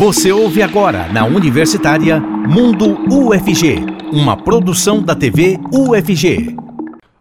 Você 0.00 0.32
ouve 0.32 0.62
agora 0.62 1.08
na 1.12 1.26
Universitária 1.26 2.18
Mundo 2.18 2.98
UFG, 3.12 3.84
uma 4.10 4.34
produção 4.34 5.02
da 5.02 5.14
TV 5.14 5.60
UFG. 5.70 6.56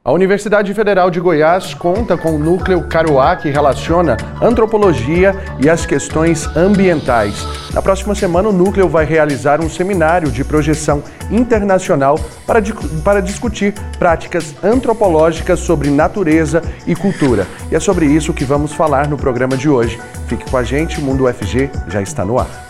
A 0.01 0.13
Universidade 0.13 0.73
Federal 0.73 1.11
de 1.11 1.19
Goiás 1.19 1.73
conta 1.73 2.17
com 2.17 2.37
o 2.37 2.39
núcleo 2.39 2.87
Caruá 2.87 3.35
que 3.35 3.49
relaciona 3.49 4.15
antropologia 4.41 5.35
e 5.61 5.69
as 5.69 5.85
questões 5.85 6.47
ambientais. 6.55 7.45
Na 7.73 7.81
próxima 7.81 8.15
semana, 8.15 8.47
o 8.47 8.53
núcleo 8.53 8.87
vai 8.87 9.03
realizar 9.03 9.59
um 9.59 9.69
seminário 9.69 10.31
de 10.31 10.45
projeção 10.45 11.03
internacional 11.29 12.17
para, 12.47 12.61
para 13.03 13.19
discutir 13.19 13.73
práticas 13.99 14.55
antropológicas 14.63 15.59
sobre 15.59 15.89
natureza 15.89 16.63
e 16.87 16.95
cultura. 16.95 17.45
E 17.69 17.75
é 17.75 17.79
sobre 17.79 18.05
isso 18.05 18.33
que 18.33 18.45
vamos 18.45 18.71
falar 18.71 19.09
no 19.09 19.17
programa 19.17 19.57
de 19.57 19.67
hoje. 19.67 19.99
Fique 20.27 20.49
com 20.49 20.55
a 20.55 20.63
gente, 20.63 20.97
o 20.97 21.03
Mundo 21.03 21.25
UFG 21.25 21.69
já 21.89 22.01
está 22.01 22.23
no 22.23 22.39
ar. 22.39 22.68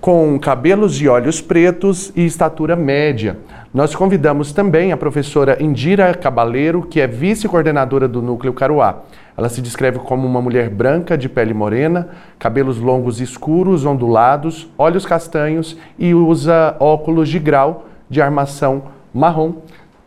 com 0.00 0.38
cabelos 0.38 1.00
e 1.00 1.06
olhos 1.06 1.42
pretos 1.42 2.10
e 2.16 2.24
estatura 2.24 2.74
média. 2.74 3.38
Nós 3.72 3.94
convidamos 3.94 4.50
também 4.52 4.92
a 4.92 4.96
professora 4.96 5.62
Indira 5.62 6.14
Cabaleiro, 6.14 6.82
que 6.82 7.00
é 7.00 7.06
vice-coordenadora 7.06 8.08
do 8.08 8.22
Núcleo 8.22 8.52
Caruá. 8.54 9.02
Ela 9.36 9.48
se 9.48 9.60
descreve 9.60 9.98
como 9.98 10.26
uma 10.26 10.40
mulher 10.40 10.70
branca, 10.70 11.16
de 11.16 11.28
pele 11.28 11.52
morena, 11.52 12.08
cabelos 12.38 12.78
longos 12.78 13.20
escuros, 13.20 13.84
ondulados, 13.84 14.68
olhos 14.76 15.04
castanhos 15.04 15.76
e 15.98 16.14
usa 16.14 16.76
óculos 16.80 17.28
de 17.28 17.38
grau 17.38 17.86
de 18.08 18.22
armação 18.22 18.84
marrom. 19.12 19.56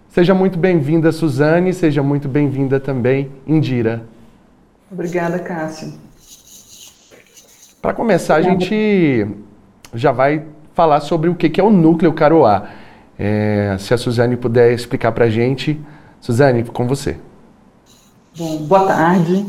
Seja 0.09 0.33
muito 0.33 0.58
bem-vinda, 0.59 1.11
Suzane, 1.11 1.73
seja 1.73 2.03
muito 2.03 2.27
bem-vinda 2.27 2.80
também, 2.80 3.31
Indira. 3.47 4.03
Obrigada, 4.91 5.39
Cássio. 5.39 5.94
Para 7.81 7.94
começar, 7.94 8.36
a 8.36 8.41
gente 8.41 9.27
já 9.94 10.11
vai 10.11 10.44
falar 10.73 11.02
sobre 11.02 11.30
o 11.30 11.36
que 11.36 11.59
é 11.59 11.63
o 11.63 11.69
núcleo 11.69 12.13
Caroá. 12.13 12.69
É, 13.17 13.75
se 13.80 13.94
a 13.94 13.97
Suzane 13.97 14.36
puder 14.36 14.73
explicar 14.73 15.11
para 15.11 15.25
a 15.25 15.30
gente. 15.30 15.80
Suzane, 16.19 16.63
com 16.63 16.88
você. 16.88 17.17
Bom, 18.36 18.58
boa 18.66 18.88
tarde. 18.88 19.45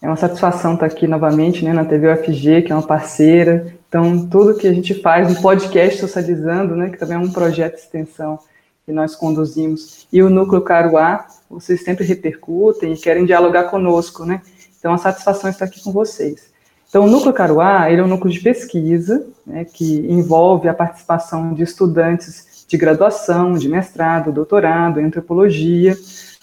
É 0.00 0.06
uma 0.06 0.16
satisfação 0.16 0.74
estar 0.74 0.86
aqui 0.86 1.06
novamente 1.06 1.64
né, 1.64 1.72
na 1.72 1.84
TV 1.84 2.12
UFG, 2.12 2.62
que 2.62 2.72
é 2.72 2.74
uma 2.74 2.86
parceira. 2.86 3.74
Então, 3.88 4.26
tudo 4.28 4.56
que 4.56 4.66
a 4.66 4.72
gente 4.72 4.94
faz 4.94 5.32
no 5.32 5.40
podcast 5.40 6.00
Socializando, 6.00 6.74
né, 6.76 6.90
que 6.90 6.98
também 6.98 7.16
é 7.16 7.20
um 7.20 7.30
projeto 7.30 7.74
de 7.74 7.80
extensão 7.80 8.38
que 8.84 8.92
nós 8.92 9.14
conduzimos, 9.14 10.08
e 10.12 10.20
o 10.22 10.28
Núcleo 10.28 10.60
Caruá, 10.62 11.26
vocês 11.48 11.84
sempre 11.84 12.04
repercutem 12.04 12.92
e 12.92 12.96
querem 12.96 13.24
dialogar 13.24 13.64
conosco, 13.64 14.24
né? 14.24 14.42
Então, 14.76 14.92
a 14.92 14.98
satisfação 14.98 15.48
é 15.48 15.52
estar 15.52 15.66
aqui 15.66 15.80
com 15.80 15.92
vocês. 15.92 16.51
Então, 16.92 17.06
o 17.06 17.08
Núcleo 17.08 17.32
Caruá 17.32 17.90
ele 17.90 18.02
é 18.02 18.04
um 18.04 18.06
núcleo 18.06 18.30
de 18.30 18.40
pesquisa 18.40 19.26
né, 19.46 19.64
que 19.64 20.00
envolve 20.10 20.68
a 20.68 20.74
participação 20.74 21.54
de 21.54 21.62
estudantes 21.62 22.66
de 22.68 22.76
graduação, 22.76 23.54
de 23.54 23.66
mestrado, 23.66 24.30
doutorado, 24.30 25.00
antropologia, 25.00 25.96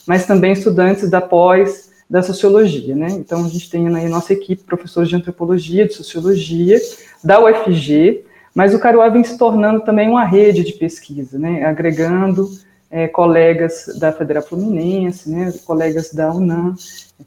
mas 0.08 0.26
também 0.26 0.54
estudantes 0.54 1.08
da 1.08 1.22
pós 1.22 1.92
da 2.10 2.24
sociologia. 2.24 2.96
Né? 2.96 3.10
Então, 3.12 3.46
a 3.46 3.48
gente 3.48 3.70
tem 3.70 3.96
aí 3.96 4.10
nossa 4.10 4.34
equipe, 4.34 4.64
professores 4.64 5.08
de 5.08 5.16
antropologia, 5.16 5.88
de 5.88 5.94
sociologia, 5.94 6.82
da 7.24 7.40
UFG, 7.40 8.26
mas 8.56 8.74
o 8.74 8.80
Caruá 8.80 9.08
vem 9.08 9.24
se 9.24 9.38
tornando 9.38 9.82
também 9.82 10.10
uma 10.10 10.26
rede 10.26 10.64
de 10.64 10.74
pesquisa, 10.74 11.38
né, 11.38 11.64
agregando 11.64 12.50
é, 12.90 13.08
colegas 13.08 13.86
da 14.00 14.12
Federal 14.12 14.42
Fluminense, 14.42 15.30
né, 15.30 15.54
colegas 15.64 16.12
da 16.12 16.34
UNAM, 16.34 16.74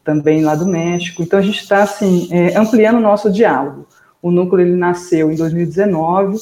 também 0.03 0.43
lá 0.43 0.55
do 0.55 0.67
México. 0.67 1.23
Então, 1.23 1.39
a 1.39 1.43
gente 1.43 1.61
está 1.61 1.83
assim, 1.83 2.29
é, 2.31 2.57
ampliando 2.57 2.97
o 2.97 3.01
nosso 3.01 3.31
diálogo. 3.31 3.87
O 4.21 4.31
núcleo 4.31 4.67
ele 4.67 4.77
nasceu 4.77 5.31
em 5.31 5.37
2019 5.37 6.39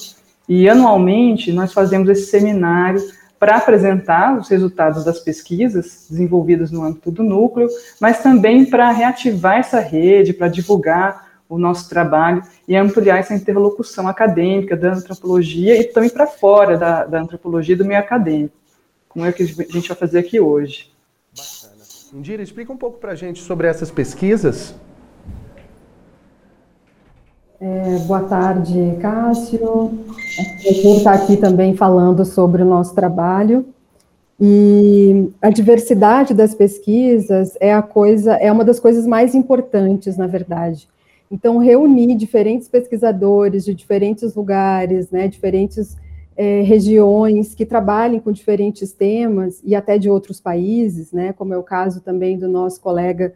e, 0.48 0.68
anualmente, 0.68 1.52
nós 1.52 1.72
fazemos 1.72 2.08
esse 2.08 2.26
seminário 2.30 3.00
para 3.38 3.56
apresentar 3.56 4.36
os 4.38 4.48
resultados 4.48 5.04
das 5.04 5.18
pesquisas 5.20 6.06
desenvolvidas 6.10 6.70
no 6.70 6.84
âmbito 6.84 7.10
do 7.10 7.22
núcleo, 7.22 7.68
mas 7.98 8.22
também 8.22 8.66
para 8.66 8.90
reativar 8.90 9.58
essa 9.58 9.80
rede, 9.80 10.34
para 10.34 10.48
divulgar 10.48 11.30
o 11.48 11.58
nosso 11.58 11.88
trabalho 11.88 12.42
e 12.68 12.76
ampliar 12.76 13.18
essa 13.18 13.34
interlocução 13.34 14.06
acadêmica 14.06 14.76
da 14.76 14.92
antropologia 14.92 15.80
e 15.80 15.84
também 15.84 16.10
para 16.10 16.26
fora 16.26 16.76
da, 16.76 17.04
da 17.04 17.20
antropologia 17.20 17.76
do 17.76 17.84
meio 17.84 17.98
acadêmico 17.98 18.60
como 19.10 19.26
é 19.26 19.32
que 19.32 19.42
a 19.42 19.46
gente 19.46 19.88
vai 19.88 19.96
fazer 19.96 20.20
aqui 20.20 20.40
hoje. 20.40 20.88
Indira, 22.12 22.42
explica 22.42 22.72
um 22.72 22.76
pouco 22.76 22.98
para 22.98 23.12
a 23.12 23.14
gente 23.14 23.40
sobre 23.40 23.68
essas 23.68 23.88
pesquisas. 23.88 24.74
É, 27.60 27.98
boa 28.00 28.22
tarde, 28.22 28.96
Cássio. 29.00 29.92
É 30.66 30.88
um 30.88 30.96
estar 30.96 31.12
aqui 31.12 31.36
também 31.36 31.76
falando 31.76 32.24
sobre 32.24 32.62
o 32.62 32.64
nosso 32.64 32.94
trabalho. 32.96 33.64
E 34.40 35.28
a 35.40 35.50
diversidade 35.50 36.34
das 36.34 36.52
pesquisas 36.52 37.56
é 37.60 37.72
a 37.72 37.82
coisa, 37.82 38.32
é 38.34 38.50
uma 38.50 38.64
das 38.64 38.80
coisas 38.80 39.06
mais 39.06 39.34
importantes, 39.34 40.16
na 40.16 40.26
verdade. 40.26 40.88
Então, 41.30 41.58
reunir 41.58 42.16
diferentes 42.16 42.66
pesquisadores 42.66 43.64
de 43.64 43.72
diferentes 43.72 44.34
lugares, 44.34 45.10
né, 45.10 45.28
diferentes 45.28 45.96
é, 46.42 46.62
regiões 46.62 47.54
que 47.54 47.66
trabalhem 47.66 48.18
com 48.18 48.32
diferentes 48.32 48.94
temas 48.94 49.60
e 49.62 49.74
até 49.74 49.98
de 49.98 50.08
outros 50.08 50.40
países, 50.40 51.12
né, 51.12 51.34
como 51.34 51.52
é 51.52 51.58
o 51.58 51.62
caso 51.62 52.00
também 52.00 52.38
do 52.38 52.48
nosso 52.48 52.80
colega 52.80 53.34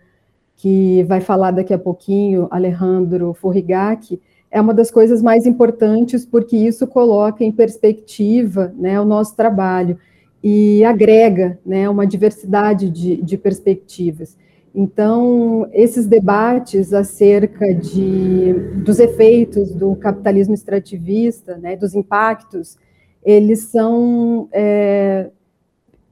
que 0.57 1.03
vai 1.03 1.21
falar 1.21 1.51
daqui 1.51 1.75
a 1.75 1.79
pouquinho, 1.79 2.49
Alejandro 2.51 3.35
Forrigac, 3.35 4.19
é 4.51 4.59
uma 4.59 4.73
das 4.73 4.91
coisas 4.91 5.21
mais 5.21 5.45
importantes 5.45 6.25
porque 6.25 6.57
isso 6.57 6.87
coloca 6.87 7.45
em 7.45 7.53
perspectiva 7.53 8.73
né, 8.75 8.99
o 8.99 9.05
nosso 9.05 9.37
trabalho 9.37 9.99
e 10.43 10.83
agrega 10.83 11.59
né, 11.67 11.87
uma 11.91 12.07
diversidade 12.07 12.89
de, 12.89 13.17
de 13.17 13.37
perspectivas. 13.37 14.35
Então, 14.75 15.69
esses 15.75 16.07
debates 16.07 16.95
acerca 16.95 17.75
de, 17.75 18.55
dos 18.83 18.99
efeitos 18.99 19.75
do 19.75 19.95
capitalismo 19.95 20.55
extrativista, 20.55 21.59
né, 21.59 21.77
dos 21.77 21.95
impactos 21.95 22.83
eles 23.25 23.61
são 23.61 24.49
é, 24.53 25.31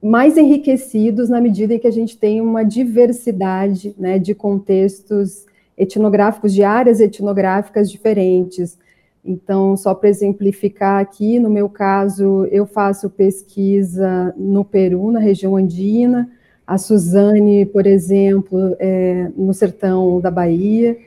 mais 0.01 0.37
enriquecidos 0.37 1.29
na 1.29 1.39
medida 1.39 1.73
em 1.73 1.79
que 1.79 1.87
a 1.87 1.91
gente 1.91 2.17
tem 2.17 2.41
uma 2.41 2.63
diversidade 2.63 3.95
né, 3.97 4.19
de 4.19 4.35
contextos 4.35 5.45
etnográficos, 5.77 6.53
de 6.53 6.63
áreas 6.63 6.99
etnográficas 6.99 7.89
diferentes. 7.89 8.77
Então, 9.23 9.77
só 9.77 9.93
para 9.93 10.09
exemplificar 10.09 10.99
aqui, 10.99 11.39
no 11.39 11.49
meu 11.49 11.69
caso, 11.69 12.45
eu 12.51 12.65
faço 12.65 13.09
pesquisa 13.09 14.33
no 14.35 14.65
Peru, 14.65 15.11
na 15.11 15.19
região 15.19 15.55
andina, 15.55 16.29
a 16.67 16.77
Suzane, 16.77 17.65
por 17.65 17.85
exemplo, 17.85 18.75
é, 18.79 19.31
no 19.37 19.53
sertão 19.53 20.19
da 20.19 20.29
Bahia, 20.29 20.97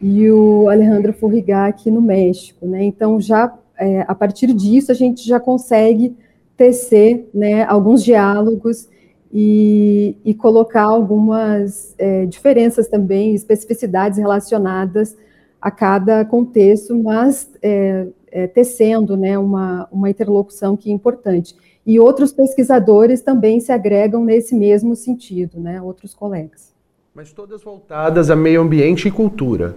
e 0.00 0.30
o 0.30 0.68
Alejandro 0.68 1.12
Furriga 1.12 1.66
aqui 1.66 1.90
no 1.90 2.00
México. 2.00 2.66
Né? 2.66 2.84
Então, 2.84 3.20
já 3.20 3.52
é, 3.78 4.04
a 4.06 4.14
partir 4.14 4.52
disso, 4.52 4.90
a 4.90 4.94
gente 4.94 5.26
já 5.26 5.38
consegue 5.38 6.16
tecer 6.56 7.28
né, 7.34 7.64
alguns 7.64 8.02
diálogos 8.02 8.88
e, 9.32 10.16
e 10.24 10.34
colocar 10.34 10.84
algumas 10.84 11.94
é, 11.98 12.24
diferenças 12.26 12.88
também, 12.88 13.34
especificidades 13.34 14.18
relacionadas 14.18 15.16
a 15.60 15.70
cada 15.70 16.24
contexto, 16.24 16.94
mas 16.94 17.50
é, 17.62 18.06
é, 18.30 18.46
tecendo 18.46 19.16
né, 19.16 19.38
uma, 19.38 19.88
uma 19.90 20.08
interlocução 20.08 20.76
que 20.76 20.90
é 20.90 20.92
importante. 20.92 21.54
E 21.84 22.00
outros 22.00 22.32
pesquisadores 22.32 23.20
também 23.20 23.60
se 23.60 23.72
agregam 23.72 24.24
nesse 24.24 24.54
mesmo 24.54 24.96
sentido, 24.96 25.60
né, 25.60 25.80
outros 25.80 26.14
colegas. 26.14 26.74
Mas 27.14 27.32
todas 27.32 27.62
voltadas 27.62 28.30
a 28.30 28.36
meio 28.36 28.60
ambiente 28.60 29.08
e 29.08 29.10
cultura. 29.10 29.74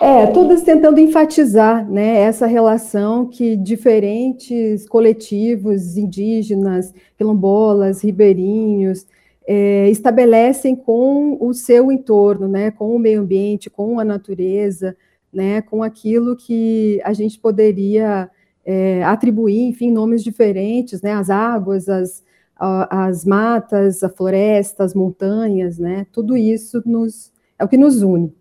É, 0.00 0.26
todas 0.26 0.62
tentando 0.62 0.98
enfatizar 0.98 1.88
né, 1.88 2.20
essa 2.20 2.46
relação 2.46 3.26
que 3.26 3.56
diferentes 3.56 4.88
coletivos 4.88 5.96
indígenas, 5.96 6.92
quilombolas, 7.16 8.02
ribeirinhos, 8.02 9.06
é, 9.46 9.88
estabelecem 9.90 10.74
com 10.74 11.38
o 11.40 11.52
seu 11.54 11.92
entorno, 11.92 12.48
né, 12.48 12.70
com 12.70 12.94
o 12.94 12.98
meio 12.98 13.20
ambiente, 13.20 13.70
com 13.70 14.00
a 14.00 14.04
natureza, 14.04 14.96
né, 15.32 15.62
com 15.62 15.82
aquilo 15.82 16.36
que 16.36 17.00
a 17.04 17.12
gente 17.12 17.38
poderia 17.38 18.28
é, 18.64 19.04
atribuir, 19.04 19.68
enfim, 19.68 19.92
nomes 19.92 20.24
diferentes, 20.24 21.02
né, 21.02 21.12
as 21.12 21.30
águas, 21.30 21.88
as, 21.88 22.22
as 22.56 23.24
matas, 23.24 24.02
a 24.02 24.08
floresta, 24.08 24.82
as 24.82 24.94
montanhas, 24.94 25.78
né, 25.78 26.06
tudo 26.12 26.36
isso 26.36 26.82
nos, 26.84 27.32
é 27.58 27.64
o 27.64 27.68
que 27.68 27.76
nos 27.76 28.02
une. 28.02 28.32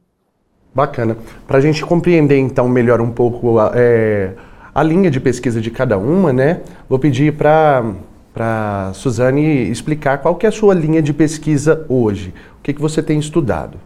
Bacana. 0.74 1.18
Para 1.48 1.58
a 1.60 1.62
gente 1.62 1.86
compreender, 1.86 2.38
então, 2.38 2.68
melhor 2.68 3.00
um 3.00 3.12
pouco 3.12 3.56
é, 3.74 4.34
a 4.74 4.82
linha 4.82 5.12
de 5.12 5.20
pesquisa 5.20 5.62
de 5.62 5.70
cada 5.70 5.98
uma, 5.98 6.34
né? 6.34 6.62
Vou 6.90 6.98
pedir 6.98 7.34
para 7.34 7.94
para 8.34 8.92
Suzane 8.96 9.70
explicar 9.70 10.18
qual 10.18 10.36
que 10.36 10.48
é 10.48 10.50
a 10.50 10.52
sua 10.52 10.74
linha 10.74 11.04
de 11.04 11.14
pesquisa 11.14 11.86
hoje. 11.88 12.34
O 12.60 12.64
que, 12.64 12.74
que 12.74 12.82
você 12.82 13.04
tem 13.04 13.20
estudado? 13.20 13.78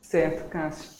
Certo, 0.00 0.48
Cássio. 0.48 0.96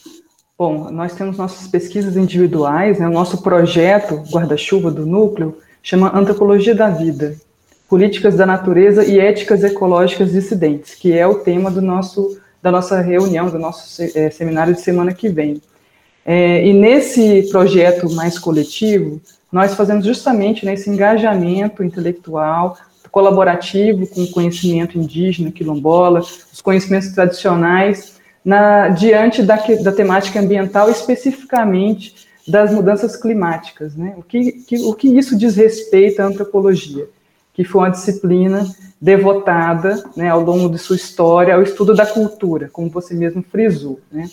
Bom, 0.58 0.90
nós 0.90 1.14
temos 1.14 1.37
nossas 1.37 1.69
pesquisas 1.69 2.16
individuais, 2.16 2.99
né? 2.99 3.06
o 3.06 3.12
nosso 3.12 3.42
projeto 3.42 4.16
guarda-chuva 4.32 4.90
do 4.90 5.06
núcleo 5.06 5.58
chama 5.82 6.10
Antropologia 6.16 6.75
da 6.75 6.88
Vida, 6.88 7.37
Políticas 7.88 8.34
da 8.34 8.44
Natureza 8.44 9.04
e 9.04 9.20
Éticas 9.20 9.62
Ecológicas 9.62 10.32
Dissidentes, 10.32 10.94
que 10.94 11.12
é 11.12 11.25
o 11.26 11.37
tema 11.37 11.70
do 11.70 11.81
nosso 11.81 12.40
da 12.66 12.72
nossa 12.72 13.00
reunião, 13.00 13.48
do 13.48 13.60
nosso 13.60 14.02
é, 14.02 14.28
seminário 14.28 14.74
de 14.74 14.80
semana 14.80 15.14
que 15.14 15.28
vem. 15.28 15.62
É, 16.24 16.66
e 16.66 16.72
nesse 16.72 17.48
projeto 17.48 18.10
mais 18.10 18.40
coletivo, 18.40 19.20
nós 19.52 19.74
fazemos 19.74 20.04
justamente 20.04 20.66
nesse 20.66 20.90
engajamento 20.90 21.84
intelectual, 21.84 22.76
colaborativo 23.12 24.04
com 24.08 24.24
o 24.24 24.30
conhecimento 24.32 24.98
indígena, 24.98 25.52
quilombola, 25.52 26.18
os 26.18 26.60
conhecimentos 26.60 27.10
tradicionais, 27.10 28.16
na, 28.44 28.88
diante 28.88 29.44
da, 29.44 29.54
da 29.80 29.92
temática 29.92 30.40
ambiental, 30.40 30.90
especificamente 30.90 32.26
das 32.48 32.72
mudanças 32.72 33.14
climáticas. 33.14 33.94
Né? 33.94 34.12
O, 34.16 34.24
que, 34.24 34.52
que, 34.66 34.76
o 34.78 34.92
que 34.92 35.06
isso 35.06 35.38
diz 35.38 35.54
respeito 35.54 36.20
à 36.20 36.24
antropologia? 36.24 37.06
Que 37.56 37.64
foi 37.64 37.81
uma 37.81 37.91
disciplina 37.91 38.64
devotada, 39.00 40.05
né, 40.17 40.29
ao 40.29 40.41
longo 40.41 40.69
de 40.69 40.79
sua 40.79 40.97
história, 40.97 41.55
ao 41.55 41.62
estudo 41.62 41.94
da 41.94 42.06
cultura, 42.06 42.69
como 42.73 42.88
você 42.88 43.14
mesmo 43.14 43.43
frisou. 43.43 43.99
Né? 44.12 44.29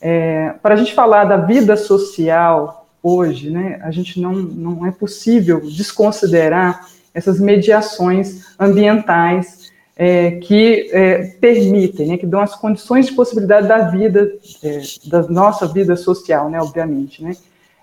É, 0.00 0.54
para 0.62 0.74
a 0.74 0.76
gente 0.76 0.94
falar 0.94 1.24
da 1.24 1.36
vida 1.36 1.76
social 1.76 2.86
hoje, 3.02 3.50
né, 3.50 3.80
a 3.82 3.90
gente 3.90 4.20
não, 4.20 4.32
não 4.32 4.86
é 4.86 4.90
possível 4.90 5.60
desconsiderar 5.60 6.88
essas 7.14 7.40
mediações 7.40 8.54
ambientais 8.58 9.70
é, 9.96 10.32
que 10.32 10.88
é, 10.92 11.24
permitem, 11.40 12.08
né, 12.08 12.16
que 12.16 12.26
dão 12.26 12.40
as 12.40 12.54
condições 12.54 13.06
de 13.06 13.12
possibilidade 13.12 13.68
da 13.68 13.88
vida, 13.88 14.32
é, 14.62 14.82
da 15.06 15.22
nossa 15.22 15.66
vida 15.66 15.96
social, 15.96 16.48
né, 16.50 16.60
obviamente. 16.60 17.22
Né? 17.22 17.36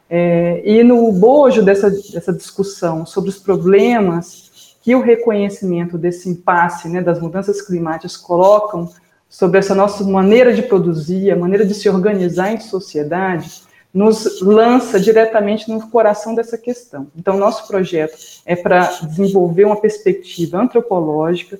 É, 0.09 0.61
e 0.65 0.83
no 0.83 1.11
bojo 1.11 1.63
dessa, 1.63 1.89
dessa 1.89 2.33
discussão 2.33 3.05
sobre 3.05 3.29
os 3.29 3.37
problemas 3.37 4.48
que 4.81 4.95
o 4.95 5.01
reconhecimento 5.01 5.97
desse 5.97 6.29
impasse, 6.29 6.87
né, 6.87 7.01
das 7.01 7.19
mudanças 7.19 7.61
climáticas 7.61 8.15
colocam 8.15 8.89
sobre 9.27 9.59
essa 9.59 9.75
nossa 9.75 10.03
maneira 10.03 10.53
de 10.53 10.63
produzir, 10.63 11.31
a 11.31 11.35
maneira 11.35 11.65
de 11.65 11.73
se 11.73 11.87
organizar 11.89 12.51
em 12.51 12.59
sociedade, 12.59 13.61
nos 13.93 14.41
lança 14.41 14.99
diretamente 14.99 15.69
no 15.69 15.89
coração 15.89 16.35
dessa 16.35 16.57
questão. 16.57 17.07
Então, 17.15 17.37
nosso 17.37 17.67
projeto 17.67 18.17
é 18.45 18.55
para 18.55 18.85
desenvolver 19.03 19.65
uma 19.65 19.79
perspectiva 19.79 20.59
antropológica 20.59 21.59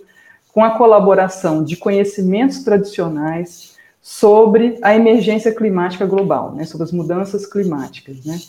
com 0.54 0.64
a 0.64 0.72
colaboração 0.72 1.64
de 1.64 1.76
conhecimentos 1.76 2.64
tradicionais 2.64 3.78
sobre 4.02 4.78
a 4.82 4.96
emergência 4.96 5.54
climática 5.54 6.06
global, 6.06 6.54
né, 6.54 6.66
sobre 6.66 6.86
as 6.86 6.92
mudanças 6.92 7.46
climáticas. 7.46 8.24
Né? 8.26 8.40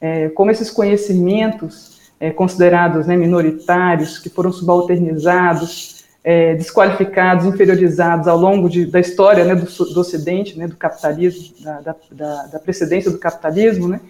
É, 0.00 0.28
como 0.30 0.50
esses 0.50 0.70
conhecimentos 0.70 1.97
é, 2.20 2.30
considerados 2.30 3.06
né, 3.06 3.16
minoritários, 3.16 4.18
que 4.18 4.28
foram 4.28 4.52
subalternizados, 4.52 6.04
é, 6.24 6.54
desqualificados, 6.54 7.46
inferiorizados 7.46 8.26
ao 8.26 8.36
longo 8.36 8.68
de, 8.68 8.86
da 8.86 9.00
história 9.00 9.44
né, 9.44 9.54
do, 9.54 9.66
do, 9.66 10.00
Ocidente, 10.00 10.58
né, 10.58 10.66
do 10.66 10.76
capitalismo, 10.76 11.54
da, 11.62 11.94
da, 12.10 12.46
da, 12.46 12.58
precedência 12.58 13.10
do 13.10 13.18
capitalismo, 13.18 13.88
né, 13.88 14.00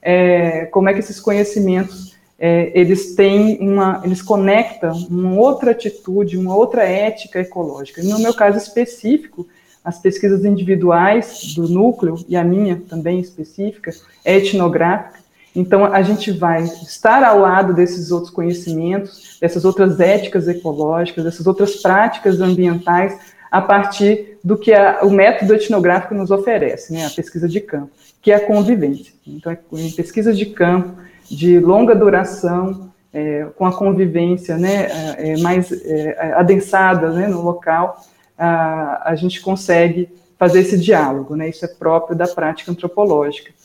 é, 0.00 0.66
como 0.66 0.88
é 0.88 0.92
que 0.92 1.00
esses 1.00 1.20
conhecimentos 1.20 2.16
é, 2.38 2.70
eles 2.72 3.14
têm 3.14 3.58
uma, 3.60 4.00
eles 4.04 4.22
conectam 4.22 4.92
uma 5.10 5.34
outra 5.34 5.72
atitude, 5.72 6.38
uma 6.38 6.56
outra 6.56 6.84
ética 6.84 7.40
ecológica. 7.40 8.02
No 8.02 8.18
meu 8.20 8.32
caso 8.32 8.56
específico, 8.56 9.46
as 9.84 9.98
pesquisas 9.98 10.44
individuais 10.44 11.54
do 11.54 11.68
núcleo 11.68 12.16
e 12.28 12.36
a 12.36 12.44
minha 12.44 12.80
também 12.88 13.18
específica 13.18 13.90
é 14.24 14.36
etnográfica 14.36 15.17
então, 15.58 15.84
a 15.86 16.02
gente 16.02 16.30
vai 16.30 16.62
estar 16.62 17.24
ao 17.24 17.40
lado 17.40 17.74
desses 17.74 18.12
outros 18.12 18.30
conhecimentos, 18.30 19.36
dessas 19.40 19.64
outras 19.64 19.98
éticas 19.98 20.46
ecológicas, 20.46 21.24
dessas 21.24 21.48
outras 21.48 21.74
práticas 21.82 22.40
ambientais, 22.40 23.18
a 23.50 23.60
partir 23.60 24.38
do 24.44 24.56
que 24.56 24.72
a, 24.72 25.00
o 25.02 25.10
método 25.10 25.54
etnográfico 25.54 26.14
nos 26.14 26.30
oferece, 26.30 26.92
né, 26.92 27.04
a 27.04 27.10
pesquisa 27.10 27.48
de 27.48 27.60
campo, 27.60 27.90
que 28.22 28.30
é 28.30 28.36
a 28.36 28.46
convivência. 28.46 29.12
Então, 29.26 29.50
é 29.50 29.58
em 29.72 29.90
pesquisas 29.90 30.38
de 30.38 30.46
campo, 30.46 31.02
de 31.28 31.58
longa 31.58 31.92
duração, 31.92 32.92
é, 33.12 33.48
com 33.56 33.66
a 33.66 33.76
convivência 33.76 34.56
né, 34.56 34.86
é, 35.18 35.32
é 35.32 35.36
mais 35.38 35.72
é, 35.72 36.34
adensada 36.34 37.10
né, 37.10 37.26
no 37.26 37.42
local, 37.42 38.00
a, 38.38 39.10
a 39.10 39.16
gente 39.16 39.40
consegue 39.40 40.08
fazer 40.38 40.60
esse 40.60 40.78
diálogo. 40.78 41.34
Né, 41.34 41.48
isso 41.48 41.64
é 41.64 41.68
próprio 41.68 42.16
da 42.16 42.28
prática 42.28 42.70
antropológica 42.70 43.57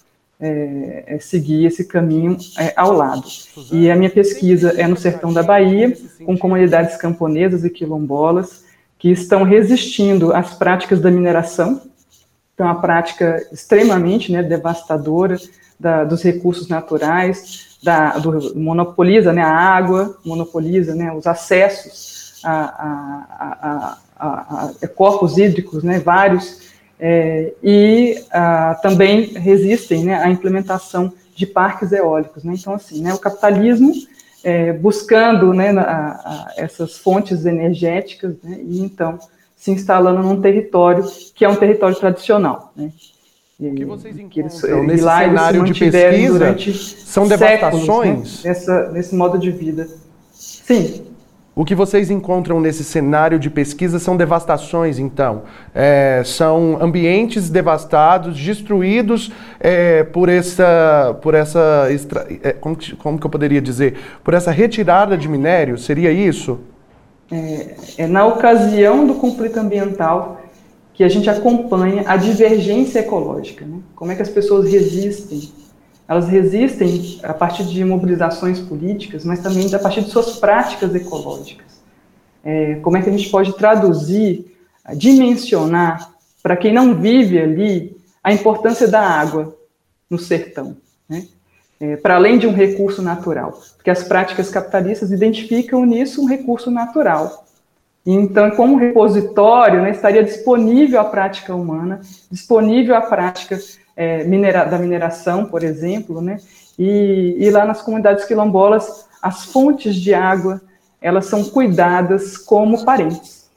é, 0.44 1.16
é 1.16 1.20
seguir 1.20 1.66
esse 1.66 1.86
caminho 1.86 2.38
é, 2.60 2.74
ao 2.76 2.92
lado. 2.92 3.24
E 3.72 3.90
a 3.90 3.96
minha 3.96 4.10
pesquisa 4.10 4.74
é 4.78 4.86
no 4.86 4.98
sertão 4.98 5.32
da 5.32 5.42
Bahia, 5.42 5.96
com 6.26 6.38
comunidades 6.38 6.98
camponesas 6.98 7.64
e 7.64 7.70
quilombolas 7.70 8.66
que 9.00 9.10
estão 9.10 9.44
resistindo 9.44 10.34
às 10.34 10.54
práticas 10.54 11.00
da 11.00 11.10
mineração, 11.10 11.82
então 12.54 12.68
a 12.68 12.76
prática 12.76 13.46
extremamente 13.52 14.32
né, 14.32 14.44
devastadora 14.44 15.38
da, 15.80 16.04
dos 16.04 16.22
recursos 16.22 16.68
naturais, 16.68 17.78
da, 17.84 18.18
do, 18.18 18.58
monopoliza 18.58 19.34
né, 19.34 19.42
a 19.42 19.52
água, 19.52 20.18
monopoliza 20.26 20.96
né, 20.96 21.12
os 21.12 21.28
acessos 21.28 22.42
a, 22.44 22.54
a, 22.54 23.98
a, 24.18 24.72
a 24.82 24.88
corpos 24.88 25.38
hídricos, 25.38 25.84
né, 25.84 26.00
vários, 26.00 26.73
é, 27.06 27.54
e 27.62 28.24
ah, 28.32 28.80
também 28.82 29.26
resistem 29.34 30.06
né, 30.06 30.16
à 30.16 30.30
implementação 30.30 31.12
de 31.36 31.46
parques 31.46 31.92
eólicos. 31.92 32.46
Né? 32.46 32.54
Então, 32.58 32.74
assim, 32.74 33.02
né, 33.02 33.14
o 33.14 33.20
capitalismo 33.20 33.92
é, 34.42 34.72
buscando 34.72 35.54
né, 35.54 35.72
a, 35.78 35.84
a 35.84 36.54
essas 36.56 36.98
fontes 36.98 37.46
energéticas 37.46 38.36
né, 38.42 38.58
e, 38.64 38.80
então, 38.80 39.20
se 39.54 39.70
instalando 39.70 40.24
num 40.24 40.40
território 40.40 41.04
que 41.36 41.44
é 41.44 41.50
um 41.50 41.58
território 41.58 41.98
tradicional. 41.98 42.72
Né? 42.74 42.90
E, 43.60 43.68
o 43.68 43.76
que 43.76 43.84
vocês 43.84 44.18
encontram 44.18 44.30
que 44.30 44.40
eles, 44.40 44.62
nesse 44.88 45.04
cenário 45.04 45.64
de 45.66 45.74
pesquisa 45.74 46.58
são 47.04 47.28
devastações? 47.28 48.42
Né, 48.42 48.50
nessa, 48.50 48.92
nesse 48.94 49.14
modo 49.14 49.38
de 49.38 49.52
vida. 49.52 49.90
Sim, 50.32 51.06
o 51.56 51.64
que 51.64 51.76
vocês 51.76 52.10
encontram 52.10 52.60
nesse 52.60 52.84
cenário 52.84 53.38
de 53.38 53.48
pesquisa 53.48 54.00
são 54.00 54.18
devastações, 54.18 54.98
então. 54.98 55.44
É, 55.74 56.24
são 56.26 56.80
ambientes 56.82 57.48
devastados, 57.48 58.40
destruídos 58.40 59.32
é, 59.60 60.04
por 60.04 60.30
essa. 60.30 61.16
Por 61.22 61.36
essa 61.36 61.88
é, 62.42 62.54
como, 62.54 62.76
que, 62.76 62.96
como 62.96 63.20
que 63.20 63.26
eu 63.26 63.30
poderia 63.30 63.62
dizer? 63.62 63.98
Por 64.24 64.34
essa 64.34 64.50
retirada 64.50 65.16
de 65.16 65.30
minério? 65.30 65.78
Seria 65.78 66.12
isso? 66.12 66.60
É, 67.32 67.76
é 68.00 68.08
na 68.08 68.26
ocasião 68.26 69.06
do 69.06 69.14
conflito 69.16 69.58
ambiental 69.58 70.42
que 70.92 71.04
a 71.04 71.10
gente 71.10 71.30
acompanha 71.30 72.04
a 72.08 72.18
divergência 72.18 73.00
ecológica. 73.00 73.64
Né? 73.64 73.78
Como 73.96 74.12
é 74.12 74.16
que 74.16 74.24
as 74.24 74.30
pessoas 74.30 74.72
resistem 74.72 75.52
elas 76.08 76.28
resistem 76.28 77.20
a 77.24 77.34
partir 77.34 77.64
de 77.66 77.84
mobilizações 77.84 78.60
políticas, 78.60 79.24
mas 79.24 79.42
também 79.42 79.74
a 79.74 79.80
partir 79.80 80.02
de 80.02 80.12
suas 80.12 80.38
práticas 80.38 80.94
ecológicas. 80.94 81.82
É, 82.44 82.76
como 82.76 82.98
é 82.98 83.02
que 83.02 83.10
a 83.10 83.12
gente 83.12 83.30
pode 83.30 83.54
traduzir, 83.54 84.54
dimensionar, 84.96 86.14
para 86.42 86.58
quem 86.58 86.74
não 86.74 86.96
vive 86.96 87.40
ali, 87.40 87.96
a 88.22 88.34
importância 88.34 88.88
da 88.88 89.02
água 89.02 89.56
no 90.10 90.20
sertão, 90.20 90.78
né? 91.08 91.28
É, 91.80 91.98
para 91.98 92.16
além 92.16 92.38
de 92.38 92.48
um 92.48 92.54
recurso 92.54 93.02
natural, 93.02 93.60
porque 93.76 93.90
as 93.90 94.04
práticas 94.04 94.50
capitalistas 94.50 95.12
identificam 95.12 95.86
nisso 95.86 96.22
um 96.22 96.28
recurso 96.28 96.72
natural. 96.72 97.46
Então, 98.06 98.52
como 98.52 98.78
repositório, 98.78 99.82
né, 99.82 99.92
estaria 99.92 100.24
disponível 100.24 101.00
a 101.00 101.06
prática 101.06 101.56
humana, 101.56 102.02
disponível 102.30 102.96
a 102.96 103.02
prática 103.02 103.58
é, 103.96 104.24
minera 104.24 104.66
da 104.66 104.78
mineração, 104.78 105.46
por 105.46 105.64
exemplo, 105.64 106.22
né, 106.22 106.38
e, 106.78 107.36
e 107.40 107.50
lá 107.50 107.66
nas 107.66 107.82
comunidades 107.82 108.26
quilombolas, 108.26 109.08
as 109.22 109.46
fontes 109.46 109.96
de 109.96 110.14
água, 110.14 110.62
elas 111.02 111.26
são 111.26 111.44
cuidadas 111.44 112.38
como 112.38 112.84
parentes, 112.84 113.50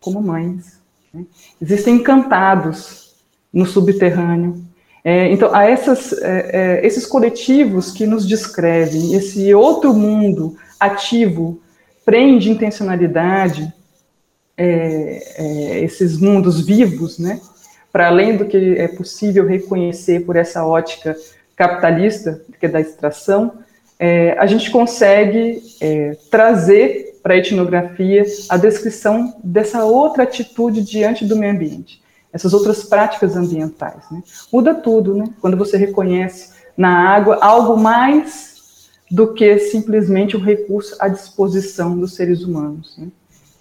como 0.00 0.22
mães. 0.22 0.80
Né? 1.12 1.24
Existem 1.60 1.96
encantados 1.96 3.14
no 3.52 3.66
subterrâneo, 3.66 4.62
é, 5.04 5.32
então, 5.32 5.52
há 5.52 5.64
essas, 5.64 6.12
é, 6.12 6.80
é, 6.80 6.86
esses 6.86 7.04
coletivos 7.06 7.90
que 7.90 8.06
nos 8.06 8.26
descrevem, 8.26 9.14
esse 9.14 9.52
outro 9.52 9.92
mundo 9.92 10.56
ativo, 10.78 11.60
prende 12.04 12.50
intencionalidade, 12.50 13.72
é, 14.56 15.22
é, 15.36 15.84
esses 15.84 16.18
mundos 16.18 16.64
vivos, 16.64 17.18
né, 17.18 17.40
para 17.92 18.08
além 18.08 18.36
do 18.36 18.46
que 18.46 18.76
é 18.78 18.88
possível 18.88 19.46
reconhecer 19.46 20.24
por 20.24 20.36
essa 20.36 20.64
ótica 20.64 21.16
capitalista, 21.54 22.40
que 22.58 22.66
é 22.66 22.68
da 22.68 22.80
extração, 22.80 23.52
é, 23.98 24.32
a 24.38 24.46
gente 24.46 24.70
consegue 24.70 25.62
trazer 26.30 27.20
para 27.22 27.34
a 27.34 27.36
etnografia 27.36 28.24
a 28.48 28.56
descrição 28.56 29.38
dessa 29.44 29.84
outra 29.84 30.24
atitude 30.24 30.82
diante 30.82 31.24
do 31.24 31.36
meio 31.36 31.52
ambiente 31.52 32.02
essas 32.32 32.54
outras 32.54 32.84
práticas 32.84 33.36
ambientais. 33.36 34.04
Né? 34.10 34.22
Muda 34.50 34.74
tudo, 34.74 35.14
né? 35.14 35.26
Quando 35.40 35.56
você 35.56 35.76
reconhece 35.76 36.52
na 36.76 37.10
água 37.10 37.38
algo 37.42 37.76
mais 37.76 38.88
do 39.10 39.34
que 39.34 39.58
simplesmente 39.58 40.36
um 40.36 40.40
recurso 40.40 40.96
à 40.98 41.08
disposição 41.08 41.98
dos 41.98 42.14
seres 42.14 42.42
humanos. 42.42 42.96
Né? 42.96 43.08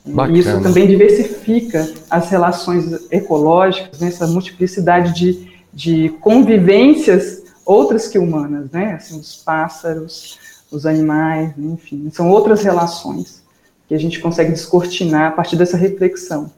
E 0.05 0.39
isso 0.39 0.61
também 0.61 0.87
diversifica 0.87 1.87
as 2.09 2.29
relações 2.29 3.11
ecológicas, 3.11 3.99
né? 3.99 4.07
essa 4.07 4.25
multiplicidade 4.27 5.13
de, 5.13 5.47
de 5.71 6.09
convivências 6.21 7.43
outras 7.65 8.07
que 8.07 8.17
humanas, 8.17 8.69
né? 8.71 8.93
Assim, 8.93 9.19
os 9.19 9.37
pássaros, 9.37 10.39
os 10.71 10.85
animais, 10.85 11.53
enfim, 11.57 12.09
são 12.11 12.29
outras 12.29 12.63
relações 12.63 13.43
que 13.87 13.93
a 13.93 13.99
gente 13.99 14.19
consegue 14.19 14.51
descortinar 14.51 15.27
a 15.27 15.31
partir 15.31 15.55
dessa 15.55 15.77
reflexão. 15.77 16.49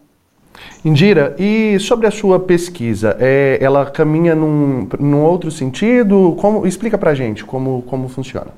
Indira, 0.86 1.36
e 1.40 1.78
sobre 1.80 2.06
a 2.08 2.12
sua 2.12 2.40
pesquisa, 2.40 3.18
é, 3.20 3.58
ela 3.60 3.90
caminha 3.90 4.36
num, 4.36 4.88
num 5.00 5.22
outro 5.24 5.52
sentido? 5.52 6.36
Como, 6.40 6.66
explica 6.68 6.98
para 6.98 7.14
gente 7.14 7.44
como, 7.44 7.82
como 7.84 8.08
funciona. 8.08 8.52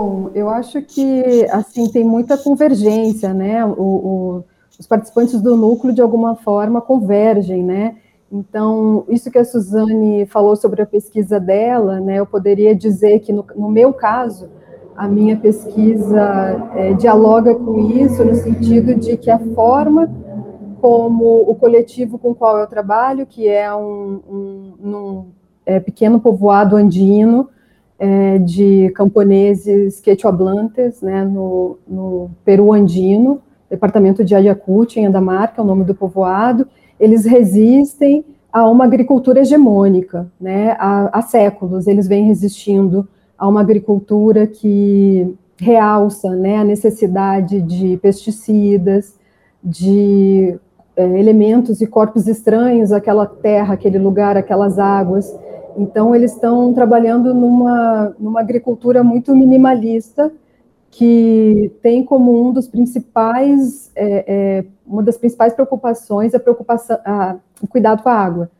Bom, 0.00 0.30
eu 0.32 0.48
acho 0.48 0.80
que 0.80 1.44
assim 1.50 1.90
tem 1.90 2.04
muita 2.04 2.38
convergência, 2.38 3.34
né? 3.34 3.64
O, 3.64 3.82
o, 3.82 4.44
os 4.78 4.86
participantes 4.86 5.40
do 5.40 5.56
núcleo 5.56 5.92
de 5.92 6.00
alguma 6.00 6.36
forma 6.36 6.80
convergem, 6.80 7.64
né? 7.64 7.96
Então, 8.30 9.04
isso 9.08 9.28
que 9.28 9.38
a 9.38 9.44
Suzane 9.44 10.24
falou 10.26 10.54
sobre 10.54 10.82
a 10.82 10.86
pesquisa 10.86 11.40
dela, 11.40 11.98
né? 11.98 12.20
Eu 12.20 12.26
poderia 12.26 12.76
dizer 12.76 13.18
que 13.18 13.32
no, 13.32 13.44
no 13.56 13.68
meu 13.68 13.92
caso, 13.92 14.48
a 14.96 15.08
minha 15.08 15.36
pesquisa 15.36 16.70
é, 16.76 16.92
dialoga 16.92 17.56
com 17.56 17.90
isso 17.90 18.24
no 18.24 18.36
sentido 18.36 18.94
de 18.94 19.16
que 19.16 19.32
a 19.32 19.40
forma 19.52 20.08
como 20.80 21.40
o 21.40 21.56
coletivo 21.56 22.20
com 22.20 22.30
o 22.30 22.34
qual 22.36 22.56
eu 22.56 22.68
trabalho, 22.68 23.26
que 23.26 23.48
é 23.48 23.74
um, 23.74 24.20
um, 24.30 24.74
um 24.80 25.24
é, 25.66 25.80
pequeno 25.80 26.20
povoado 26.20 26.76
andino 26.76 27.48
é, 27.98 28.38
de 28.38 28.90
camponeses 28.94 30.00
quechua-blantes, 30.00 31.02
né, 31.02 31.24
no, 31.24 31.78
no, 31.86 32.30
Peru 32.44 32.72
andino, 32.72 33.40
departamento 33.68 34.24
de 34.24 34.34
Ayacucho, 34.34 34.98
em 34.98 35.06
Andamarca, 35.06 35.60
é 35.60 35.64
o 35.64 35.66
nome 35.66 35.84
do 35.84 35.94
povoado, 35.94 36.66
eles 36.98 37.24
resistem 37.24 38.24
a 38.52 38.68
uma 38.68 38.84
agricultura 38.84 39.40
hegemônica, 39.40 40.30
né, 40.40 40.76
há, 40.78 41.18
há 41.18 41.22
séculos 41.22 41.86
eles 41.86 42.06
vêm 42.06 42.24
resistindo 42.24 43.06
a 43.36 43.46
uma 43.46 43.60
agricultura 43.60 44.46
que 44.46 45.36
realça 45.56 46.30
né, 46.30 46.56
a 46.56 46.64
necessidade 46.64 47.60
de 47.60 47.96
pesticidas, 47.98 49.18
de 49.62 50.58
é, 50.96 51.04
elementos 51.18 51.80
e 51.80 51.86
corpos 51.86 52.26
estranhos 52.26 52.92
àquela 52.92 53.26
terra, 53.26 53.74
aquele 53.74 53.98
lugar, 53.98 54.36
aquelas 54.36 54.78
águas. 54.78 55.32
Então, 55.78 56.12
eles 56.12 56.32
estão 56.32 56.74
trabalhando 56.74 57.32
numa, 57.32 58.12
numa 58.18 58.40
agricultura 58.40 59.04
muito 59.04 59.34
minimalista, 59.34 60.32
que 60.90 61.70
tem 61.80 62.02
como 62.02 62.48
um 62.48 62.52
dos 62.52 62.66
principais, 62.66 63.92
é, 63.94 64.24
é, 64.26 64.64
uma 64.84 65.04
das 65.04 65.16
principais 65.16 65.52
preocupações 65.52 66.34
a 66.34 66.40
preocupação, 66.40 66.98
a, 67.04 67.36
o 67.62 67.68
cuidado 67.68 68.02
com 68.02 68.08
a 68.08 68.14
água. 68.14 68.50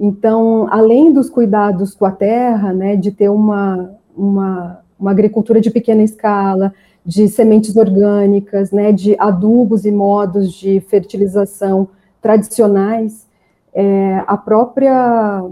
Então, 0.00 0.66
além 0.70 1.12
dos 1.12 1.28
cuidados 1.28 1.94
com 1.94 2.06
a 2.06 2.10
terra, 2.10 2.72
né, 2.72 2.96
de 2.96 3.10
ter 3.10 3.28
uma, 3.28 3.90
uma, 4.16 4.80
uma 4.98 5.10
agricultura 5.10 5.60
de 5.60 5.70
pequena 5.70 6.02
escala, 6.02 6.72
de 7.04 7.28
sementes 7.28 7.76
orgânicas, 7.76 8.70
né, 8.70 8.92
de 8.92 9.14
adubos 9.18 9.84
e 9.84 9.92
modos 9.92 10.52
de 10.54 10.80
fertilização 10.80 11.88
tradicionais, 12.22 13.26
é, 13.74 14.22
a 14.26 14.36
própria 14.38 15.44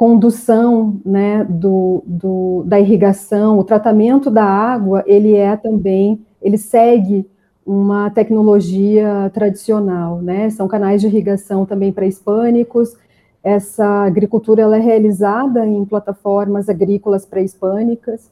condução 0.00 0.98
né, 1.04 1.44
do, 1.44 2.02
do, 2.06 2.62
da 2.64 2.80
irrigação, 2.80 3.58
o 3.58 3.64
tratamento 3.64 4.30
da 4.30 4.42
água, 4.42 5.04
ele 5.06 5.34
é 5.36 5.54
também, 5.58 6.24
ele 6.40 6.56
segue 6.56 7.28
uma 7.66 8.08
tecnologia 8.08 9.30
tradicional, 9.34 10.22
né? 10.22 10.48
São 10.48 10.66
canais 10.66 11.02
de 11.02 11.06
irrigação 11.06 11.66
também 11.66 11.92
pré-hispânicos. 11.92 12.96
Essa 13.44 14.06
agricultura 14.06 14.62
ela 14.62 14.78
é 14.78 14.80
realizada 14.80 15.66
em 15.66 15.84
plataformas 15.84 16.70
agrícolas 16.70 17.26
pré-hispânicas 17.26 18.30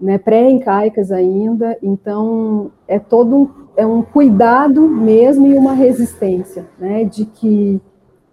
né, 0.00 0.18
pré-incaicas 0.18 1.10
ainda, 1.10 1.76
então 1.82 2.70
é 2.86 3.00
todo 3.00 3.36
um, 3.36 3.48
é 3.76 3.86
um 3.86 4.02
cuidado 4.02 4.88
mesmo 4.88 5.48
e 5.48 5.54
uma 5.54 5.74
resistência, 5.74 6.64
né, 6.78 7.04
de 7.04 7.24
que 7.24 7.80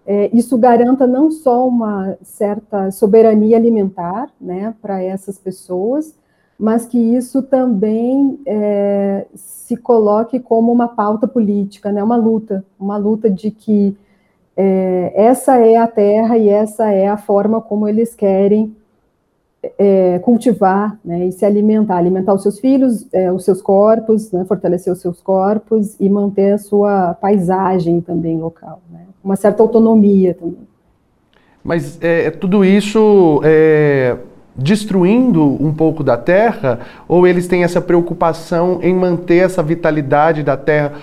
é, 0.06 0.30
isso 0.32 0.56
garanta 0.58 1.06
não 1.06 1.30
só 1.30 1.66
uma 1.66 2.16
certa 2.22 2.90
soberania 2.90 3.56
alimentar, 3.56 4.30
né, 4.40 4.74
para 4.80 5.02
essas 5.02 5.38
pessoas, 5.38 6.14
mas 6.58 6.84
que 6.86 6.98
isso 6.98 7.42
também 7.42 8.38
é, 8.46 9.26
se 9.34 9.76
coloque 9.76 10.38
como 10.40 10.72
uma 10.72 10.88
pauta 10.88 11.26
política, 11.26 11.90
né, 11.92 12.02
uma 12.02 12.16
luta, 12.16 12.64
uma 12.78 12.96
luta 12.96 13.30
de 13.30 13.50
que 13.50 13.96
é, 14.56 15.12
essa 15.14 15.56
é 15.56 15.76
a 15.76 15.86
terra 15.86 16.36
e 16.36 16.48
essa 16.48 16.92
é 16.92 17.08
a 17.08 17.16
forma 17.16 17.60
como 17.60 17.88
eles 17.88 18.14
querem 18.14 18.76
é, 19.78 20.18
cultivar 20.20 20.98
né, 21.04 21.26
e 21.26 21.32
se 21.32 21.44
alimentar, 21.44 21.96
alimentar 21.96 22.34
os 22.34 22.42
seus 22.42 22.58
filhos, 22.58 23.06
é, 23.12 23.30
os 23.30 23.44
seus 23.44 23.60
corpos, 23.62 24.32
né, 24.32 24.44
fortalecer 24.44 24.92
os 24.92 25.00
seus 25.00 25.20
corpos 25.20 25.96
e 26.00 26.08
manter 26.08 26.52
a 26.52 26.58
sua 26.58 27.14
paisagem 27.14 28.00
também 28.00 28.38
local, 28.38 28.80
né, 28.90 29.06
uma 29.22 29.36
certa 29.36 29.62
autonomia 29.62 30.34
também. 30.34 30.68
Mas 31.62 32.02
é, 32.02 32.26
é 32.26 32.30
tudo 32.30 32.64
isso 32.64 33.40
é, 33.44 34.16
destruindo 34.56 35.44
um 35.62 35.72
pouco 35.72 36.02
da 36.02 36.16
terra, 36.16 36.80
ou 37.06 37.26
eles 37.26 37.46
têm 37.46 37.64
essa 37.64 37.80
preocupação 37.80 38.80
em 38.82 38.94
manter 38.94 39.44
essa 39.44 39.62
vitalidade 39.62 40.42
da 40.42 40.56
terra 40.56 40.94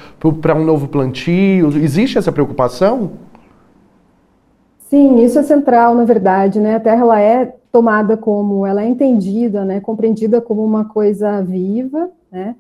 para 0.42 0.56
um 0.56 0.66
novo 0.66 0.88
plantio? 0.88 1.70
Existe 1.78 2.18
essa 2.18 2.32
preocupação? 2.32 3.12
Sim, 4.80 5.24
isso 5.24 5.38
é 5.38 5.44
central, 5.44 5.94
na 5.94 6.06
verdade, 6.06 6.60
né? 6.60 6.76
A 6.76 6.80
terra 6.80 7.02
ela 7.02 7.22
é 7.22 7.54
tomada 7.72 8.18
como, 8.18 8.66
ela 8.66 8.84
é 8.84 8.88
entendida, 8.88 9.64
né, 9.64 9.80
compreendida 9.80 10.42
como 10.42 10.64
uma 10.64 10.86
coisa 10.86 11.42
viva, 11.44 12.10
né, 12.32 12.56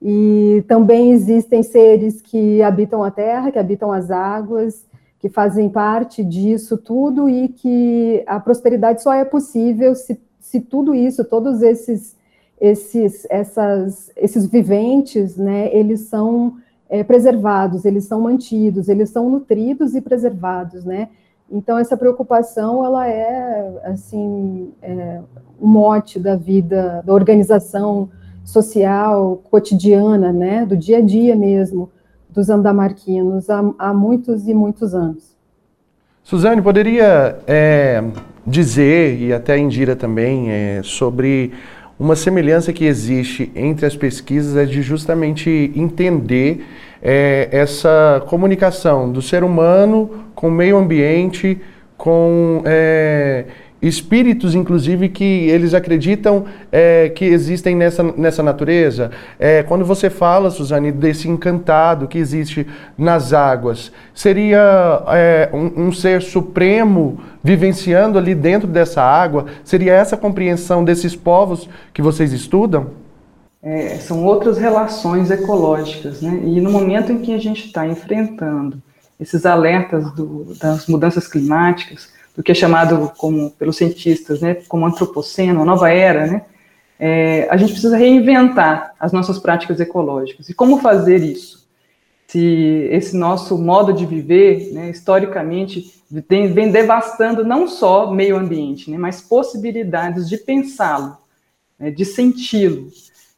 e 0.00 0.64
também 0.66 1.12
existem 1.12 1.62
seres 1.62 2.22
que 2.22 2.62
habitam 2.62 3.04
a 3.04 3.10
terra, 3.10 3.50
que 3.50 3.58
habitam 3.58 3.92
as 3.92 4.10
águas, 4.10 4.86
que 5.22 5.28
fazem 5.28 5.68
parte 5.68 6.24
disso 6.24 6.76
tudo 6.76 7.30
e 7.30 7.46
que 7.46 8.24
a 8.26 8.40
prosperidade 8.40 9.04
só 9.04 9.14
é 9.14 9.24
possível 9.24 9.94
se, 9.94 10.20
se 10.40 10.60
tudo 10.60 10.92
isso, 10.92 11.24
todos 11.24 11.62
esses 11.62 12.20
esses 12.60 13.24
essas 13.30 14.10
esses 14.16 14.46
viventes, 14.46 15.36
né, 15.36 15.72
eles 15.72 16.00
são 16.00 16.56
é, 16.90 17.04
preservados, 17.04 17.84
eles 17.84 18.04
são 18.04 18.20
mantidos, 18.20 18.88
eles 18.88 19.10
são 19.10 19.30
nutridos 19.30 19.94
e 19.94 20.00
preservados, 20.00 20.84
né? 20.84 21.08
Então 21.48 21.78
essa 21.78 21.96
preocupação 21.96 22.84
ela 22.84 23.08
é 23.08 23.80
assim 23.84 24.72
é, 24.82 25.20
o 25.60 25.66
mote 25.68 26.18
da 26.18 26.34
vida, 26.34 27.00
da 27.06 27.14
organização 27.14 28.10
social 28.44 29.40
cotidiana, 29.48 30.32
né, 30.32 30.66
do 30.66 30.76
dia 30.76 30.98
a 30.98 31.00
dia 31.00 31.36
mesmo 31.36 31.90
dos 32.32 32.48
andamarquinos 32.48 33.48
há, 33.50 33.62
há 33.78 33.92
muitos 33.92 34.48
e 34.48 34.54
muitos 34.54 34.94
anos. 34.94 35.36
Suzane, 36.22 36.62
poderia 36.62 37.38
é, 37.46 38.02
dizer, 38.46 39.20
e 39.20 39.32
até 39.32 39.54
a 39.54 39.58
Indira 39.58 39.96
também, 39.96 40.50
é, 40.50 40.80
sobre 40.82 41.52
uma 41.98 42.16
semelhança 42.16 42.72
que 42.72 42.84
existe 42.84 43.52
entre 43.54 43.86
as 43.86 43.96
pesquisas 43.96 44.56
é 44.56 44.64
de 44.64 44.82
justamente 44.82 45.72
entender 45.76 46.64
é, 47.02 47.48
essa 47.52 48.22
comunicação 48.26 49.10
do 49.10 49.20
ser 49.20 49.44
humano 49.44 50.10
com 50.34 50.48
o 50.48 50.50
meio 50.50 50.76
ambiente, 50.76 51.60
com 51.96 52.62
é, 52.64 53.44
espíritos, 53.82 54.54
inclusive, 54.54 55.08
que 55.08 55.24
eles 55.24 55.74
acreditam 55.74 56.44
é, 56.70 57.08
que 57.08 57.24
existem 57.24 57.74
nessa, 57.74 58.02
nessa 58.16 58.42
natureza. 58.42 59.10
É, 59.40 59.64
quando 59.64 59.84
você 59.84 60.08
fala, 60.08 60.50
Suzane, 60.50 60.92
desse 60.92 61.28
encantado 61.28 62.06
que 62.06 62.16
existe 62.16 62.64
nas 62.96 63.32
águas, 63.32 63.90
seria 64.14 65.02
é, 65.08 65.50
um, 65.52 65.88
um, 65.88 65.92
ser 65.92 66.22
supremo 66.22 67.18
vivenciando 67.42 68.16
ali 68.16 68.36
dentro 68.36 68.68
dessa 68.68 69.02
água? 69.02 69.46
Seria 69.64 69.92
essa 69.94 70.16
compreensão 70.16 70.84
desses 70.84 71.16
povos 71.16 71.68
que 71.92 72.00
vocês 72.00 72.32
estudam? 72.32 73.02
É, 73.60 73.96
são 73.98 74.24
outras 74.24 74.58
relações 74.58 75.30
ecológicas, 75.30 76.20
né? 76.20 76.40
E 76.44 76.60
no 76.60 76.70
momento 76.70 77.10
em 77.10 77.18
que 77.18 77.34
a 77.34 77.38
gente 77.38 77.66
está 77.66 77.86
enfrentando 77.86 78.80
esses 79.20 79.46
alertas 79.46 80.12
do, 80.12 80.52
das 80.60 80.86
mudanças 80.88 81.28
climáticas, 81.28 82.08
do 82.36 82.42
que 82.42 82.52
é 82.52 82.54
chamado 82.54 83.12
como 83.16 83.50
pelos 83.50 83.76
cientistas, 83.76 84.40
né, 84.40 84.54
como 84.68 84.86
antropoceno, 84.86 85.62
a 85.62 85.64
nova 85.64 85.90
era, 85.90 86.26
né, 86.26 86.44
é, 86.98 87.48
a 87.50 87.56
gente 87.56 87.72
precisa 87.72 87.96
reinventar 87.96 88.94
as 88.98 89.12
nossas 89.12 89.38
práticas 89.38 89.80
ecológicas. 89.80 90.48
E 90.48 90.54
como 90.54 90.78
fazer 90.78 91.22
isso? 91.22 91.68
Se 92.28 92.88
esse 92.90 93.16
nosso 93.16 93.58
modo 93.58 93.92
de 93.92 94.06
viver, 94.06 94.72
né, 94.72 94.88
historicamente, 94.88 95.92
vem 96.10 96.70
devastando 96.70 97.44
não 97.44 97.66
só 97.68 98.10
meio 98.10 98.36
ambiente, 98.36 98.90
né, 98.90 98.96
mas 98.96 99.20
possibilidades 99.20 100.28
de 100.28 100.38
pensá-lo, 100.38 101.18
né, 101.78 101.90
de 101.90 102.04
senti-lo, 102.04 102.88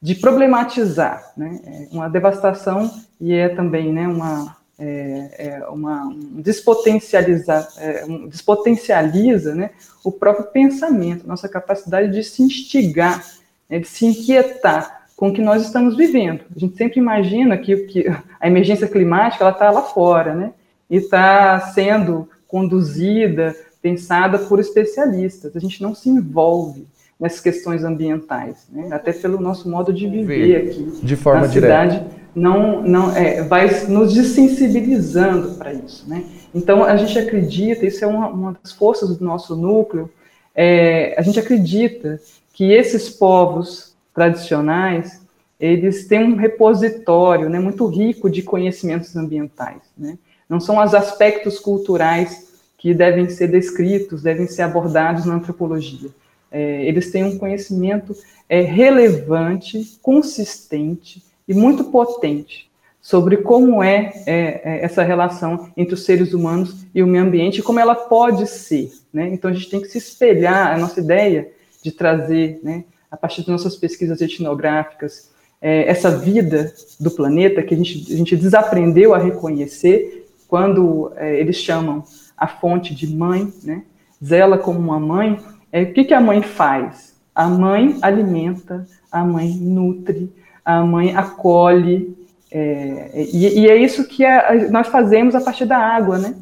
de 0.01 0.15
problematizar, 0.15 1.33
né, 1.37 1.61
é 1.65 1.89
uma 1.91 2.09
devastação 2.09 2.91
e 3.21 3.33
é 3.33 3.49
também 3.49 3.93
né, 3.93 4.07
uma, 4.07 4.55
é, 4.79 5.31
é 5.61 5.69
uma 5.69 6.05
um 6.07 6.41
despotencializa, 6.41 7.69
é, 7.79 8.05
um, 8.07 8.29
despotencializa 8.29 9.55
né, 9.55 9.71
o 10.03 10.11
próprio 10.11 10.47
pensamento, 10.47 11.27
nossa 11.27 11.49
capacidade 11.49 12.11
de 12.11 12.23
se 12.23 12.43
instigar, 12.43 13.25
né, 13.69 13.79
de 13.79 13.87
se 13.87 14.07
inquietar 14.07 15.07
com 15.17 15.29
o 15.29 15.33
que 15.33 15.41
nós 15.41 15.63
estamos 15.63 15.97
vivendo. 15.97 16.41
A 16.55 16.59
gente 16.59 16.77
sempre 16.77 16.99
imagina 16.99 17.57
que, 17.57 17.77
que 17.87 18.07
a 18.41 18.47
emergência 18.47 18.89
climática 18.89 19.45
ela 19.45 19.53
está 19.53 19.71
lá 19.71 19.83
fora, 19.83 20.35
né, 20.35 20.53
e 20.91 20.97
está 20.97 21.61
sendo 21.61 22.29
conduzida, 22.47 23.55
pensada 23.81 24.39
por 24.39 24.59
especialistas. 24.59 25.55
A 25.57 25.61
gente 25.61 25.83
não 25.83 25.95
se 25.95 26.09
envolve 26.09 26.87
nessas 27.19 27.41
questões 27.41 27.85
ambientais, 27.85 28.67
né, 28.71 28.89
até 28.91 29.13
pelo 29.13 29.41
nosso 29.41 29.71
modo 29.71 29.93
de 29.93 30.09
viver 30.09 30.69
aqui 30.69 31.01
de 31.03 31.17
forma 31.17 31.43
na 31.43 31.47
direta. 31.47 31.91
cidade 31.91 32.24
não, 32.35 32.83
não 32.83 33.15
é, 33.15 33.43
vai 33.43 33.87
nos 33.87 34.13
desensibilizando 34.13 35.57
para 35.57 35.73
isso. 35.73 36.09
Né? 36.09 36.25
Então, 36.55 36.85
a 36.85 36.97
gente 36.97 37.19
acredita, 37.19 37.87
isso 37.87 38.05
é 38.05 38.07
uma, 38.07 38.29
uma 38.29 38.57
das 38.63 38.73
forças 38.73 39.17
do 39.17 39.25
nosso 39.25 39.55
núcleo, 39.55 40.11
é, 40.55 41.15
a 41.19 41.23
gente 41.23 41.39
acredita 41.39 42.21
que 42.53 42.73
esses 42.73 43.11
povos 43.11 43.95
tradicionais, 44.15 45.21
eles 45.59 46.07
têm 46.07 46.25
um 46.25 46.37
repositório 46.37 47.49
né, 47.49 47.59
muito 47.59 47.87
rico 47.87 48.31
de 48.31 48.43
conhecimentos 48.43 49.15
ambientais. 49.17 49.83
Né? 49.97 50.19
Não 50.49 50.61
são 50.61 50.79
os 50.79 50.95
aspectos 50.95 51.59
culturais 51.59 52.53
que 52.79 52.93
devem 52.95 53.29
ser 53.29 53.49
descritos, 53.49 54.23
devem 54.23 54.47
ser 54.47 54.63
abordados 54.63 55.25
na 55.25 55.35
antropologia. 55.35 56.11
É, 56.51 56.85
eles 56.85 57.11
têm 57.11 57.25
um 57.25 57.39
conhecimento 57.39 58.15
é, 58.49 58.61
relevante, 58.61 59.99
consistente, 60.01 61.23
e 61.47 61.55
muito 61.55 61.85
potente 61.85 62.71
sobre 63.01 63.37
como 63.39 63.83
é, 63.83 64.13
é, 64.27 64.63
é, 64.65 64.85
essa 64.85 65.03
relação 65.03 65.71
entre 65.77 65.93
os 65.95 66.05
seres 66.05 66.33
humanos 66.33 66.87
e 66.95 67.03
o 67.03 67.07
meio 67.07 67.23
ambiente 67.23 67.59
e 67.59 67.63
como 67.63 67.79
ela 67.79 67.95
pode 67.95 68.47
ser. 68.47 68.91
Né? 69.13 69.29
Então, 69.29 69.51
a 69.51 69.55
gente 69.55 69.69
tem 69.69 69.81
que 69.81 69.89
se 69.89 69.99
espelhar, 69.99 70.75
a 70.75 70.79
nossa 70.79 71.01
ideia 71.01 71.51
de 71.83 71.93
trazer, 71.93 72.61
né, 72.63 72.85
a 73.11 73.17
partir 73.17 73.43
das 73.43 73.49
nossas 73.49 73.77
pesquisas 73.77 74.23
etnográficas, 74.23 75.31
é, 75.61 75.87
essa 75.89 76.11
vida 76.11 76.73
do 76.99 77.11
planeta 77.11 77.63
que 77.63 77.75
a 77.75 77.77
gente, 77.77 78.13
a 78.13 78.17
gente 78.17 78.37
desaprendeu 78.37 79.15
a 79.15 79.19
reconhecer 79.19 80.27
quando 80.49 81.13
é, 81.17 81.39
eles 81.39 81.57
chamam 81.57 82.05
a 82.37 82.47
fonte 82.47 82.95
de 82.95 83.07
mãe, 83.07 83.53
né? 83.63 83.83
zela 84.25 84.57
como 84.57 84.79
uma 84.79 84.99
mãe, 84.99 85.39
é, 85.71 85.83
o 85.83 85.93
que, 85.93 86.05
que 86.05 86.15
a 86.15 86.21
mãe 86.21 86.43
faz? 86.43 87.15
A 87.35 87.49
mãe 87.49 87.99
alimenta, 88.01 88.87
a 89.11 89.25
mãe 89.25 89.55
nutre, 89.55 90.33
a 90.65 90.83
mãe 90.83 91.15
acolhe, 91.15 92.17
é, 92.51 93.11
e, 93.33 93.63
e, 93.63 93.69
é 93.69 93.77
isso 93.77 94.07
que 94.07 94.25
a, 94.25 94.71
nós 94.71 94.87
fazemos 94.87 95.35
a 95.35 95.41
partir 95.41 95.67
da 95.67 95.77
água, 95.77 96.19
né? 96.19 96.37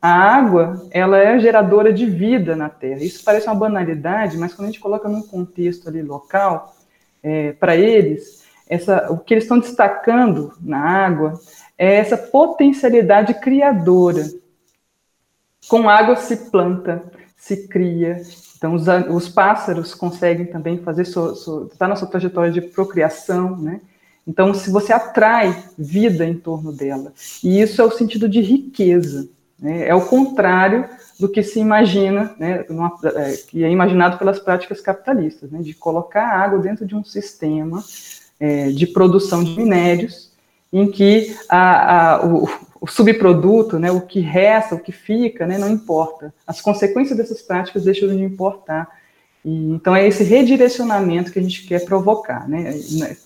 A 0.00 0.10
água, 0.10 0.88
ela 0.90 1.18
é 1.18 1.38
geradora 1.38 1.92
de 1.92 2.06
vida 2.06 2.56
na 2.56 2.70
Terra. 2.70 3.04
Isso 3.04 3.22
parece 3.22 3.46
uma 3.46 3.54
banalidade, 3.54 4.38
mas 4.38 4.54
quando 4.54 4.68
a 4.68 4.70
gente 4.70 4.80
coloca 4.80 5.08
num 5.08 5.22
contexto 5.22 5.88
ali 5.88 6.02
local, 6.02 6.74
é, 7.22 7.52
para 7.52 7.76
eles, 7.76 8.44
essa, 8.66 9.12
o 9.12 9.18
que 9.18 9.34
eles 9.34 9.44
estão 9.44 9.58
destacando 9.58 10.54
na 10.60 10.80
água 10.80 11.34
é 11.76 11.96
essa 11.96 12.16
potencialidade 12.16 13.34
criadora. 13.34 14.24
Com 15.68 15.88
água 15.88 16.16
se 16.16 16.50
planta, 16.50 17.04
se 17.42 17.66
cria, 17.66 18.22
então, 18.56 18.74
os, 18.74 18.84
os 19.10 19.28
pássaros 19.28 19.96
conseguem 19.96 20.46
também 20.46 20.78
fazer, 20.78 21.02
está 21.02 21.88
na 21.88 21.96
sua 21.96 22.06
trajetória 22.06 22.52
de 22.52 22.60
procriação, 22.60 23.56
né? 23.56 23.80
Então, 24.24 24.54
se 24.54 24.70
você 24.70 24.92
atrai 24.92 25.64
vida 25.76 26.24
em 26.24 26.34
torno 26.34 26.72
dela, 26.72 27.12
e 27.42 27.60
isso 27.60 27.82
é 27.82 27.84
o 27.84 27.90
sentido 27.90 28.28
de 28.28 28.40
riqueza, 28.40 29.28
né? 29.58 29.88
é 29.88 29.92
o 29.92 30.06
contrário 30.06 30.88
do 31.18 31.28
que 31.28 31.42
se 31.42 31.58
imagina, 31.58 32.32
né? 32.38 32.64
Numa, 32.68 32.96
é, 33.02 33.32
que 33.32 33.64
é 33.64 33.70
imaginado 33.72 34.18
pelas 34.18 34.38
práticas 34.38 34.80
capitalistas, 34.80 35.50
né? 35.50 35.60
de 35.60 35.74
colocar 35.74 36.24
água 36.24 36.60
dentro 36.60 36.86
de 36.86 36.94
um 36.94 37.02
sistema 37.02 37.82
é, 38.38 38.68
de 38.68 38.86
produção 38.86 39.42
de 39.42 39.56
minérios, 39.56 40.30
em 40.72 40.88
que 40.88 41.36
a, 41.48 42.12
a, 42.14 42.24
o, 42.24 42.48
o 42.82 42.86
subproduto, 42.88 43.78
né, 43.78 43.92
o 43.92 44.00
que 44.00 44.18
resta, 44.18 44.74
o 44.74 44.80
que 44.80 44.90
fica, 44.90 45.46
né, 45.46 45.56
não 45.56 45.70
importa. 45.70 46.34
As 46.44 46.60
consequências 46.60 47.16
dessas 47.16 47.40
práticas 47.40 47.84
deixam 47.84 48.08
de 48.08 48.20
importar. 48.24 48.88
E, 49.44 49.70
então, 49.70 49.94
é 49.94 50.04
esse 50.04 50.24
redirecionamento 50.24 51.30
que 51.30 51.38
a 51.38 51.42
gente 51.42 51.64
quer 51.64 51.84
provocar, 51.84 52.48
né, 52.48 52.74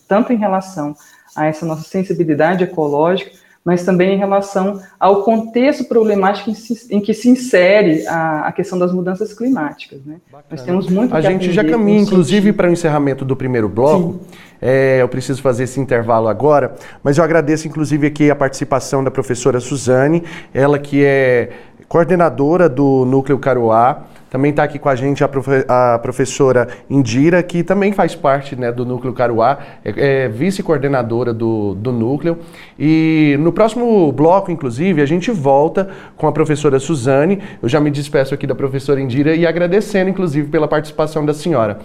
tanto 0.07 0.31
em 0.31 0.35
relação 0.35 0.95
a 1.35 1.47
essa 1.47 1.65
nossa 1.65 1.81
sensibilidade 1.81 2.63
ecológica, 2.63 3.31
mas 3.65 3.83
também 3.83 4.13
em 4.13 4.17
relação 4.17 4.79
ao 4.99 5.23
contexto 5.23 5.85
problemático 5.85 6.51
em, 6.51 6.53
si, 6.53 6.87
em 6.91 7.01
que 7.01 7.13
se 7.13 7.27
insere 7.27 8.05
a, 8.07 8.47
a, 8.47 8.51
questão 8.51 8.77
das 8.77 8.93
mudanças 8.93 9.33
climáticas. 9.33 10.05
Né? 10.05 10.17
Nós 10.51 10.61
temos 10.61 10.87
muito 10.87 11.15
A 11.15 11.19
gente 11.19 11.51
já 11.51 11.63
caminha, 11.63 11.99
inclusive, 11.99 12.53
para 12.53 12.69
o 12.69 12.71
encerramento 12.71 13.25
do 13.25 13.35
primeiro 13.35 13.67
bloco. 13.67 14.21
É, 14.61 15.01
eu 15.01 15.07
preciso 15.07 15.41
fazer 15.41 15.63
esse 15.63 15.79
intervalo 15.79 16.27
agora, 16.27 16.75
mas 17.03 17.17
eu 17.17 17.23
agradeço, 17.23 17.67
inclusive, 17.67 18.07
aqui 18.07 18.31
a 18.31 18.35
participação 18.35 19.03
da 19.03 19.11
professora 19.11 19.59
Suzane, 19.59 20.23
ela 20.53 20.79
que 20.79 21.03
é 21.03 21.49
coordenadora 21.87 22.67
do 22.67 23.05
Núcleo 23.05 23.39
Caruá, 23.39 24.03
também 24.29 24.51
está 24.51 24.63
aqui 24.63 24.77
com 24.77 24.89
a 24.89 24.95
gente 24.95 25.23
a, 25.23 25.27
profe 25.27 25.65
a, 25.67 25.99
professora 25.99 26.67
Indira, 26.89 27.41
que 27.41 27.63
também 27.63 27.93
faz 27.93 28.13
parte 28.13 28.55
né, 28.55 28.71
do 28.71 28.85
Núcleo 28.85 29.13
Caruá, 29.13 29.59
é, 29.85 30.25
é 30.25 30.27
vice-coordenadora 30.27 31.33
do, 31.33 31.73
do 31.75 31.93
núcleo. 31.93 32.37
E 32.77 33.37
no 33.39 33.53
próximo 33.53 34.11
bloco, 34.11 34.51
inclusive, 34.51 35.01
a 35.01 35.05
gente 35.05 35.31
volta 35.31 35.89
com 36.17 36.27
a 36.27 36.31
professora 36.31 36.77
Suzane. 36.77 37.41
Eu 37.61 37.69
já 37.69 37.79
me 37.79 37.89
despeço 37.89 38.33
aqui 38.33 38.45
da 38.45 38.55
professora 38.55 38.99
Indira 38.99 39.33
e 39.33 39.47
agradecendo, 39.47 40.09
inclusive, 40.09 40.49
pela 40.49 40.67
participação 40.67 41.25
da 41.25 41.33
senhora. 41.33 41.79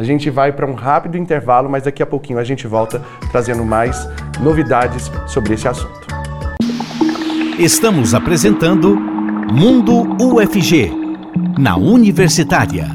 A 0.00 0.02
gente 0.02 0.30
vai 0.30 0.50
para 0.50 0.64
um 0.64 0.72
rápido 0.72 1.18
intervalo, 1.18 1.68
mas 1.68 1.82
daqui 1.82 2.02
a 2.02 2.06
pouquinho 2.06 2.38
a 2.38 2.42
gente 2.42 2.66
volta 2.66 3.02
trazendo 3.30 3.62
mais 3.66 4.08
novidades 4.40 5.12
sobre 5.26 5.52
esse 5.52 5.68
assunto. 5.68 6.00
Estamos 7.58 8.14
apresentando 8.14 8.96
Mundo 8.96 10.16
UFG 10.18 10.90
na 11.58 11.76
Universitária. 11.76 12.86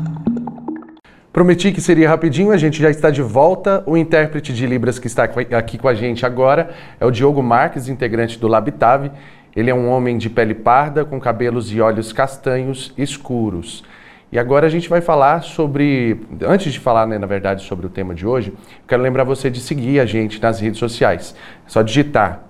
Prometi 1.31 1.71
que 1.71 1.79
seria 1.79 2.09
rapidinho, 2.09 2.49
a 2.49 2.57
gente 2.57 2.81
já 2.81 2.89
está 2.89 3.11
de 3.11 3.21
volta. 3.21 3.83
O 3.85 3.95
intérprete 3.95 4.51
de 4.51 4.65
Libras 4.65 4.97
que 4.97 5.05
está 5.05 5.25
aqui 5.25 5.77
com 5.77 5.87
a 5.87 5.93
gente 5.93 6.25
agora 6.25 6.71
é 6.99 7.05
o 7.05 7.11
Diogo 7.11 7.43
Marques, 7.43 7.87
integrante 7.87 8.39
do 8.39 8.47
Labitave. 8.47 9.11
Ele 9.55 9.69
é 9.69 9.75
um 9.75 9.87
homem 9.89 10.17
de 10.17 10.27
pele 10.27 10.55
parda, 10.55 11.05
com 11.05 11.19
cabelos 11.19 11.71
e 11.71 11.79
olhos 11.79 12.11
castanhos 12.11 12.91
escuros. 12.97 13.83
E 14.35 14.37
agora 14.37 14.67
a 14.67 14.69
gente 14.69 14.89
vai 14.89 14.99
falar 14.99 15.43
sobre, 15.43 16.19
antes 16.41 16.73
de 16.73 16.77
falar, 16.77 17.07
né, 17.07 17.17
na 17.17 17.25
verdade, 17.25 17.63
sobre 17.63 17.85
o 17.85 17.89
tema 17.89 18.13
de 18.13 18.27
hoje, 18.27 18.51
quero 18.85 19.01
lembrar 19.01 19.23
você 19.23 19.49
de 19.49 19.61
seguir 19.61 19.97
a 20.01 20.05
gente 20.05 20.41
nas 20.41 20.59
redes 20.59 20.77
sociais. 20.77 21.33
É 21.65 21.69
só 21.69 21.81
digitar 21.81 22.43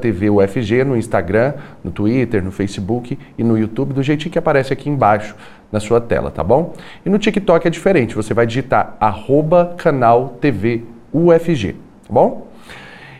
TVUFG 0.00 0.82
no 0.82 0.96
Instagram, 0.96 1.54
no 1.84 1.92
Twitter, 1.92 2.42
no 2.42 2.50
Facebook 2.50 3.16
e 3.38 3.44
no 3.44 3.56
YouTube, 3.56 3.94
do 3.94 4.02
jeitinho 4.02 4.32
que 4.32 4.38
aparece 4.40 4.72
aqui 4.72 4.90
embaixo 4.90 5.36
na 5.70 5.78
sua 5.78 6.00
tela, 6.00 6.32
tá 6.32 6.42
bom? 6.42 6.74
E 7.06 7.08
no 7.08 7.20
TikTok 7.20 7.68
é 7.68 7.70
diferente, 7.70 8.16
você 8.16 8.34
vai 8.34 8.44
digitar 8.44 8.96
arroba 8.98 9.76
canal 9.78 10.30
TV 10.40 10.82
UFG, 11.12 11.74
tá 11.74 12.12
bom? 12.12 12.47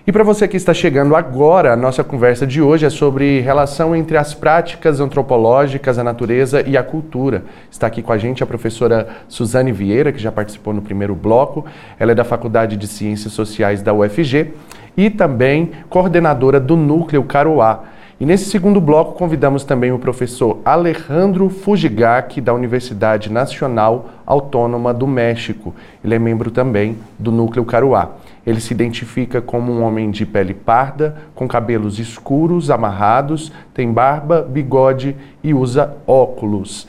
E 0.08 0.12
para 0.12 0.24
você 0.24 0.48
que 0.48 0.56
está 0.56 0.72
chegando 0.72 1.14
agora, 1.14 1.74
a 1.74 1.76
nossa 1.76 2.02
conversa 2.02 2.46
de 2.46 2.62
hoje 2.62 2.86
é 2.86 2.88
sobre 2.88 3.40
relação 3.40 3.94
entre 3.94 4.16
as 4.16 4.32
práticas 4.32 5.00
antropológicas, 5.00 5.98
a 5.98 6.02
natureza 6.02 6.66
e 6.66 6.78
a 6.78 6.82
cultura. 6.82 7.44
Está 7.70 7.88
aqui 7.88 8.00
com 8.00 8.10
a 8.10 8.16
gente 8.16 8.42
a 8.42 8.46
professora 8.46 9.06
Suzane 9.28 9.70
Vieira, 9.70 10.10
que 10.10 10.18
já 10.18 10.32
participou 10.32 10.72
no 10.72 10.80
primeiro 10.80 11.14
bloco. 11.14 11.66
Ela 11.98 12.12
é 12.12 12.14
da 12.14 12.24
Faculdade 12.24 12.74
de 12.78 12.86
Ciências 12.86 13.34
Sociais 13.34 13.82
da 13.82 13.92
UFG 13.92 14.54
e 14.96 15.10
também 15.10 15.72
coordenadora 15.90 16.58
do 16.58 16.74
Núcleo 16.74 17.22
Caruá 17.24 17.84
e 18.20 18.26
nesse 18.26 18.50
segundo 18.50 18.80
bloco 18.80 19.12
convidamos 19.12 19.62
também 19.62 19.92
o 19.92 19.98
professor 19.98 20.58
Alejandro 20.64 21.48
Fujigaki, 21.48 22.40
da 22.40 22.52
Universidade 22.52 23.30
Nacional 23.30 24.10
Autônoma 24.26 24.92
do 24.92 25.06
México. 25.06 25.72
Ele 26.02 26.16
é 26.16 26.18
membro 26.18 26.50
também 26.50 26.96
do 27.16 27.30
Núcleo 27.30 27.64
Caruá. 27.64 28.10
Ele 28.48 28.62
se 28.62 28.72
identifica 28.72 29.42
como 29.42 29.70
um 29.70 29.82
homem 29.82 30.10
de 30.10 30.24
pele 30.24 30.54
parda, 30.54 31.16
com 31.34 31.46
cabelos 31.46 31.98
escuros, 31.98 32.70
amarrados, 32.70 33.52
tem 33.74 33.92
barba, 33.92 34.40
bigode 34.40 35.14
e 35.44 35.52
usa 35.52 35.94
óculos. 36.06 36.88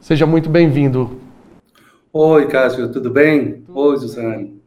Seja 0.00 0.26
muito 0.26 0.50
bem-vindo. 0.50 1.20
Oi, 2.12 2.48
Cássio, 2.48 2.90
tudo 2.90 3.08
bem? 3.08 3.62
Oi, 3.72 3.96
Suzane. 3.98 4.60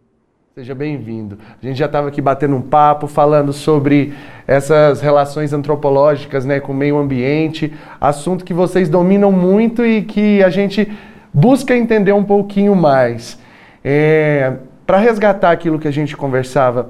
Seja 0.56 0.74
bem-vindo. 0.74 1.38
A 1.62 1.66
gente 1.66 1.78
já 1.78 1.88
estava 1.88 2.08
aqui 2.08 2.22
batendo 2.22 2.56
um 2.56 2.62
papo, 2.62 3.06
falando 3.06 3.52
sobre 3.52 4.14
essas 4.48 5.02
relações 5.02 5.52
antropológicas 5.52 6.46
né, 6.46 6.62
com 6.62 6.72
o 6.72 6.76
meio 6.76 6.98
ambiente, 6.98 7.74
assunto 8.00 8.46
que 8.46 8.54
vocês 8.54 8.88
dominam 8.88 9.30
muito 9.30 9.86
e 9.86 10.04
que 10.04 10.42
a 10.42 10.50
gente 10.50 10.90
busca 11.34 11.76
entender 11.76 12.14
um 12.14 12.24
pouquinho 12.24 12.76
mais. 12.76 13.38
É, 13.84 14.54
Para 14.90 14.98
resgatar 14.98 15.52
aquilo 15.52 15.78
que 15.78 15.88
a 15.88 15.92
gente 15.92 16.18
conversava, 16.18 16.90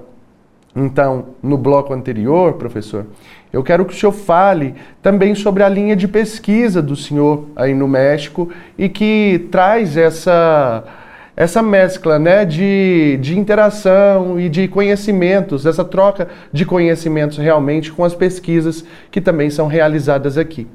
então, 0.74 1.36
no 1.44 1.58
bloco 1.58 1.94
anterior, 1.94 2.54
professor, 2.54 3.06
eu 3.52 3.62
quero 3.62 3.84
que 3.84 3.94
o 3.94 3.98
senhor 3.98 4.14
fale 4.14 4.74
também 5.02 5.36
sobre 5.36 5.64
a 5.64 5.68
linha 5.68 5.98
de 5.98 6.08
pesquisa 6.08 6.82
do 6.82 6.96
senhor 6.96 7.48
aí 7.58 7.74
no 7.74 7.90
México 7.90 8.50
e 8.78 8.88
que 8.88 9.50
traz 9.52 9.98
essa 9.98 10.86
essa 11.36 11.62
mescla 11.62 12.18
né, 12.18 12.46
de, 12.46 13.18
de 13.20 13.38
interação 13.38 14.40
e 14.40 14.48
de 14.48 14.70
conhecimentos, 14.70 15.66
essa 15.66 15.84
troca 15.84 16.30
de 16.54 16.66
conhecimentos 16.66 17.38
realmente 17.38 17.92
com 17.92 18.06
as 18.06 18.16
pesquisas 18.16 18.86
que 19.12 19.20
também 19.20 19.50
são 19.50 19.68
realizadas 19.68 20.38
aqui. 20.38 20.68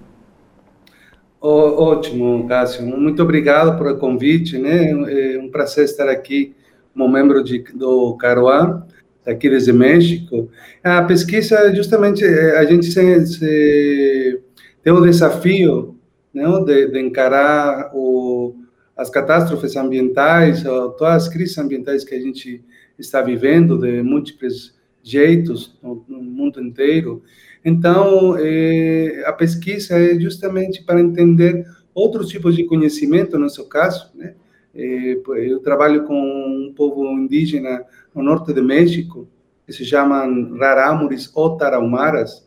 Ótimo, 1.40 2.46
Cássio. 2.46 2.84
Muito 2.84 3.22
obrigado 3.22 3.78
pelo 3.78 3.96
convite. 3.96 4.58
Né? 4.58 4.90
É 4.90 5.38
um 5.38 5.50
prazer 5.50 5.87
estar 5.87 6.06
aqui 6.10 6.54
como 6.94 7.09
membro 7.09 7.44
de, 7.44 7.59
do 7.74 8.16
Caruá, 8.16 8.87
aqui 9.26 9.50
desde 9.50 9.72
México. 9.72 10.48
A 10.83 11.02
pesquisa, 11.02 11.74
justamente, 11.74 12.24
é, 12.24 12.59
a 12.59 12.64
gente 12.64 12.87
se, 12.87 13.26
se 13.26 14.40
tem 14.83 14.92
o 14.92 15.02
desafio 15.02 15.98
né, 16.33 16.44
de, 16.64 16.87
de 16.88 17.00
encarar 17.00 17.90
o 17.92 18.54
as 18.96 19.11
catástrofes 19.11 19.76
ambientais, 19.76 20.62
todas 20.62 21.24
as 21.24 21.28
crises 21.28 21.59
ambientais 21.59 22.04
que 22.04 22.14
a 22.14 22.20
gente 22.20 22.62
está 22.98 23.20
vivendo 23.20 23.78
de 23.78 24.02
múltiplos 24.02 24.74
jeitos 25.02 25.76
no, 25.83 26.04
no 26.09 26.22
mundo 26.22 26.62
inteiro. 26.62 27.22
Então, 27.64 28.37
é, 28.38 29.24
a 29.26 29.33
pesquisa 29.33 29.98
é 29.98 30.18
justamente 30.18 30.83
para 30.85 31.00
entender 31.00 31.66
outros 31.92 32.28
tipos 32.28 32.54
de 32.54 32.64
conhecimento, 32.64 33.38
no 33.38 33.50
seu 33.50 33.64
caso, 33.64 34.11
né? 34.14 34.35
É, 34.74 35.20
eu 35.48 35.60
trabalho 35.60 36.04
com 36.04 36.14
um 36.14 36.72
povo 36.74 37.04
indígena 37.12 37.84
no 38.14 38.22
norte 38.22 38.52
de 38.52 38.60
México, 38.60 39.28
que 39.66 39.72
se 39.72 39.84
chamam 39.84 40.56
Rarámuris 40.56 41.30
ou 41.34 41.56
Tarahumaras, 41.56 42.46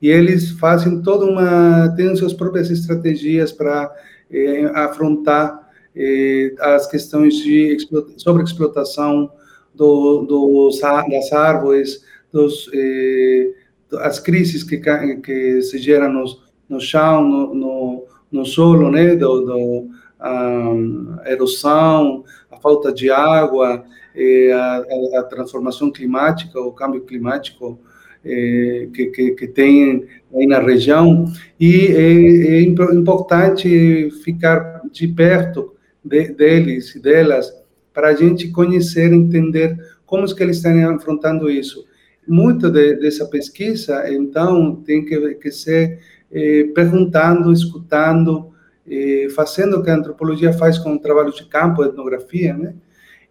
e 0.00 0.08
eles 0.08 0.50
fazem 0.52 1.02
toda 1.02 1.24
uma, 1.24 1.88
têm 1.96 2.14
suas 2.14 2.32
próprias 2.32 2.70
estratégias 2.70 3.52
para 3.52 3.92
é, 4.30 4.64
afrontar 4.74 5.64
eh, 5.96 6.52
as 6.58 6.86
questões 6.88 7.36
de 7.36 7.76
sobre 8.16 8.42
explotação 8.42 9.30
do, 9.74 10.22
dos, 10.22 10.80
das 10.80 11.32
árvores, 11.32 12.04
dos, 12.32 12.68
eh, 12.74 13.52
as 14.00 14.18
crises 14.18 14.64
que, 14.64 14.78
que 15.22 15.62
se 15.62 15.78
geram 15.78 16.12
no, 16.12 16.24
no 16.68 16.80
chão, 16.80 17.22
no, 17.22 17.54
no, 17.54 18.04
no 18.32 18.44
solo, 18.44 18.90
né, 18.90 19.14
do, 19.14 19.40
do 19.42 19.88
a 20.24 21.30
erosão, 21.30 22.24
a 22.50 22.56
falta 22.56 22.92
de 22.92 23.10
água, 23.10 23.84
eh, 24.14 24.52
a, 24.52 25.20
a, 25.20 25.22
transformação 25.24 25.90
climática, 25.90 26.58
o 26.58 26.72
câmbio 26.72 27.02
climático 27.02 27.78
eh, 28.24 28.88
que, 28.94 29.06
que, 29.06 29.30
que, 29.32 29.46
tem 29.46 30.06
aí 30.34 30.46
na 30.46 30.60
região. 30.60 31.26
E 31.60 31.88
é, 31.88 32.56
é 32.56 32.60
importante 32.62 34.10
ficar 34.24 34.82
de 34.90 35.08
perto 35.08 35.74
de, 36.02 36.28
deles 36.28 36.94
e 36.94 37.00
delas 37.00 37.52
para 37.92 38.08
a 38.08 38.14
gente 38.14 38.48
conhecer, 38.48 39.12
entender 39.12 39.76
como 40.06 40.24
é 40.24 40.34
que 40.34 40.42
eles 40.42 40.56
estão 40.56 40.94
afrontando 40.94 41.50
isso. 41.50 41.84
Muito 42.26 42.70
de, 42.70 42.94
dessa 42.96 43.26
pesquisa, 43.26 44.10
então, 44.10 44.76
tem 44.76 45.04
que, 45.04 45.34
que 45.34 45.52
ser 45.52 45.98
eh, 46.32 46.70
perguntando, 46.74 47.52
escutando, 47.52 48.53
eh, 48.88 49.28
fazendo 49.34 49.78
o 49.78 49.82
que 49.82 49.90
a 49.90 49.96
antropologia 49.96 50.52
faz 50.52 50.78
com 50.78 50.94
o 50.94 50.98
trabalho 50.98 51.32
de 51.32 51.44
campo, 51.46 51.84
etnografia, 51.84 52.54
né? 52.54 52.74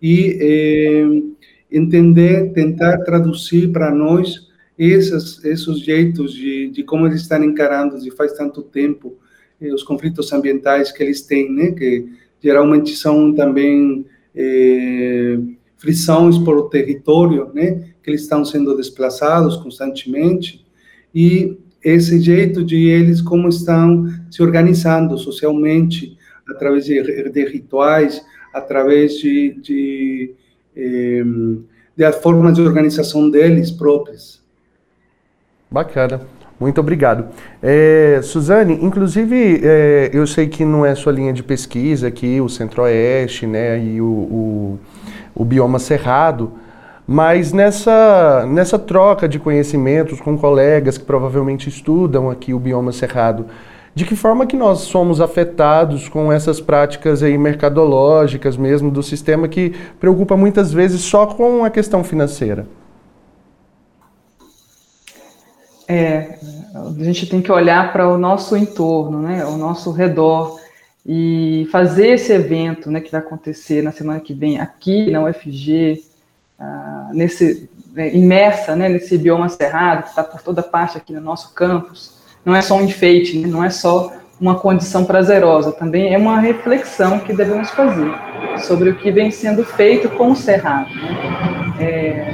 E 0.02 0.38
eh, 0.42 1.24
entender, 1.72 2.52
tentar 2.54 3.00
traduzir 3.00 3.72
para 3.72 3.90
nós 3.92 4.52
esses, 4.78 5.44
esses 5.46 5.80
jeitos 5.80 6.34
de, 6.34 6.70
de 6.70 6.84
como 6.84 7.08
eles 7.08 7.22
estão 7.22 7.44
encarando, 7.44 8.00
de 8.00 8.12
faz 8.12 8.34
tanto 8.34 8.62
tempo, 8.62 9.18
eh, 9.62 9.74
os 9.74 9.84
conflitos 9.84 10.32
ambientais 10.34 10.92
que 10.92 11.02
eles 11.04 11.22
têm, 11.22 11.52
né? 11.52 11.72
Que 11.72 12.08
geralmente 12.42 12.96
são 12.96 13.34
também 13.34 14.06
é, 14.36 15.38
frições 15.78 16.38
por 16.38 16.70
território, 16.70 17.52
né, 17.54 17.94
que 18.04 18.10
eles 18.10 18.22
estão 18.22 18.44
sendo 18.44 18.76
desplaçados 18.76 19.56
constantemente, 19.58 20.66
e 21.16 21.58
esse 21.84 22.20
jeito 22.20 22.64
de 22.64 22.88
eles 22.88 23.22
como 23.22 23.50
estão 23.50 24.08
se 24.32 24.42
organizando 24.42 25.18
socialmente, 25.18 26.18
através 26.50 26.86
de, 26.86 27.30
de 27.30 27.46
rituais, 27.46 28.22
através 28.54 29.14
de, 29.16 29.54
de, 29.62 30.34
é, 30.76 31.24
de 31.96 32.12
formas 32.22 32.56
de 32.56 32.62
organização 32.62 33.30
deles 33.30 33.72
próprias. 33.72 34.42
Bacana. 35.70 36.22
Muito 36.60 36.80
obrigado. 36.80 37.26
É, 37.62 38.22
Suzane, 38.24 38.78
inclusive, 38.82 39.60
é, 39.64 40.12
eu 40.14 40.26
sei 40.26 40.48
que 40.48 40.64
não 40.64 40.86
é 40.86 40.96
sua 40.96 41.12
linha 41.12 41.34
de 41.34 41.44
pesquisa 41.44 42.08
aqui, 42.08 42.40
o 42.40 42.48
Centro-Oeste, 42.48 43.46
né, 43.46 43.84
e 43.84 44.00
o, 44.00 44.06
o, 44.06 44.80
o, 45.36 45.44
bioma 45.44 45.78
cerrado, 45.78 46.54
mas 47.08 47.52
nessa, 47.52 48.46
nessa 48.48 48.80
troca 48.80 49.28
de 49.28 49.38
conhecimentos 49.38 50.22
com 50.22 50.38
colegas 50.38 50.98
que 50.98 51.04
provavelmente 51.04 51.68
estudam 51.68 52.30
aqui 52.30 52.54
o 52.54 52.60
bioma 52.60 52.92
cerrado, 52.92 53.46
de 53.96 54.06
que 54.06 54.16
forma 54.16 54.48
que 54.48 54.56
nós 54.56 54.80
somos 54.80 55.22
afetados 55.22 56.10
com 56.10 56.32
essas 56.32 56.60
práticas 56.60 57.22
aí 57.22 57.38
mercadológicas 57.38 58.58
mesmo 58.58 58.90
do 58.90 59.04
sistema 59.04 59.48
que 59.48 59.74
preocupa 60.00 60.36
muitas 60.36 60.74
vezes 60.74 61.02
só 61.02 61.28
com 61.28 61.64
a 61.64 61.70
questão 61.70 62.04
financeira? 62.04 62.66
É, 65.88 66.40
a 66.74 67.04
gente 67.04 67.28
tem 67.28 67.42
que 67.42 67.52
olhar 67.52 67.92
para 67.92 68.08
o 68.08 68.18
nosso 68.18 68.56
entorno, 68.58 69.22
né, 69.22 69.46
o 69.46 69.58
nosso 69.58 69.92
redor, 69.92 70.60
e 71.06 71.68
fazer 71.72 72.14
esse 72.14 72.32
evento 72.32 72.90
né, 72.90 73.02
que 73.02 73.12
vai 73.12 73.20
acontecer 73.20 73.84
na 73.84 73.92
semana 73.92 74.20
que 74.22 74.34
vem 74.34 74.60
aqui 74.60 75.12
na 75.12 75.24
UFG, 75.26 76.02
ah, 76.64 77.10
nesse, 77.14 77.70
né, 77.94 78.14
imersa 78.16 78.76
né, 78.76 78.88
nesse 78.88 79.18
bioma 79.18 79.50
cerrado, 79.50 80.04
que 80.04 80.10
está 80.10 80.24
por 80.24 80.42
toda 80.42 80.64
parte 80.64 80.98
aqui 80.98 81.12
no 81.14 81.22
nosso 81.22 81.54
campus, 81.54 82.14
não 82.46 82.56
é 82.56 82.62
só 82.62 82.76
um 82.78 82.82
enfeite, 82.82 83.38
né, 83.38 83.48
não 83.48 83.64
é 83.64 83.70
só 83.70 84.14
uma 84.40 84.56
condição 84.56 85.06
prazerosa, 85.06 85.72
também 85.72 86.14
é 86.14 86.18
uma 86.18 86.40
reflexão 86.40 87.20
que 87.20 87.34
devemos 87.34 87.70
fazer 87.72 88.12
sobre 88.60 88.90
o 88.90 88.96
que 88.96 89.12
vem 89.12 89.32
sendo 89.32 89.64
feito 89.64 90.10
com 90.10 90.32
o 90.32 90.36
cerrado. 90.36 90.90
Né? 90.90 91.76
É, 91.80 92.34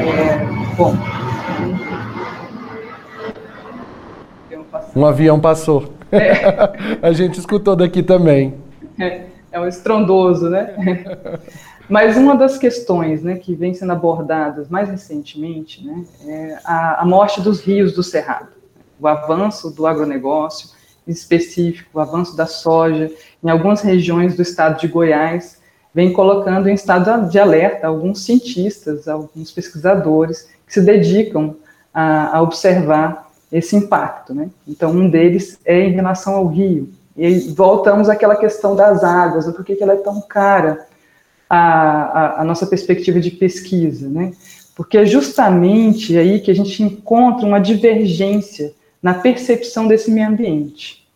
é, 0.00 0.76
bom, 0.76 0.94
Um 4.94 5.04
avião 5.04 5.40
passou. 5.40 5.92
É. 6.12 6.98
a 7.02 7.12
gente 7.12 7.38
escutou 7.38 7.74
daqui 7.74 8.02
também. 8.02 8.54
É, 8.98 9.22
é 9.50 9.60
um 9.60 9.66
estrondoso, 9.66 10.48
né? 10.48 10.74
Mas 11.88 12.16
uma 12.16 12.34
das 12.36 12.56
questões 12.56 13.22
né, 13.22 13.36
que 13.36 13.54
vem 13.54 13.74
sendo 13.74 13.92
abordadas 13.92 14.68
mais 14.68 14.88
recentemente 14.88 15.84
né, 15.84 16.04
é 16.26 16.58
a, 16.64 17.02
a 17.02 17.04
morte 17.04 17.40
dos 17.40 17.60
rios 17.60 17.92
do 17.92 18.02
Cerrado, 18.02 18.48
o 18.98 19.06
avanço 19.06 19.70
do 19.70 19.86
agronegócio, 19.86 20.70
em 21.06 21.12
específico, 21.12 21.90
o 21.94 22.00
avanço 22.00 22.34
da 22.36 22.46
soja, 22.46 23.10
em 23.42 23.50
algumas 23.50 23.82
regiões 23.82 24.34
do 24.34 24.42
estado 24.42 24.80
de 24.80 24.88
Goiás, 24.88 25.58
vem 25.92 26.12
colocando 26.12 26.68
em 26.68 26.74
estado 26.74 27.28
de 27.28 27.38
alerta 27.38 27.86
alguns 27.86 28.24
cientistas, 28.24 29.06
alguns 29.06 29.52
pesquisadores 29.52 30.48
que 30.66 30.72
se 30.72 30.80
dedicam 30.80 31.54
a, 31.92 32.38
a 32.38 32.42
observar 32.42 33.30
esse 33.52 33.76
impacto. 33.76 34.34
Né? 34.34 34.48
Então, 34.66 34.90
um 34.90 35.08
deles 35.08 35.60
é 35.64 35.80
em 35.80 35.92
relação 35.92 36.34
ao 36.34 36.46
rio. 36.46 36.88
E 37.16 37.52
voltamos 37.54 38.08
àquela 38.08 38.34
questão 38.34 38.74
das 38.74 39.04
águas, 39.04 39.46
do 39.46 39.52
porquê 39.52 39.76
que 39.76 39.82
ela 39.82 39.92
é 39.92 39.98
tão 39.98 40.20
cara, 40.22 40.84
a, 41.48 41.58
a, 41.58 42.40
a, 42.40 42.44
nossa 42.44 42.66
perspectiva 42.66 43.20
de 43.20 43.30
pesquisa, 43.30 44.08
né? 44.08 44.32
Porque 44.74 44.98
é 44.98 45.06
justamente 45.06 46.16
aí 46.16 46.40
que 46.40 46.50
a 46.50 46.54
gente 46.54 46.82
encontra 46.82 47.46
uma 47.46 47.60
divergência 47.60 48.72
na 49.02 49.14
percepção 49.14 49.86
desse 49.86 50.10
meio 50.10 50.28
ambiente. 50.28 51.06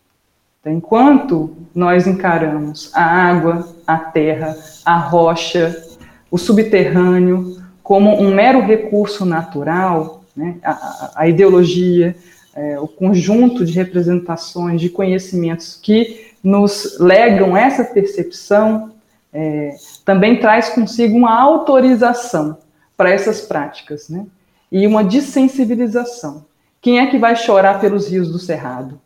Então, 0.60 0.72
enquanto 0.72 1.56
nós 1.74 2.06
encaramos 2.06 2.90
a 2.94 3.02
água, 3.02 3.74
a 3.86 3.96
terra, 3.96 4.56
a 4.84 4.96
rocha, 4.98 5.84
o 6.30 6.36
subterrâneo 6.36 7.60
como 7.82 8.20
um 8.20 8.34
mero 8.34 8.60
recurso 8.60 9.24
natural, 9.24 10.22
né? 10.36 10.56
a, 10.62 11.12
a 11.16 11.28
ideologia, 11.28 12.14
é, 12.54 12.78
o 12.78 12.86
conjunto 12.86 13.64
de 13.64 13.72
representações, 13.72 14.80
de 14.80 14.90
conhecimentos 14.90 15.78
que 15.80 16.32
nos 16.42 16.98
legam 17.00 17.56
essa 17.56 17.84
percepção, 17.84 18.90
é, 19.32 19.74
também 20.04 20.40
traz 20.40 20.70
consigo 20.70 21.16
uma 21.16 21.40
autorização 21.40 22.58
para 22.96 23.10
essas 23.10 23.42
práticas, 23.42 24.08
né? 24.08 24.26
E 24.70 24.86
uma 24.86 25.04
dessensibilização. 25.04 26.44
Quem 26.80 27.00
é 27.00 27.06
que 27.06 27.18
vai 27.18 27.36
chorar 27.36 27.80
pelos 27.80 28.08
rios 28.08 28.30
do 28.30 28.38
Cerrado? 28.38 29.00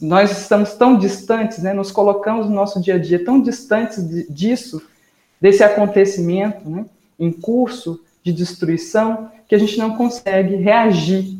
Nós 0.00 0.30
estamos 0.30 0.74
tão 0.74 0.98
distantes, 0.98 1.58
né? 1.58 1.72
Nos 1.72 1.90
colocamos 1.90 2.46
no 2.46 2.54
nosso 2.54 2.80
dia 2.80 2.94
a 2.94 2.98
dia 2.98 3.24
tão 3.24 3.40
distantes 3.40 4.04
disso, 4.28 4.82
desse 5.40 5.64
acontecimento, 5.64 6.68
né? 6.68 6.84
Em 7.18 7.32
curso 7.32 8.00
de 8.22 8.32
destruição, 8.32 9.30
que 9.48 9.54
a 9.54 9.58
gente 9.58 9.78
não 9.78 9.96
consegue 9.96 10.56
reagir. 10.56 11.38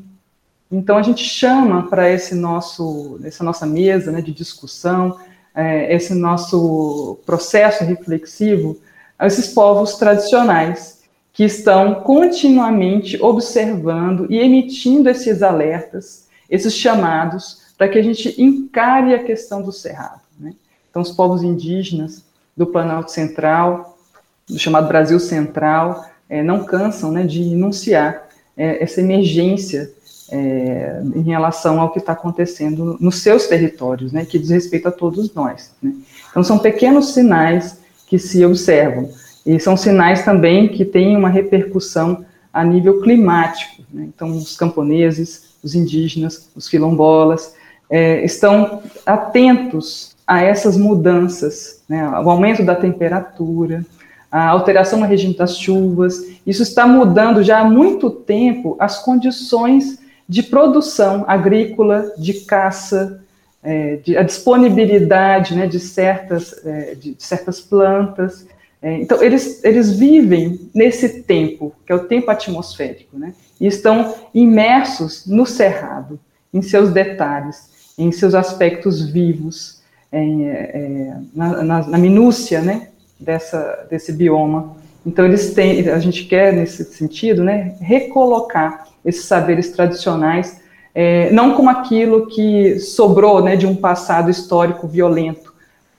Então 0.71 0.97
a 0.97 1.03
gente 1.03 1.23
chama 1.23 1.89
para 1.89 2.11
esse 2.11 2.35
nosso, 2.35 3.21
essa 3.23 3.45
nossa 3.45 3.67
mesa, 3.67 4.11
né? 4.11 4.21
De 4.21 4.33
discussão, 4.33 5.19
é, 5.55 5.95
esse 5.95 6.15
nosso 6.15 7.19
processo 7.27 7.85
reflexivo 7.85 8.79
a 9.19 9.27
esses 9.27 9.49
povos 9.49 9.95
tradicionais 9.97 11.03
que 11.33 11.45
estão 11.45 11.97
continuamente 11.97 13.21
observando 13.23 14.27
e 14.31 14.39
emitindo 14.39 15.09
esses 15.09 15.43
alertas, 15.43 16.29
esses 16.51 16.75
chamados, 16.75 17.63
para 17.79 17.89
que 17.89 17.99
a 17.99 18.03
gente 18.03 18.41
encare 18.41 19.15
a 19.15 19.25
questão 19.25 19.63
do 19.63 19.73
cerrado. 19.73 20.21
Né? 20.39 20.55
Então, 20.91 21.01
os 21.01 21.11
povos 21.11 21.43
indígenas 21.43 22.25
do 22.57 22.67
Planalto 22.67 23.11
Central, 23.11 23.99
do 24.47 24.59
chamado 24.59 24.89
Brasil 24.89 25.19
Central, 25.19 26.07
é, 26.29 26.43
não 26.43 26.65
cansam 26.65 27.11
né, 27.11 27.25
de 27.25 27.43
enunciar 27.43 28.29
é, 28.57 28.83
essa 28.83 29.01
emergência 29.01 29.91
é, 30.33 31.03
em 31.15 31.21
relação 31.21 31.79
ao 31.79 31.93
que 31.93 31.99
está 31.99 32.13
acontecendo 32.13 32.97
nos 32.99 33.23
seus 33.23 33.47
territórios, 33.47 34.13
né, 34.13 34.25
que 34.25 34.39
diz 34.39 34.49
respeito 34.49 34.89
a 34.89 34.91
todos 34.91 35.35
nós. 35.35 35.71
Né. 35.83 35.93
Então, 36.31 36.43
são 36.43 36.59
pequenos 36.59 37.13
sinais 37.13 37.79
que 38.07 38.19
se 38.19 38.43
observam, 38.45 39.11
e 39.45 39.61
são 39.61 39.77
sinais 39.77 40.25
também 40.25 40.69
que 40.69 40.87
têm 40.87 41.17
uma 41.17 41.29
repercussão 41.29 42.25
a 42.51 42.65
nível 42.65 43.03
climático. 43.03 43.83
Né. 43.93 44.09
Então, 44.15 44.31
os 44.31 44.57
camponeses, 44.57 45.55
os 45.63 45.75
indígenas, 45.75 46.49
os 46.57 46.67
quilombolas, 46.67 47.55
é, 47.91 48.25
estão 48.25 48.83
atentos 49.05 50.17
a 50.27 50.41
essas 50.41 50.79
mudanças, 50.79 51.83
né, 51.87 52.09
o 52.09 52.31
aumento 52.31 52.65
da 52.65 52.75
temperatura, 52.75 53.85
a 54.31 54.49
alteração 54.49 54.99
no 54.99 55.05
regime 55.05 55.37
das 55.37 55.59
chuvas, 55.59 56.25
isso 56.47 56.63
está 56.63 56.87
mudando 56.87 57.43
já 57.43 57.59
há 57.59 57.65
muito 57.65 58.09
tempo 58.09 58.77
as 58.79 59.05
condições 59.05 60.01
de 60.33 60.43
produção 60.43 61.27
agrícola, 61.29 62.11
de 62.17 62.33
caça, 62.33 63.23
é, 63.63 63.97
de, 63.97 64.17
a 64.17 64.23
disponibilidade 64.23 65.55
né, 65.55 65.67
de, 65.67 65.79
certas, 65.79 66.65
é, 66.65 66.95
de, 66.95 67.15
certas 67.19 67.61
plantas. 67.61 68.47
É, 68.81 68.95
então, 68.95 69.23
eles, 69.23 69.63
eles 69.63 69.93
vivem 69.93 70.71
nesse 70.75 71.23
tempo, 71.25 71.75
que 71.87 71.93
é 71.93 71.95
o 71.95 72.07
tempo 72.07 72.31
atmosférico, 72.31 73.19
né, 73.19 73.35
e 73.61 73.67
estão 73.67 74.15
imersos 74.33 75.27
no 75.27 75.45
cerrado, 75.45 76.19
em 76.53 76.63
seus 76.63 76.91
detalhes, 76.91 77.93
em 77.99 78.11
seus 78.11 78.35
aspectos 78.35 79.07
vivos, 79.07 79.83
em, 80.11 80.49
é, 80.49 81.15
na, 81.35 81.63
na, 81.63 81.87
na, 81.89 81.99
minúcia 81.99 82.63
né, 82.63 82.89
dessa, 83.21 83.87
desse 83.91 84.15
bioma. 84.15 84.77
Então, 85.05 85.27
eles 85.27 85.53
têm, 85.53 85.91
a 85.91 85.99
gente 85.99 86.25
quer, 86.25 86.55
nesse 86.55 86.85
sentido, 86.85 87.45
né, 87.45 87.77
recolocar 87.81 88.92
esses 89.05 89.25
saberes 89.25 89.71
tradicionais, 89.71 90.61
é, 90.95 91.31
não 91.33 91.55
como 91.55 91.71
aquilo 91.71 92.27
que 92.27 92.79
sobrou 92.79 93.43
né, 93.43 93.57
de 93.57 93.67
um 93.67 93.75
passado 93.75 94.31
histórico 94.31 94.87
violento, 94.87 95.53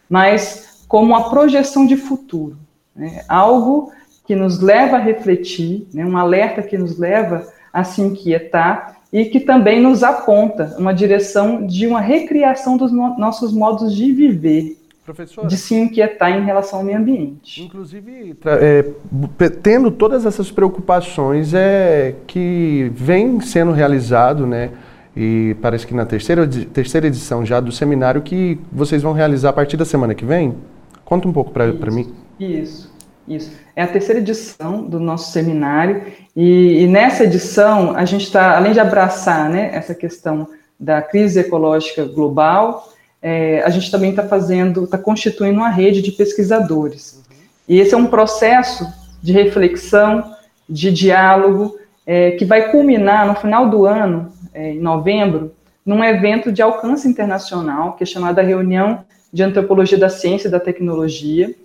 mas 0.10 0.84
como 0.88 1.08
uma 1.08 1.30
projeção 1.30 1.86
de 1.86 1.98
futuro, 1.98 2.58
né, 2.96 3.24
algo 3.28 3.92
que 4.26 4.36
nos 4.36 4.60
leva 4.60 4.98
a 4.98 5.00
refletir, 5.00 5.88
né, 5.94 6.06
um 6.06 6.18
alerta 6.18 6.62
que 6.62 6.78
nos 6.78 6.98
leva 6.98 7.48
a 7.72 7.84
se 7.84 8.02
inquietar 8.02 8.98
e 9.12 9.26
que 9.26 9.39
também 9.39 9.82
nos 9.82 10.04
aponta 10.04 10.76
uma 10.78 10.94
direção 10.94 11.66
de 11.66 11.88
uma 11.88 12.00
recriação 12.00 12.78
dos 12.78 12.92
no 12.92 13.18
nossos 13.18 13.54
modos 13.54 13.94
de 13.96 14.12
viver, 14.12 14.78
Professora, 15.06 15.48
de 15.48 15.58
se 15.58 15.76
inquietar 15.76 16.32
em 16.32 16.46
relação 16.46 16.80
ao 16.80 16.86
meio 16.86 16.98
ambiente. 16.98 17.62
Inclusive, 17.62 18.38
é, 18.46 18.86
tendo 19.62 19.92
todas 19.92 20.26
essas 20.26 20.50
preocupações 20.50 21.54
é, 21.54 22.16
que 22.26 22.89
vem 22.96 23.42
sendo 23.42 23.74
realizado, 23.74 24.48
né? 24.48 24.72
E 25.16 25.56
parece 25.62 25.86
que 25.86 25.94
na 25.94 26.06
terceira, 26.06 26.48
terceira 26.48 27.08
edição 27.08 27.46
já 27.46 27.60
do 27.60 27.72
seminário 27.72 28.22
que 28.22 28.58
vocês 28.72 29.02
vão 29.04 29.12
realizar 29.12 29.50
a 29.50 29.54
partir 29.54 29.76
da 29.76 29.86
semana 29.86 30.16
que 30.16 30.26
vem. 30.26 30.56
Conta 31.04 31.28
um 31.28 31.34
pouco 31.34 31.52
para 31.52 31.92
mim. 31.92 32.13
Isso, 32.39 32.92
isso. 33.28 33.52
É 33.76 33.84
a 33.84 33.88
terceira 33.88 34.22
edição 34.22 34.84
do 34.84 35.00
nosso 35.00 35.32
seminário 35.32 36.02
e, 36.36 36.84
e 36.84 36.88
nessa 36.88 37.26
edição 37.26 37.96
a 37.96 38.06
gente 38.06 38.24
está, 38.24 38.56
além 38.56 38.72
de 38.72 38.80
abraçar 38.80 39.50
né, 39.50 39.70
essa 39.74 39.94
questão 39.94 40.48
da 40.80 41.02
crise 41.02 41.42
ecológica 41.42 42.06
global, 42.06 42.92
é, 43.23 43.63
a 43.63 43.69
gente 43.69 43.89
também 43.89 44.09
está 44.09 44.23
fazendo, 44.23 44.83
está 44.83 44.97
constituindo 44.97 45.57
uma 45.59 45.69
rede 45.69 46.01
de 46.01 46.12
pesquisadores. 46.12 47.23
E 47.67 47.79
esse 47.79 47.93
é 47.93 47.97
um 47.97 48.07
processo 48.07 48.86
de 49.21 49.31
reflexão, 49.31 50.36
de 50.69 50.91
diálogo, 50.91 51.79
é, 52.05 52.31
que 52.31 52.43
vai 52.43 52.69
culminar 52.69 53.25
no 53.25 53.36
final 53.36 53.69
do 53.69 53.86
ano, 53.86 54.29
é, 54.53 54.73
em 54.73 54.79
novembro, 54.79 55.53
num 55.86 56.03
evento 56.03 56.51
de 56.51 56.62
alcance 56.62 57.07
internacional, 57.07 57.93
que 57.93 58.03
é 58.03 58.05
chamada 58.05 58.41
Reunião 58.41 59.05
de 59.31 59.41
Antropologia 59.41 59.97
da 59.97 60.09
Ciência 60.09 60.49
e 60.49 60.51
da 60.51 60.59
Tecnologia. 60.59 61.55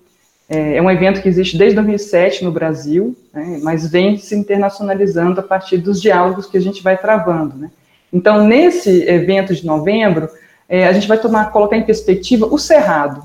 É, 0.48 0.76
é 0.76 0.82
um 0.82 0.88
evento 0.88 1.20
que 1.20 1.28
existe 1.28 1.58
desde 1.58 1.74
2007 1.74 2.44
no 2.44 2.52
Brasil, 2.52 3.16
né, 3.34 3.58
mas 3.62 3.90
vem 3.90 4.16
se 4.16 4.36
internacionalizando 4.36 5.40
a 5.40 5.42
partir 5.42 5.78
dos 5.78 6.00
diálogos 6.00 6.46
que 6.46 6.56
a 6.56 6.60
gente 6.60 6.84
vai 6.84 6.96
travando. 6.96 7.56
Né. 7.56 7.70
Então, 8.12 8.46
nesse 8.46 9.02
evento 9.08 9.52
de 9.52 9.66
novembro, 9.66 10.28
é, 10.68 10.86
a 10.86 10.92
gente 10.92 11.08
vai 11.08 11.18
tomar, 11.18 11.50
colocar 11.50 11.76
em 11.76 11.84
perspectiva 11.84 12.46
o 12.46 12.58
cerrado, 12.58 13.22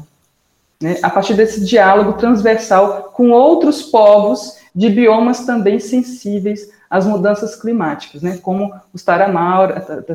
né, 0.81 0.97
a 1.03 1.09
partir 1.09 1.33
desse 1.33 1.63
diálogo 1.63 2.13
transversal 2.13 3.11
com 3.13 3.31
outros 3.31 3.81
povos 3.81 4.57
de 4.73 4.89
biomas 4.89 5.45
também 5.45 5.79
sensíveis 5.79 6.69
às 6.89 7.05
mudanças 7.05 7.55
climáticas, 7.55 8.21
né, 8.21 8.37
como 8.41 8.73
os 8.93 9.03
Taramaura, 9.03 10.05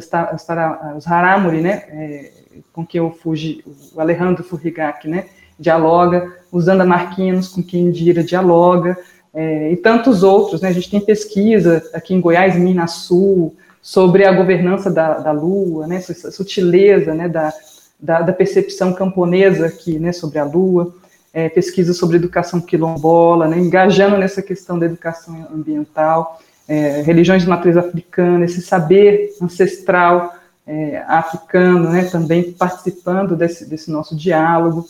os 0.96 1.06
Haramuri, 1.06 1.60
né, 1.60 1.84
é, 1.88 2.32
com 2.72 2.86
quem 2.86 3.00
o, 3.00 3.10
Fuji, 3.10 3.64
o 3.94 4.00
Alejandro 4.00 4.42
Furrigac, 4.42 5.06
né, 5.06 5.26
dialoga, 5.58 6.32
os 6.50 6.66
andamarquinos 6.66 7.48
com 7.48 7.62
quem 7.62 7.86
Indira 7.86 8.22
dialoga, 8.22 8.96
é, 9.34 9.70
e 9.72 9.76
tantos 9.76 10.22
outros, 10.22 10.62
né, 10.62 10.68
a 10.68 10.72
gente 10.72 10.90
tem 10.90 11.00
pesquisa 11.00 11.82
aqui 11.92 12.14
em 12.14 12.20
Goiás, 12.20 12.56
Minas 12.56 12.92
Sul, 12.92 13.54
sobre 13.88 14.26
a 14.26 14.32
governança 14.32 14.90
da, 14.90 15.14
da 15.14 15.32
Lua, 15.32 15.86
né, 15.86 15.96
essa 15.96 16.30
sutileza 16.30 17.14
né, 17.14 17.26
da, 17.26 17.50
da, 17.98 18.20
da, 18.20 18.34
percepção 18.34 18.92
camponesa 18.92 19.64
aqui 19.64 19.98
né, 19.98 20.12
sobre 20.12 20.38
a 20.38 20.44
Lua, 20.44 20.94
é, 21.32 21.48
pesquisa 21.48 21.94
sobre 21.94 22.18
educação 22.18 22.60
quilombola, 22.60 23.48
né, 23.48 23.58
engajando 23.58 24.18
nessa 24.18 24.42
questão 24.42 24.78
da 24.78 24.84
educação 24.84 25.48
ambiental, 25.50 26.38
é, 26.68 27.00
religiões 27.00 27.44
de 27.44 27.48
matriz 27.48 27.78
africana, 27.78 28.44
esse 28.44 28.60
saber 28.60 29.34
ancestral 29.40 30.34
é, 30.66 31.02
africano, 31.08 31.88
né, 31.88 32.04
também 32.04 32.52
participando 32.52 33.34
desse, 33.34 33.64
desse 33.64 33.90
nosso 33.90 34.14
diálogo. 34.14 34.84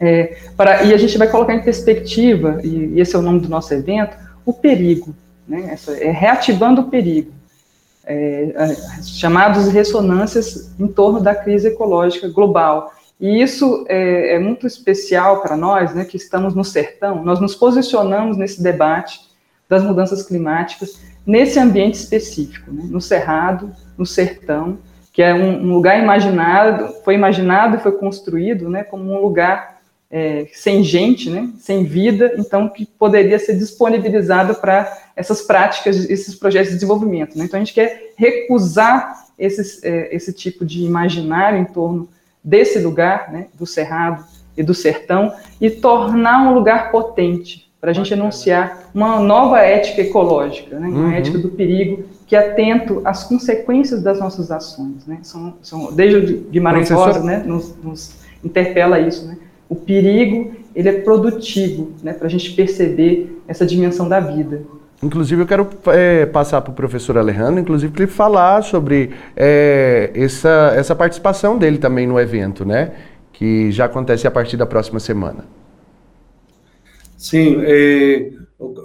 É, 0.00 0.38
para, 0.56 0.82
e 0.82 0.94
a 0.94 0.96
gente 0.96 1.18
vai 1.18 1.28
colocar 1.28 1.54
em 1.54 1.62
perspectiva, 1.62 2.58
e, 2.64 2.94
e 2.94 3.00
esse 3.02 3.14
é 3.14 3.18
o 3.18 3.22
nome 3.22 3.40
do 3.40 3.50
nosso 3.50 3.74
evento, 3.74 4.16
o 4.46 4.52
perigo, 4.54 5.14
né? 5.46 5.68
Essa, 5.72 5.92
é 5.92 6.10
reativando 6.10 6.80
o 6.80 6.88
perigo, 6.88 7.30
é, 8.06 8.52
é, 8.54 9.02
chamados 9.02 9.68
ressonâncias 9.68 10.70
em 10.78 10.86
torno 10.86 11.20
da 11.20 11.34
crise 11.34 11.68
ecológica 11.68 12.28
global. 12.28 12.92
E 13.20 13.42
isso 13.42 13.84
é, 13.88 14.34
é 14.34 14.38
muito 14.38 14.66
especial 14.66 15.40
para 15.40 15.56
nós, 15.56 15.94
né, 15.94 16.04
que 16.04 16.16
estamos 16.16 16.54
no 16.54 16.64
sertão, 16.64 17.24
nós 17.24 17.40
nos 17.40 17.54
posicionamos 17.54 18.36
nesse 18.36 18.62
debate 18.62 19.20
das 19.68 19.82
mudanças 19.82 20.22
climáticas, 20.22 21.00
nesse 21.26 21.58
ambiente 21.58 21.94
específico, 21.94 22.70
né, 22.70 22.84
no 22.90 23.00
Cerrado, 23.00 23.72
no 23.96 24.04
sertão, 24.04 24.78
que 25.12 25.22
é 25.22 25.32
um, 25.32 25.62
um, 25.62 25.72
lugar 25.72 25.98
imaginado, 25.98 26.92
foi 27.04 27.14
imaginado 27.14 27.78
foi 27.78 27.92
construído 27.92 28.68
né, 28.68 28.82
como 28.82 29.12
um 29.12 29.22
lugar 29.22 29.80
é, 30.10 30.46
sem 30.52 30.82
gente, 30.82 31.30
né, 31.30 31.50
sem 31.58 31.84
vida, 31.84 32.34
então 32.36 32.68
que 32.68 32.84
poderia 32.84 33.38
ser 33.38 33.56
disponibilizado 33.56 34.56
para 34.56 34.92
essas 35.16 35.42
práticas, 35.42 36.08
esses 36.10 36.34
projetos 36.34 36.70
de 36.70 36.74
desenvolvimento. 36.74 37.36
Né? 37.38 37.44
Então 37.44 37.58
a 37.58 37.64
gente 37.64 37.74
quer 37.74 38.12
recusar 38.16 39.26
esses, 39.38 39.82
é, 39.82 40.14
esse 40.14 40.32
tipo 40.32 40.64
de 40.64 40.84
imaginário 40.84 41.58
em 41.58 41.64
torno 41.64 42.08
desse 42.42 42.78
lugar, 42.78 43.32
né, 43.32 43.46
do 43.54 43.66
Cerrado 43.66 44.24
e 44.56 44.62
do 44.62 44.74
Sertão, 44.74 45.32
e 45.60 45.70
tornar 45.70 46.46
um 46.46 46.54
lugar 46.54 46.90
potente, 46.90 47.64
para 47.80 47.90
a 47.90 47.94
gente 47.94 48.14
anunciar 48.14 48.90
uma 48.94 49.20
nova 49.20 49.60
ética 49.60 50.00
ecológica, 50.00 50.78
né, 50.78 50.88
uma 50.88 51.00
uhum. 51.00 51.12
ética 51.12 51.36
do 51.36 51.50
perigo, 51.50 52.04
que 52.26 52.34
é 52.34 52.38
atento 52.38 53.02
às 53.04 53.24
consequências 53.24 54.02
das 54.02 54.18
nossas 54.18 54.50
ações. 54.50 55.06
Né? 55.06 55.18
São, 55.22 55.54
são, 55.60 55.92
desde 55.92 56.34
o 56.34 56.40
Guimarães 56.50 56.90
Rosa 56.90 57.22
né, 57.22 57.42
nos, 57.44 57.76
nos, 57.82 58.14
interpela 58.42 58.98
isso. 58.98 59.26
Né? 59.26 59.36
O 59.68 59.76
perigo 59.76 60.52
ele 60.74 60.88
é 60.88 61.00
produtivo 61.00 61.92
né, 62.02 62.14
para 62.14 62.26
a 62.26 62.30
gente 62.30 62.52
perceber 62.52 63.42
essa 63.46 63.66
dimensão 63.66 64.08
da 64.08 64.18
vida. 64.18 64.62
Inclusive, 65.02 65.42
eu 65.42 65.46
quero 65.46 65.68
é, 65.88 66.24
passar 66.26 66.60
para 66.62 66.70
o 66.70 66.74
professor 66.74 67.18
Alejandro, 67.18 67.60
inclusive, 67.60 67.92
para 67.92 68.04
ele 68.04 68.12
falar 68.12 68.62
sobre 68.62 69.10
é, 69.36 70.10
essa, 70.14 70.72
essa 70.74 70.94
participação 70.94 71.58
dele 71.58 71.78
também 71.78 72.06
no 72.06 72.18
evento, 72.18 72.64
né? 72.64 72.92
Que 73.32 73.70
já 73.70 73.84
acontece 73.84 74.26
a 74.26 74.30
partir 74.30 74.56
da 74.56 74.64
próxima 74.64 75.00
semana. 75.00 75.44
Sim, 77.18 77.58
é, 77.62 78.30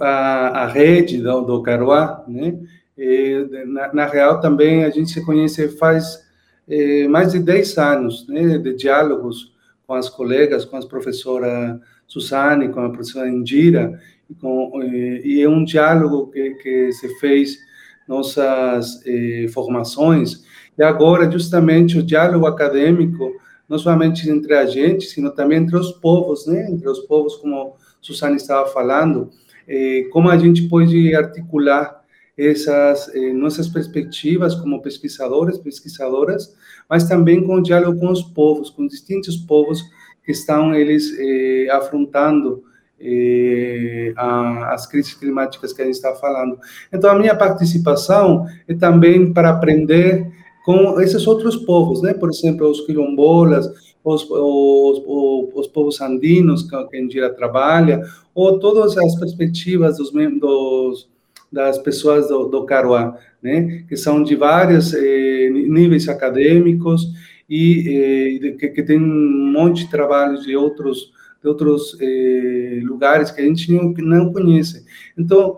a, 0.00 0.64
a, 0.64 0.66
rede 0.66 1.18
do, 1.18 1.40
do 1.42 1.62
Caruá, 1.62 2.24
né? 2.26 2.58
É, 2.98 3.44
na, 3.66 3.94
na, 3.94 4.06
real, 4.06 4.40
também 4.40 4.84
a 4.84 4.90
gente 4.90 5.10
se 5.10 5.24
conhece 5.24 5.68
faz 5.68 6.28
é, 6.68 7.08
mais 7.08 7.32
de 7.32 7.38
10 7.38 7.78
anos, 7.78 8.28
né? 8.28 8.58
De 8.58 8.74
diálogos 8.74 9.54
com 9.86 9.94
as 9.94 10.08
colegas, 10.08 10.64
com 10.64 10.76
a 10.76 10.86
professora 10.86 11.80
Suzane, 12.06 12.68
com 12.68 12.80
a 12.80 12.90
professora 12.90 13.28
Indira, 13.28 13.98
com, 14.40 14.82
eh, 14.82 15.20
e 15.24 15.42
é 15.42 15.48
um 15.48 15.64
diálogo 15.64 16.30
que, 16.30 16.50
que 16.54 16.92
se 16.92 17.08
fez 17.18 17.58
nossas 18.06 19.00
eh, 19.06 19.46
formações, 19.52 20.44
e 20.76 20.82
agora 20.82 21.30
justamente 21.30 21.98
o 21.98 22.02
diálogo 22.02 22.46
acadêmico, 22.46 23.32
não 23.68 23.78
somente 23.78 24.28
entre 24.28 24.54
a 24.54 24.66
gente, 24.66 25.06
sino 25.06 25.30
também 25.30 25.58
entre 25.58 25.76
os 25.76 25.92
povos, 25.92 26.46
né? 26.46 26.68
entre 26.70 26.88
os 26.88 27.00
povos, 27.00 27.36
como 27.36 27.76
Susana 28.00 28.36
estava 28.36 28.68
falando, 28.70 29.30
eh, 29.68 30.08
como 30.10 30.28
a 30.28 30.36
gente 30.36 30.68
pode 30.68 31.14
articular 31.14 32.00
essas 32.36 33.14
eh, 33.14 33.32
nossas 33.32 33.68
perspectivas 33.68 34.54
como 34.54 34.80
pesquisadores, 34.80 35.58
pesquisadoras, 35.58 36.56
mas 36.88 37.06
também 37.06 37.46
com 37.46 37.56
o 37.56 37.62
diálogo 37.62 38.00
com 38.00 38.10
os 38.10 38.22
povos, 38.22 38.70
com 38.70 38.86
distintos 38.86 39.36
povos 39.36 39.82
que 40.24 40.32
estão 40.32 40.74
eles 40.74 41.14
eh, 41.18 41.68
afrontando 41.70 42.64
eh, 43.00 44.12
a, 44.16 44.74
as 44.74 44.86
crises 44.86 45.14
climáticas 45.14 45.72
que 45.72 45.82
a 45.82 45.84
gente 45.84 45.94
está 45.94 46.14
falando. 46.14 46.58
Então, 46.92 47.10
a 47.10 47.18
minha 47.18 47.34
participação 47.34 48.46
é 48.68 48.74
também 48.74 49.32
para 49.32 49.50
aprender 49.50 50.30
com 50.64 51.00
esses 51.00 51.26
outros 51.26 51.56
povos, 51.56 52.02
né? 52.02 52.12
Por 52.12 52.28
exemplo, 52.28 52.68
os 52.68 52.82
quilombolas, 52.82 53.66
os, 54.04 54.28
os, 54.30 55.02
os, 55.06 55.48
os 55.54 55.66
povos 55.68 56.00
andinos 56.00 56.62
com 56.62 56.86
quem 56.88 57.10
Gira 57.10 57.30
trabalha, 57.32 58.02
ou 58.34 58.58
todas 58.58 58.96
as 58.96 59.18
perspectivas 59.18 59.96
dos, 59.96 60.10
dos 60.12 61.08
das 61.52 61.78
pessoas 61.78 62.28
do, 62.28 62.44
do 62.46 62.64
Caruá, 62.64 63.16
né? 63.42 63.84
Que 63.88 63.96
são 63.96 64.22
de 64.22 64.36
vários 64.36 64.94
eh, 64.94 65.50
níveis 65.50 66.08
acadêmicos 66.08 67.02
e 67.48 68.38
eh, 68.44 68.50
que, 68.52 68.68
que 68.68 68.82
tem 68.82 68.98
um 68.98 69.52
monte 69.52 69.84
de 69.84 69.90
trabalhos 69.90 70.44
de 70.44 70.54
outros 70.54 71.12
de 71.42 71.48
outros 71.48 71.96
eh, 72.00 72.80
lugares 72.82 73.30
que 73.30 73.40
a 73.40 73.44
gente 73.44 73.72
não, 73.72 73.92
não 73.92 74.32
conhece. 74.32 74.84
Então, 75.16 75.56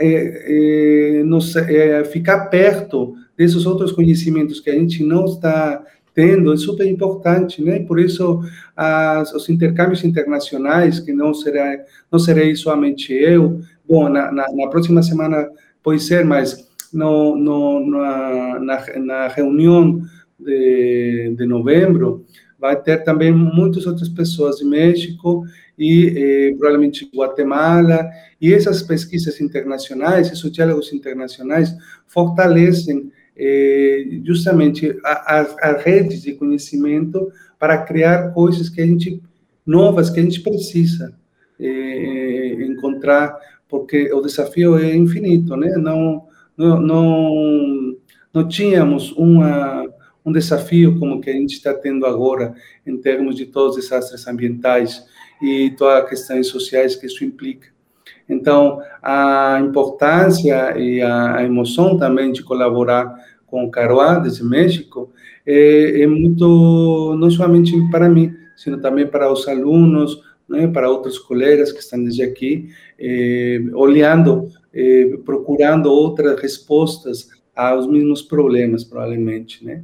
é, 0.00 1.18
é, 1.20 1.24
nos, 1.24 1.56
é, 1.56 2.04
ficar 2.04 2.46
perto 2.46 3.16
desses 3.36 3.66
outros 3.66 3.90
conhecimentos 3.90 4.60
que 4.60 4.70
a 4.70 4.74
gente 4.74 5.02
não 5.02 5.24
está 5.24 5.84
tendo 6.14 6.52
é 6.52 6.56
super 6.56 6.86
importante, 6.86 7.62
né? 7.62 7.80
Por 7.80 8.00
isso, 8.00 8.40
as, 8.76 9.32
os 9.32 9.48
intercâmbios 9.48 10.02
internacionais, 10.04 10.98
que 10.98 11.12
não 11.12 11.32
será 11.32 11.78
não 12.10 12.18
serei 12.18 12.56
somente 12.56 13.12
eu, 13.12 13.60
bom, 13.88 14.08
na, 14.08 14.32
na, 14.32 14.46
na 14.52 14.68
próxima 14.68 15.02
semana 15.02 15.48
pode 15.82 16.02
ser, 16.02 16.24
mas 16.24 16.68
no, 16.92 17.36
no, 17.36 17.86
na, 17.86 18.58
na, 18.60 18.98
na 18.98 19.28
reunião 19.28 20.02
de, 20.38 21.34
de 21.36 21.46
novembro, 21.46 22.24
vai 22.58 22.80
ter 22.80 23.04
também 23.04 23.32
muitas 23.32 23.86
outras 23.86 24.08
pessoas 24.08 24.56
de 24.56 24.64
México 24.64 25.44
e 25.78 26.12
eh, 26.16 26.56
provavelmente 26.58 27.08
Guatemala, 27.14 28.10
e 28.40 28.52
essas 28.52 28.82
pesquisas 28.82 29.40
internacionais, 29.40 30.30
esses 30.30 30.50
diálogos 30.50 30.92
internacionais 30.92 31.74
fortalecem 32.06 33.12
eh, 33.36 34.20
justamente 34.24 34.98
as 35.04 35.82
redes 35.84 36.22
de 36.22 36.34
conhecimento 36.34 37.30
para 37.58 37.78
criar 37.78 38.32
coisas 38.32 38.68
que 38.68 38.80
a 38.80 38.86
gente 38.86 39.22
novas 39.64 40.08
que 40.10 40.18
a 40.18 40.22
gente 40.22 40.40
precisa 40.40 41.14
eh, 41.60 42.56
encontrar, 42.60 43.36
porque 43.68 44.12
o 44.12 44.20
desafio 44.20 44.78
é 44.78 44.96
infinito, 44.96 45.54
né? 45.56 45.76
Não 45.76 46.26
não 46.56 46.80
não, 46.80 47.96
não 48.34 48.48
tínhamos 48.48 49.12
uma 49.12 49.86
um 50.28 50.32
desafio 50.32 50.98
como 50.98 51.20
que 51.20 51.30
a 51.30 51.32
gente 51.32 51.54
está 51.54 51.72
tendo 51.74 52.06
agora 52.06 52.54
em 52.86 52.96
termos 52.96 53.34
de 53.34 53.46
todos 53.46 53.76
os 53.76 53.84
desastres 53.84 54.26
ambientais 54.26 55.04
e 55.42 55.70
todas 55.76 56.02
as 56.02 56.08
questões 56.08 56.46
sociais 56.46 56.94
que 56.94 57.06
isso 57.06 57.24
implica. 57.24 57.68
Então, 58.28 58.80
a 59.02 59.58
importância 59.62 60.78
e 60.78 61.00
a 61.00 61.42
emoção 61.42 61.96
também 61.96 62.30
de 62.30 62.42
colaborar 62.42 63.14
com 63.46 63.64
o 63.64 63.70
Caruá, 63.70 64.18
desde 64.18 64.44
México, 64.44 65.10
é, 65.46 66.02
é 66.02 66.06
muito, 66.06 67.16
não 67.18 67.30
somente 67.30 67.72
para 67.90 68.08
mim, 68.08 68.34
sino 68.54 68.78
também 68.78 69.06
para 69.06 69.32
os 69.32 69.48
alunos, 69.48 70.20
né, 70.46 70.66
para 70.66 70.90
outros 70.90 71.18
colegas 71.18 71.72
que 71.72 71.80
estão 71.80 72.02
desde 72.02 72.22
aqui, 72.22 72.68
é, 72.98 73.60
olhando, 73.72 74.48
é, 74.74 75.16
procurando 75.24 75.90
outras 75.90 76.38
respostas 76.40 77.30
aos 77.56 77.86
mesmos 77.86 78.22
problemas, 78.22 78.84
provavelmente, 78.84 79.64
né? 79.64 79.82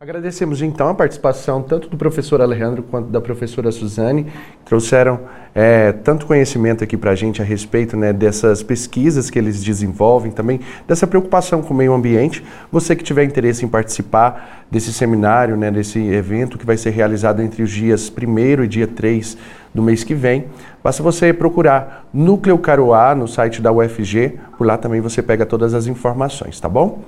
Agradecemos 0.00 0.62
então 0.62 0.88
a 0.88 0.94
participação 0.94 1.60
tanto 1.60 1.88
do 1.88 1.96
professor 1.96 2.40
Alejandro 2.40 2.84
quanto 2.84 3.10
da 3.10 3.20
professora 3.20 3.72
Suzane, 3.72 4.26
que 4.26 4.64
trouxeram 4.64 5.18
é, 5.52 5.90
tanto 5.90 6.24
conhecimento 6.24 6.84
aqui 6.84 6.96
para 6.96 7.10
a 7.10 7.14
gente 7.16 7.42
a 7.42 7.44
respeito 7.44 7.96
né, 7.96 8.12
dessas 8.12 8.62
pesquisas 8.62 9.28
que 9.28 9.36
eles 9.36 9.60
desenvolvem, 9.60 10.30
também 10.30 10.60
dessa 10.86 11.04
preocupação 11.04 11.62
com 11.62 11.74
o 11.74 11.76
meio 11.76 11.92
ambiente. 11.92 12.44
Você 12.70 12.94
que 12.94 13.02
tiver 13.02 13.24
interesse 13.24 13.64
em 13.64 13.68
participar 13.68 14.66
desse 14.70 14.92
seminário, 14.92 15.56
né, 15.56 15.68
desse 15.68 15.98
evento 15.98 16.56
que 16.56 16.64
vai 16.64 16.76
ser 16.76 16.90
realizado 16.90 17.42
entre 17.42 17.60
os 17.64 17.70
dias 17.70 18.08
1 18.08 18.62
e 18.62 18.68
dia 18.68 18.86
3 18.86 19.36
do 19.74 19.82
mês 19.82 20.04
que 20.04 20.14
vem, 20.14 20.44
basta 20.80 21.02
você 21.02 21.32
procurar 21.32 22.08
Núcleo 22.14 22.56
Caruá 22.58 23.16
no 23.16 23.26
site 23.26 23.60
da 23.60 23.72
UFG, 23.72 24.38
por 24.56 24.64
lá 24.64 24.78
também 24.78 25.00
você 25.00 25.20
pega 25.20 25.44
todas 25.44 25.74
as 25.74 25.88
informações, 25.88 26.60
tá 26.60 26.68
bom? 26.68 27.02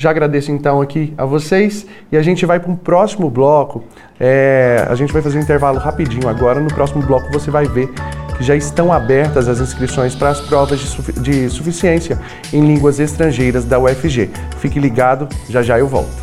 Já 0.00 0.08
agradeço 0.08 0.50
então 0.50 0.80
aqui 0.80 1.12
a 1.18 1.26
vocês 1.26 1.86
e 2.10 2.16
a 2.16 2.22
gente 2.22 2.46
vai 2.46 2.58
para 2.58 2.70
um 2.70 2.74
próximo 2.74 3.28
bloco. 3.28 3.84
É, 4.18 4.86
a 4.88 4.94
gente 4.94 5.12
vai 5.12 5.20
fazer 5.20 5.36
um 5.36 5.42
intervalo 5.42 5.78
rapidinho 5.78 6.26
agora. 6.26 6.58
No 6.58 6.72
próximo 6.72 7.02
bloco 7.02 7.30
você 7.30 7.50
vai 7.50 7.66
ver 7.66 7.92
que 8.38 8.42
já 8.42 8.56
estão 8.56 8.90
abertas 8.90 9.46
as 9.46 9.60
inscrições 9.60 10.14
para 10.14 10.30
as 10.30 10.40
provas 10.40 10.80
de, 10.80 10.86
sufi 10.86 11.12
de 11.12 11.50
suficiência 11.50 12.18
em 12.50 12.66
línguas 12.66 12.98
estrangeiras 12.98 13.66
da 13.66 13.78
UFG. 13.78 14.30
Fique 14.56 14.80
ligado, 14.80 15.28
já 15.50 15.60
já 15.60 15.78
eu 15.78 15.86
volto. 15.86 16.22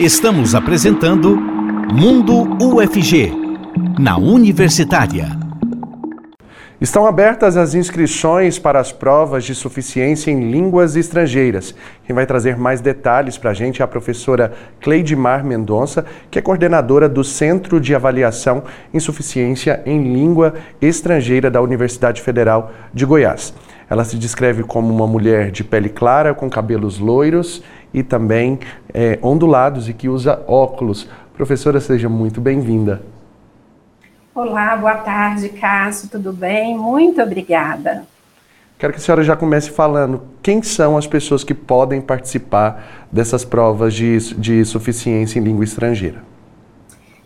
Estamos 0.00 0.56
apresentando 0.56 1.36
Mundo 1.36 2.56
UFG, 2.60 3.32
na 4.00 4.16
Universitária. 4.16 5.43
Estão 6.84 7.06
abertas 7.06 7.56
as 7.56 7.74
inscrições 7.74 8.58
para 8.58 8.78
as 8.78 8.92
provas 8.92 9.42
de 9.44 9.54
suficiência 9.54 10.30
em 10.30 10.50
línguas 10.50 10.96
estrangeiras. 10.96 11.74
Quem 12.06 12.14
vai 12.14 12.26
trazer 12.26 12.58
mais 12.58 12.82
detalhes 12.82 13.38
para 13.38 13.52
a 13.52 13.54
gente 13.54 13.80
é 13.80 13.84
a 13.86 13.88
professora 13.88 14.52
Cleidmar 14.82 15.42
Mendonça, 15.42 16.04
que 16.30 16.38
é 16.38 16.42
coordenadora 16.42 17.08
do 17.08 17.24
Centro 17.24 17.80
de 17.80 17.94
Avaliação 17.94 18.64
em 18.92 19.00
Suficiência 19.00 19.82
em 19.86 20.12
Língua 20.12 20.56
Estrangeira 20.78 21.50
da 21.50 21.62
Universidade 21.62 22.20
Federal 22.20 22.70
de 22.92 23.06
Goiás. 23.06 23.54
Ela 23.88 24.04
se 24.04 24.18
descreve 24.18 24.62
como 24.62 24.92
uma 24.92 25.06
mulher 25.06 25.50
de 25.50 25.64
pele 25.64 25.88
clara, 25.88 26.34
com 26.34 26.50
cabelos 26.50 26.98
loiros 26.98 27.62
e 27.94 28.02
também 28.02 28.58
é, 28.92 29.18
ondulados 29.22 29.88
e 29.88 29.94
que 29.94 30.06
usa 30.06 30.38
óculos. 30.46 31.08
Professora, 31.34 31.80
seja 31.80 32.10
muito 32.10 32.42
bem-vinda. 32.42 33.13
Olá, 34.34 34.74
boa 34.74 34.96
tarde, 34.96 35.48
Cássio, 35.48 36.08
tudo 36.08 36.32
bem? 36.32 36.76
Muito 36.76 37.22
obrigada. 37.22 38.04
Quero 38.76 38.92
que 38.92 38.98
a 38.98 39.00
senhora 39.00 39.22
já 39.22 39.36
comece 39.36 39.70
falando 39.70 40.22
quem 40.42 40.60
são 40.60 40.96
as 40.96 41.06
pessoas 41.06 41.44
que 41.44 41.54
podem 41.54 42.00
participar 42.00 43.06
dessas 43.12 43.44
provas 43.44 43.94
de, 43.94 44.18
de 44.34 44.64
suficiência 44.64 45.38
em 45.38 45.42
língua 45.44 45.62
estrangeira. 45.62 46.20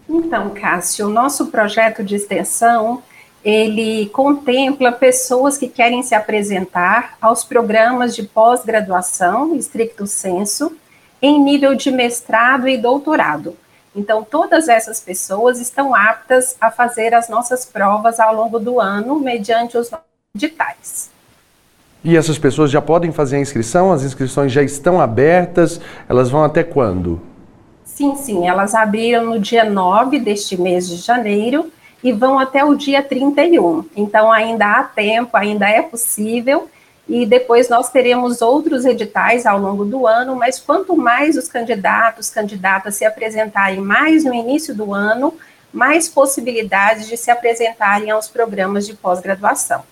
Então, 0.06 0.50
Cássio, 0.50 1.06
o 1.06 1.10
nosso 1.10 1.46
projeto 1.46 2.04
de 2.04 2.14
extensão, 2.14 3.02
ele 3.42 4.10
contempla 4.10 4.92
pessoas 4.92 5.56
que 5.56 5.66
querem 5.66 6.02
se 6.02 6.14
apresentar 6.14 7.16
aos 7.22 7.42
programas 7.42 8.14
de 8.14 8.22
pós-graduação, 8.24 9.56
estricto 9.56 10.06
senso, 10.06 10.76
em 11.22 11.42
nível 11.42 11.74
de 11.74 11.90
mestrado 11.90 12.68
e 12.68 12.76
doutorado 12.76 13.56
então, 13.98 14.22
todas 14.22 14.68
essas 14.68 15.00
pessoas 15.00 15.60
estão 15.60 15.94
aptas 15.94 16.56
a 16.60 16.70
fazer 16.70 17.12
as 17.14 17.28
nossas 17.28 17.64
provas 17.64 18.20
ao 18.20 18.34
longo 18.34 18.58
do 18.58 18.80
ano, 18.80 19.18
mediante 19.18 19.76
os 19.76 19.90
editais. 20.34 21.10
E 22.04 22.16
essas 22.16 22.38
pessoas 22.38 22.70
já 22.70 22.80
podem 22.80 23.10
fazer 23.10 23.36
a 23.36 23.40
inscrição? 23.40 23.92
As 23.92 24.04
inscrições 24.04 24.52
já 24.52 24.62
estão 24.62 25.00
abertas? 25.00 25.80
Elas 26.08 26.30
vão 26.30 26.44
até 26.44 26.62
quando? 26.62 27.20
Sim, 27.84 28.14
sim, 28.14 28.46
elas 28.46 28.74
abriram 28.74 29.24
no 29.24 29.40
dia 29.40 29.64
9 29.64 30.20
deste 30.20 30.56
mês 30.56 30.88
de 30.88 30.96
janeiro 30.96 31.72
e 32.02 32.12
vão 32.12 32.38
até 32.38 32.64
o 32.64 32.76
dia 32.76 33.02
31. 33.02 33.84
Então, 33.96 34.30
ainda 34.30 34.66
há 34.66 34.84
tempo, 34.84 35.36
ainda 35.36 35.68
é 35.68 35.82
possível 35.82 36.70
e 37.08 37.24
depois 37.24 37.68
nós 37.68 37.90
teremos 37.90 38.42
outros 38.42 38.84
editais 38.84 39.46
ao 39.46 39.58
longo 39.58 39.84
do 39.84 40.06
ano, 40.06 40.36
mas 40.36 40.60
quanto 40.60 40.94
mais 40.96 41.36
os 41.36 41.48
candidatos, 41.48 42.28
candidatas 42.28 42.96
se 42.96 43.04
apresentarem 43.04 43.80
mais 43.80 44.24
no 44.24 44.34
início 44.34 44.74
do 44.74 44.92
ano, 44.92 45.32
mais 45.72 46.08
possibilidades 46.08 47.08
de 47.08 47.16
se 47.16 47.30
apresentarem 47.30 48.10
aos 48.10 48.28
programas 48.28 48.86
de 48.86 48.94
pós-graduação. 48.94 49.82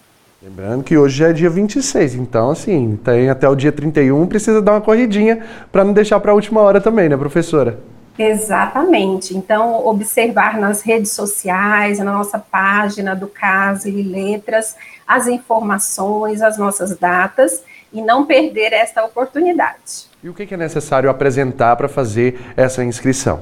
Lembrando 0.42 0.84
que 0.84 0.98
hoje 0.98 1.24
é 1.24 1.32
dia 1.32 1.48
26, 1.48 2.14
então 2.14 2.50
assim, 2.50 2.98
tem 3.02 3.30
até 3.30 3.48
o 3.48 3.56
dia 3.56 3.72
31, 3.72 4.26
precisa 4.26 4.60
dar 4.60 4.72
uma 4.72 4.80
corridinha 4.82 5.42
para 5.72 5.82
não 5.82 5.94
deixar 5.94 6.20
para 6.20 6.32
a 6.32 6.34
última 6.34 6.60
hora 6.60 6.80
também, 6.80 7.08
né, 7.08 7.16
professora? 7.16 7.78
Exatamente. 8.18 9.36
Então, 9.36 9.86
observar 9.86 10.58
nas 10.58 10.82
redes 10.82 11.12
sociais, 11.12 11.98
na 11.98 12.12
nossa 12.12 12.38
página 12.38 13.14
do 13.14 13.26
Caso 13.26 13.88
e 13.88 14.02
Letras, 14.02 14.76
as 15.06 15.26
informações, 15.26 16.40
as 16.40 16.56
nossas 16.56 16.96
datas 16.96 17.62
e 17.92 18.00
não 18.00 18.24
perder 18.24 18.72
esta 18.72 19.04
oportunidade. 19.04 20.06
E 20.22 20.28
o 20.28 20.34
que 20.34 20.52
é 20.52 20.56
necessário 20.56 21.10
apresentar 21.10 21.76
para 21.76 21.88
fazer 21.88 22.40
essa 22.56 22.82
inscrição? 22.82 23.40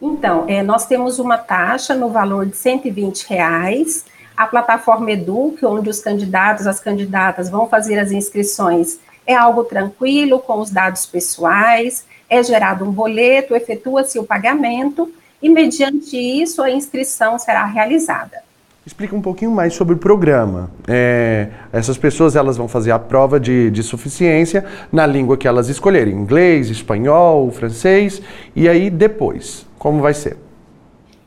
Então, 0.00 0.44
é, 0.48 0.62
nós 0.62 0.86
temos 0.86 1.18
uma 1.18 1.38
taxa 1.38 1.94
no 1.94 2.10
valor 2.10 2.46
de 2.46 2.56
120 2.56 3.24
reais. 3.24 4.04
A 4.36 4.46
plataforma 4.46 5.10
Eduque, 5.12 5.64
onde 5.64 5.88
os 5.88 6.00
candidatos, 6.00 6.66
as 6.66 6.80
candidatas 6.80 7.48
vão 7.48 7.68
fazer 7.68 7.98
as 7.98 8.10
inscrições, 8.10 8.98
é 9.26 9.34
algo 9.34 9.64
tranquilo, 9.64 10.40
com 10.40 10.60
os 10.60 10.70
dados 10.70 11.06
pessoais 11.06 12.04
é 12.32 12.42
gerado 12.42 12.82
um 12.82 12.90
boleto, 12.90 13.54
efetua-se 13.54 14.18
o 14.18 14.24
pagamento 14.24 15.12
e, 15.42 15.50
mediante 15.50 16.16
isso, 16.16 16.62
a 16.62 16.70
inscrição 16.70 17.38
será 17.38 17.66
realizada. 17.66 18.38
Explica 18.86 19.14
um 19.14 19.20
pouquinho 19.20 19.50
mais 19.50 19.74
sobre 19.74 19.94
o 19.94 19.98
programa. 19.98 20.70
É, 20.88 21.48
essas 21.70 21.98
pessoas 21.98 22.34
elas 22.34 22.56
vão 22.56 22.66
fazer 22.66 22.90
a 22.90 22.98
prova 22.98 23.38
de, 23.38 23.70
de 23.70 23.82
suficiência 23.82 24.64
na 24.90 25.06
língua 25.06 25.36
que 25.36 25.46
elas 25.46 25.68
escolherem, 25.68 26.14
inglês, 26.14 26.70
espanhol, 26.70 27.50
francês, 27.50 28.22
e 28.56 28.66
aí 28.66 28.88
depois, 28.88 29.66
como 29.78 30.00
vai 30.00 30.14
ser? 30.14 30.38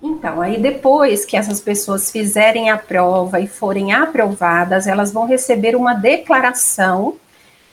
Então, 0.01 0.41
aí 0.41 0.59
depois 0.59 1.23
que 1.23 1.37
essas 1.37 1.61
pessoas 1.61 2.11
fizerem 2.11 2.71
a 2.71 2.77
prova 2.77 3.39
e 3.39 3.47
forem 3.47 3.93
aprovadas, 3.93 4.87
elas 4.87 5.13
vão 5.13 5.27
receber 5.27 5.75
uma 5.75 5.93
declaração 5.93 7.15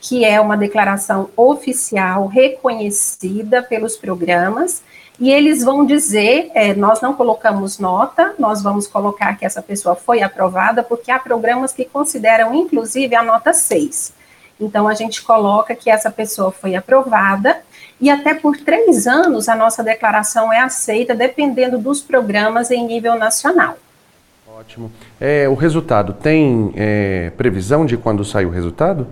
que 0.02 0.24
é 0.24 0.40
uma 0.40 0.56
declaração 0.56 1.30
oficial 1.36 2.26
reconhecida 2.26 3.62
pelos 3.62 3.96
programas, 3.96 4.82
e 5.18 5.30
eles 5.30 5.62
vão 5.62 5.86
dizer: 5.86 6.50
é, 6.54 6.74
nós 6.74 7.00
não 7.00 7.14
colocamos 7.14 7.78
nota, 7.78 8.34
nós 8.36 8.60
vamos 8.60 8.88
colocar 8.88 9.38
que 9.38 9.46
essa 9.46 9.62
pessoa 9.62 9.94
foi 9.94 10.20
aprovada, 10.20 10.82
porque 10.82 11.12
há 11.12 11.20
programas 11.20 11.72
que 11.72 11.84
consideram, 11.84 12.52
inclusive, 12.52 13.14
a 13.14 13.22
nota 13.22 13.52
6. 13.52 14.12
Então, 14.60 14.88
a 14.88 14.94
gente 14.94 15.22
coloca 15.22 15.74
que 15.76 15.88
essa 15.88 16.10
pessoa 16.10 16.50
foi 16.50 16.74
aprovada, 16.74 17.60
e 18.00 18.10
até 18.10 18.34
por 18.34 18.56
três 18.56 19.06
anos 19.06 19.48
a 19.48 19.54
nossa 19.54 19.84
declaração 19.84 20.52
é 20.52 20.58
aceita, 20.58 21.14
dependendo 21.14 21.78
dos 21.78 22.02
programas 22.02 22.72
em 22.72 22.84
nível 22.84 23.16
nacional. 23.16 23.78
Ótimo. 24.58 24.90
É, 25.20 25.48
o 25.48 25.54
resultado, 25.54 26.12
tem 26.12 26.72
é, 26.74 27.30
previsão 27.36 27.86
de 27.86 27.96
quando 27.96 28.24
sai 28.24 28.44
o 28.44 28.50
resultado? 28.50 29.06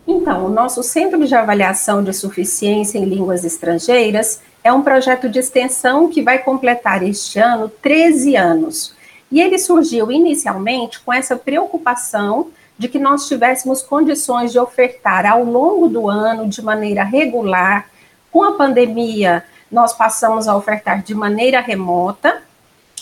Então, 0.05 0.45
o 0.45 0.49
nosso 0.49 0.83
Centro 0.83 1.25
de 1.25 1.33
Avaliação 1.33 2.03
de 2.03 2.11
Suficiência 2.11 2.97
em 2.97 3.05
Línguas 3.05 3.45
Estrangeiras 3.45 4.41
é 4.63 4.71
um 4.71 4.81
projeto 4.81 5.27
de 5.27 5.39
extensão 5.39 6.09
que 6.09 6.21
vai 6.21 6.39
completar 6.39 7.03
este 7.03 7.37
ano 7.39 7.69
13 7.81 8.35
anos. 8.35 8.95
E 9.31 9.41
ele 9.41 9.59
surgiu 9.59 10.11
inicialmente 10.11 10.99
com 11.01 11.11
essa 11.11 11.35
preocupação 11.35 12.51
de 12.77 12.87
que 12.87 12.97
nós 12.97 13.27
tivéssemos 13.27 13.81
condições 13.81 14.51
de 14.51 14.59
ofertar 14.59 15.25
ao 15.25 15.43
longo 15.43 15.89
do 15.89 16.09
ano, 16.09 16.47
de 16.47 16.61
maneira 16.61 17.03
regular. 17.03 17.89
Com 18.31 18.43
a 18.43 18.53
pandemia, 18.53 19.43
nós 19.71 19.93
passamos 19.93 20.47
a 20.47 20.55
ofertar 20.55 21.03
de 21.03 21.13
maneira 21.13 21.59
remota, 21.59 22.41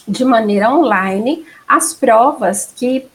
de 0.08 0.26
maneira 0.26 0.70
online, 0.70 1.46
as 1.68 1.94
provas 1.94 2.74
que 2.76 3.08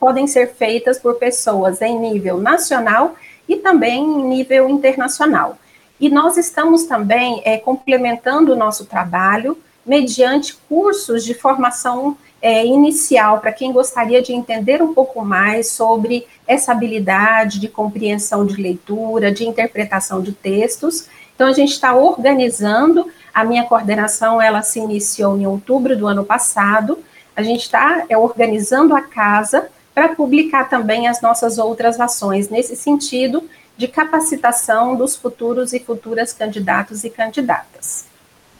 podem 0.00 0.26
ser 0.26 0.54
feitas 0.54 0.98
por 0.98 1.14
pessoas 1.14 1.80
em 1.82 1.98
nível 1.98 2.38
nacional 2.38 3.14
e 3.48 3.56
também 3.56 4.02
em 4.02 4.24
nível 4.24 4.68
internacional. 4.68 5.58
E 6.04 6.10
nós 6.10 6.36
estamos 6.36 6.84
também 6.84 7.40
é, 7.46 7.56
complementando 7.56 8.52
o 8.52 8.56
nosso 8.56 8.84
trabalho 8.84 9.56
mediante 9.86 10.54
cursos 10.68 11.24
de 11.24 11.32
formação 11.32 12.14
é, 12.42 12.62
inicial 12.62 13.38
para 13.38 13.50
quem 13.50 13.72
gostaria 13.72 14.20
de 14.20 14.30
entender 14.30 14.82
um 14.82 14.92
pouco 14.92 15.24
mais 15.24 15.70
sobre 15.70 16.26
essa 16.46 16.72
habilidade 16.72 17.58
de 17.58 17.68
compreensão 17.68 18.44
de 18.44 18.60
leitura, 18.60 19.32
de 19.32 19.48
interpretação 19.48 20.20
de 20.20 20.32
textos. 20.32 21.08
Então, 21.34 21.48
a 21.48 21.54
gente 21.54 21.72
está 21.72 21.94
organizando, 21.94 23.10
a 23.32 23.42
minha 23.42 23.64
coordenação, 23.64 24.42
ela 24.42 24.60
se 24.60 24.78
iniciou 24.78 25.38
em 25.38 25.46
outubro 25.46 25.96
do 25.96 26.06
ano 26.06 26.22
passado, 26.22 26.98
a 27.34 27.42
gente 27.42 27.62
está 27.62 28.04
é, 28.10 28.18
organizando 28.18 28.94
a 28.94 29.00
casa 29.00 29.70
para 29.94 30.10
publicar 30.10 30.68
também 30.68 31.08
as 31.08 31.22
nossas 31.22 31.56
outras 31.56 31.98
ações. 31.98 32.50
Nesse 32.50 32.76
sentido 32.76 33.48
de 33.76 33.88
capacitação 33.88 34.96
dos 34.96 35.16
futuros 35.16 35.72
e 35.72 35.80
futuras 35.80 36.32
candidatos 36.32 37.04
e 37.04 37.10
candidatas. 37.10 38.06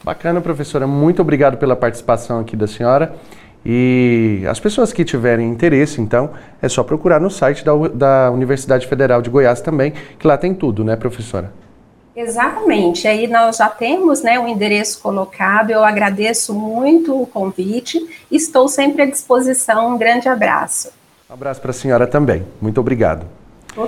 Bacana, 0.03 0.41
professora. 0.41 0.87
Muito 0.87 1.23
obrigado 1.23 1.57
pela 1.57 1.75
participação 1.75 2.41
aqui 2.41 2.57
da 2.57 2.67
senhora. 2.67 3.15
E 3.65 4.43
as 4.47 4.61
pessoas 4.61 4.93
que 4.93 5.05
tiverem 5.05 5.49
interesse, 5.49 6.01
então, 6.01 6.31
é 6.61 6.69
só 6.69 6.83
procurar 6.83 7.19
no 7.19 7.31
site 7.31 7.65
da, 7.65 7.73
da 7.89 8.31
Universidade 8.31 8.87
Federal 8.87 9.23
de 9.23 9.31
Goiás 9.31 9.63
também, 9.63 9.95
que 10.19 10.27
lá 10.27 10.37
tem 10.37 10.53
tudo, 10.53 10.85
né, 10.85 10.97
professora? 10.97 11.51
Exatamente. 12.15 13.09
Aí 13.09 13.27
nós 13.27 13.57
já 13.57 13.69
temos 13.69 14.23
né, 14.23 14.39
o 14.39 14.47
endereço 14.47 15.01
colocado. 15.01 15.71
Eu 15.71 15.83
agradeço 15.83 16.55
muito 16.55 17.21
o 17.21 17.27
convite. 17.27 17.99
Estou 18.31 18.69
sempre 18.69 19.03
à 19.03 19.07
disposição. 19.07 19.95
Um 19.95 19.99
grande 19.99 20.29
abraço. 20.29 20.93
Um 21.29 21.35
abraço 21.35 21.61
para 21.61 21.71
a 21.71 21.75
senhora 21.75 22.07
também. 22.07 22.47
Muito 22.61 22.79
obrigado. 22.79 23.27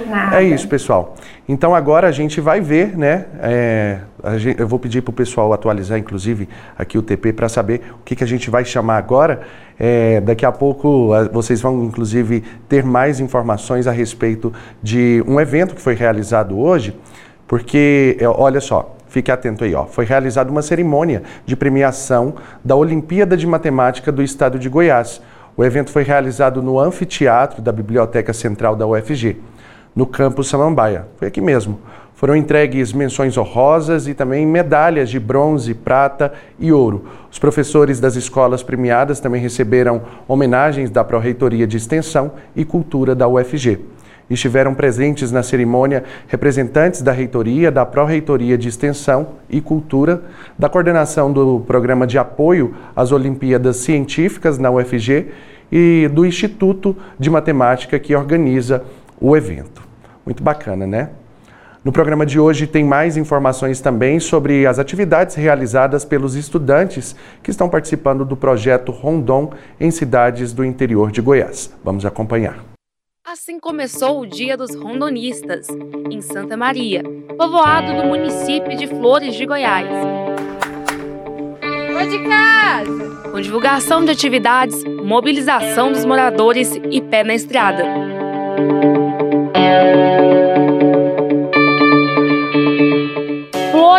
Nada. 0.06 0.42
É 0.42 0.44
isso, 0.44 0.66
pessoal. 0.68 1.14
Então 1.48 1.74
agora 1.74 2.08
a 2.08 2.12
gente 2.12 2.40
vai 2.40 2.60
ver, 2.60 2.96
né? 2.98 3.26
É, 3.40 3.98
gente, 4.36 4.58
eu 4.58 4.66
vou 4.66 4.78
pedir 4.78 5.00
para 5.00 5.10
o 5.10 5.14
pessoal 5.14 5.52
atualizar, 5.52 5.96
inclusive, 5.98 6.48
aqui 6.76 6.98
o 6.98 7.02
TP 7.02 7.32
para 7.32 7.48
saber 7.48 7.82
o 7.92 8.04
que, 8.04 8.16
que 8.16 8.24
a 8.24 8.26
gente 8.26 8.50
vai 8.50 8.64
chamar 8.64 8.96
agora. 8.96 9.42
É, 9.78 10.20
daqui 10.20 10.44
a 10.44 10.50
pouco 10.50 11.10
vocês 11.32 11.60
vão, 11.60 11.84
inclusive, 11.84 12.42
ter 12.68 12.82
mais 12.84 13.20
informações 13.20 13.86
a 13.86 13.92
respeito 13.92 14.52
de 14.82 15.22
um 15.26 15.40
evento 15.40 15.74
que 15.74 15.80
foi 15.80 15.94
realizado 15.94 16.58
hoje, 16.58 16.98
porque, 17.46 18.16
é, 18.20 18.26
olha 18.26 18.60
só, 18.60 18.96
fique 19.08 19.30
atento 19.30 19.62
aí, 19.62 19.74
ó. 19.74 19.86
Foi 19.86 20.04
realizada 20.04 20.50
uma 20.50 20.62
cerimônia 20.62 21.22
de 21.44 21.54
premiação 21.54 22.34
da 22.64 22.74
Olimpíada 22.74 23.36
de 23.36 23.46
Matemática 23.46 24.10
do 24.10 24.22
Estado 24.22 24.58
de 24.58 24.68
Goiás. 24.68 25.22
O 25.56 25.64
evento 25.64 25.90
foi 25.90 26.02
realizado 26.02 26.60
no 26.60 26.78
anfiteatro 26.78 27.62
da 27.62 27.70
Biblioteca 27.70 28.32
Central 28.32 28.74
da 28.74 28.86
UFG 28.86 29.36
no 29.96 30.04
campus 30.04 30.48
Samambaia. 30.48 31.08
Foi 31.16 31.26
aqui 31.26 31.40
mesmo. 31.40 31.80
Foram 32.16 32.34
entregues 32.34 32.94
menções 32.94 33.36
honrosas 33.36 34.08
e 34.08 34.14
também 34.14 34.46
medalhas 34.46 35.10
de 35.10 35.20
bronze, 35.20 35.74
prata 35.74 36.32
e 36.58 36.72
ouro. 36.72 37.04
Os 37.30 37.38
professores 37.38 38.00
das 38.00 38.16
escolas 38.16 38.62
premiadas 38.62 39.20
também 39.20 39.40
receberam 39.40 40.02
homenagens 40.26 40.88
da 40.88 41.04
Pró-Reitoria 41.04 41.66
de 41.66 41.76
Extensão 41.76 42.32
e 42.54 42.64
Cultura 42.64 43.14
da 43.14 43.28
UFG. 43.28 43.80
Estiveram 44.30 44.74
presentes 44.74 45.30
na 45.30 45.42
cerimônia 45.42 46.04
representantes 46.26 47.02
da 47.02 47.12
Reitoria, 47.12 47.70
da 47.70 47.84
Pró-Reitoria 47.84 48.56
de 48.56 48.68
Extensão 48.68 49.28
e 49.48 49.60
Cultura, 49.60 50.22
da 50.58 50.70
coordenação 50.70 51.30
do 51.30 51.60
Programa 51.66 52.06
de 52.06 52.18
Apoio 52.18 52.74
às 52.96 53.12
Olimpíadas 53.12 53.76
Científicas 53.76 54.58
na 54.58 54.70
UFG 54.70 55.26
e 55.70 56.08
do 56.12 56.24
Instituto 56.24 56.96
de 57.18 57.28
Matemática 57.28 57.98
que 57.98 58.16
organiza 58.16 58.82
o 59.20 59.36
evento. 59.36 59.85
Muito 60.26 60.42
bacana, 60.42 60.86
né? 60.86 61.10
No 61.86 61.92
programa 61.92 62.26
de 62.26 62.40
hoje 62.40 62.66
tem 62.66 62.84
mais 62.84 63.16
informações 63.16 63.80
também 63.80 64.18
sobre 64.18 64.66
as 64.66 64.80
atividades 64.80 65.36
realizadas 65.36 66.04
pelos 66.04 66.34
estudantes 66.34 67.14
que 67.44 67.50
estão 67.52 67.68
participando 67.68 68.24
do 68.24 68.36
projeto 68.36 68.90
Rondon 68.90 69.52
em 69.78 69.92
cidades 69.92 70.52
do 70.52 70.64
interior 70.64 71.12
de 71.12 71.20
Goiás. 71.20 71.72
Vamos 71.84 72.04
acompanhar. 72.04 72.58
Assim 73.24 73.60
começou 73.60 74.20
o 74.20 74.26
Dia 74.26 74.56
dos 74.56 74.74
Rondonistas, 74.74 75.68
em 76.10 76.20
Santa 76.20 76.56
Maria, 76.56 77.04
povoado 77.38 77.94
do 77.94 78.08
município 78.08 78.76
de 78.76 78.88
Flores 78.88 79.36
de 79.36 79.46
Goiás. 79.46 79.88
Vou 81.92 82.06
de 82.08 82.18
casa! 82.28 83.30
Com 83.30 83.40
divulgação 83.40 84.04
de 84.04 84.10
atividades, 84.10 84.82
mobilização 85.04 85.92
dos 85.92 86.04
moradores 86.04 86.72
e 86.90 87.00
pé 87.00 87.22
na 87.22 87.34
estrada. 87.34 88.15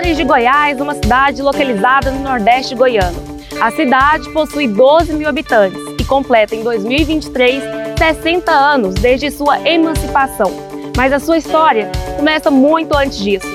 Flores 0.08 0.18
de 0.18 0.24
Goiás, 0.24 0.80
uma 0.80 0.94
cidade 0.94 1.42
localizada 1.42 2.12
no 2.12 2.22
Nordeste 2.22 2.74
goiano. 2.74 3.18
A 3.60 3.70
cidade 3.72 4.30
possui 4.30 4.66
12 4.66 5.12
mil 5.12 5.28
habitantes 5.28 5.82
e 6.00 6.04
completa 6.06 6.56
em 6.56 6.64
2023 6.64 7.62
60 7.98 8.50
anos 8.50 8.94
desde 8.96 9.30
sua 9.30 9.60
emancipação. 9.68 10.50
Mas 10.96 11.12
a 11.12 11.20
sua 11.20 11.38
história 11.38 11.92
começa 12.16 12.50
muito 12.50 12.96
antes 12.96 13.18
disso. 13.18 13.48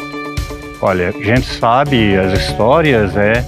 Olha, 0.83 1.09
a 1.09 1.13
gente 1.13 1.47
sabe 1.59 2.19
as 2.19 2.39
histórias, 2.39 3.17
é. 3.17 3.43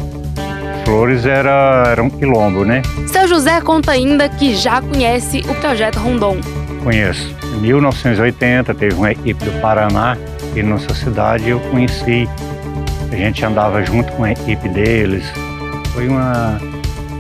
Flores 0.86 1.26
era, 1.26 1.84
era 1.88 2.02
um 2.02 2.08
quilombo, 2.08 2.64
né? 2.64 2.80
Seu 3.06 3.28
José 3.28 3.60
conta 3.60 3.92
ainda 3.92 4.30
que 4.30 4.54
já 4.54 4.80
conhece 4.80 5.42
o 5.46 5.54
projeto 5.56 5.98
Rondon. 5.98 6.38
Conheço. 6.82 7.36
Em 7.54 7.60
1980 7.60 8.72
teve 8.72 8.94
uma 8.94 9.12
equipe 9.12 9.44
do 9.44 9.60
Paraná 9.60 10.16
e 10.56 10.62
nossa 10.62 10.94
cidade 10.94 11.50
eu 11.50 11.60
conheci 11.70 12.26
a 13.14 13.16
gente 13.16 13.44
andava 13.44 13.82
junto 13.84 14.12
com 14.12 14.24
a 14.24 14.32
equipe 14.32 14.68
deles. 14.68 15.24
Foi 15.92 16.08
uma. 16.08 16.58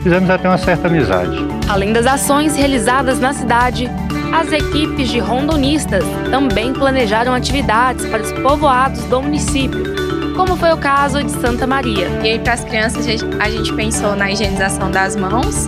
Fizemos 0.02 0.28
até 0.28 0.48
uma 0.48 0.58
certa 0.58 0.88
amizade. 0.88 1.36
Além 1.68 1.92
das 1.92 2.06
ações 2.06 2.56
realizadas 2.56 3.20
na 3.20 3.32
cidade, 3.32 3.88
as 4.32 4.52
equipes 4.52 5.08
de 5.08 5.18
rondonistas 5.18 6.04
também 6.30 6.72
planejaram 6.72 7.32
atividades 7.32 8.04
para 8.06 8.22
os 8.22 8.32
povoados 8.32 9.02
do 9.04 9.22
município, 9.22 9.94
como 10.36 10.56
foi 10.56 10.72
o 10.72 10.76
caso 10.76 11.22
de 11.22 11.30
Santa 11.30 11.66
Maria. 11.66 12.08
E 12.22 12.32
aí, 12.32 12.38
para 12.38 12.54
as 12.54 12.64
crianças, 12.64 13.06
a 13.38 13.48
gente 13.48 13.72
pensou 13.72 14.14
na 14.16 14.30
higienização 14.30 14.90
das 14.90 15.16
mãos. 15.16 15.66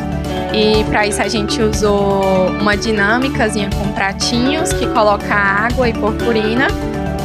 E 0.52 0.84
para 0.84 1.06
isso 1.06 1.22
a 1.22 1.28
gente 1.28 1.60
usou 1.62 2.48
uma 2.60 2.76
dinâmicazinha 2.76 3.70
com 3.70 3.92
pratinhos 3.92 4.72
que 4.72 4.86
coloca 4.88 5.34
água 5.34 5.88
e 5.88 5.92
purpurina 5.92 6.66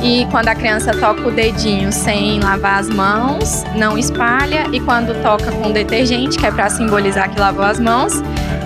e 0.04 0.26
quando 0.32 0.48
a 0.48 0.56
criança 0.56 0.94
toca 0.94 1.28
o 1.28 1.32
dedinho 1.32 1.92
sem 1.92 2.40
lavar 2.40 2.80
as 2.80 2.90
mãos, 2.90 3.64
não 3.76 3.98
espalha. 3.98 4.66
E 4.72 4.80
quando 4.80 5.14
toca 5.22 5.52
com 5.52 5.72
detergente, 5.72 6.38
que 6.38 6.46
é 6.46 6.52
para 6.52 6.70
simbolizar 6.70 7.30
que 7.30 7.40
lavou 7.40 7.64
as 7.64 7.80
mãos, 7.80 8.14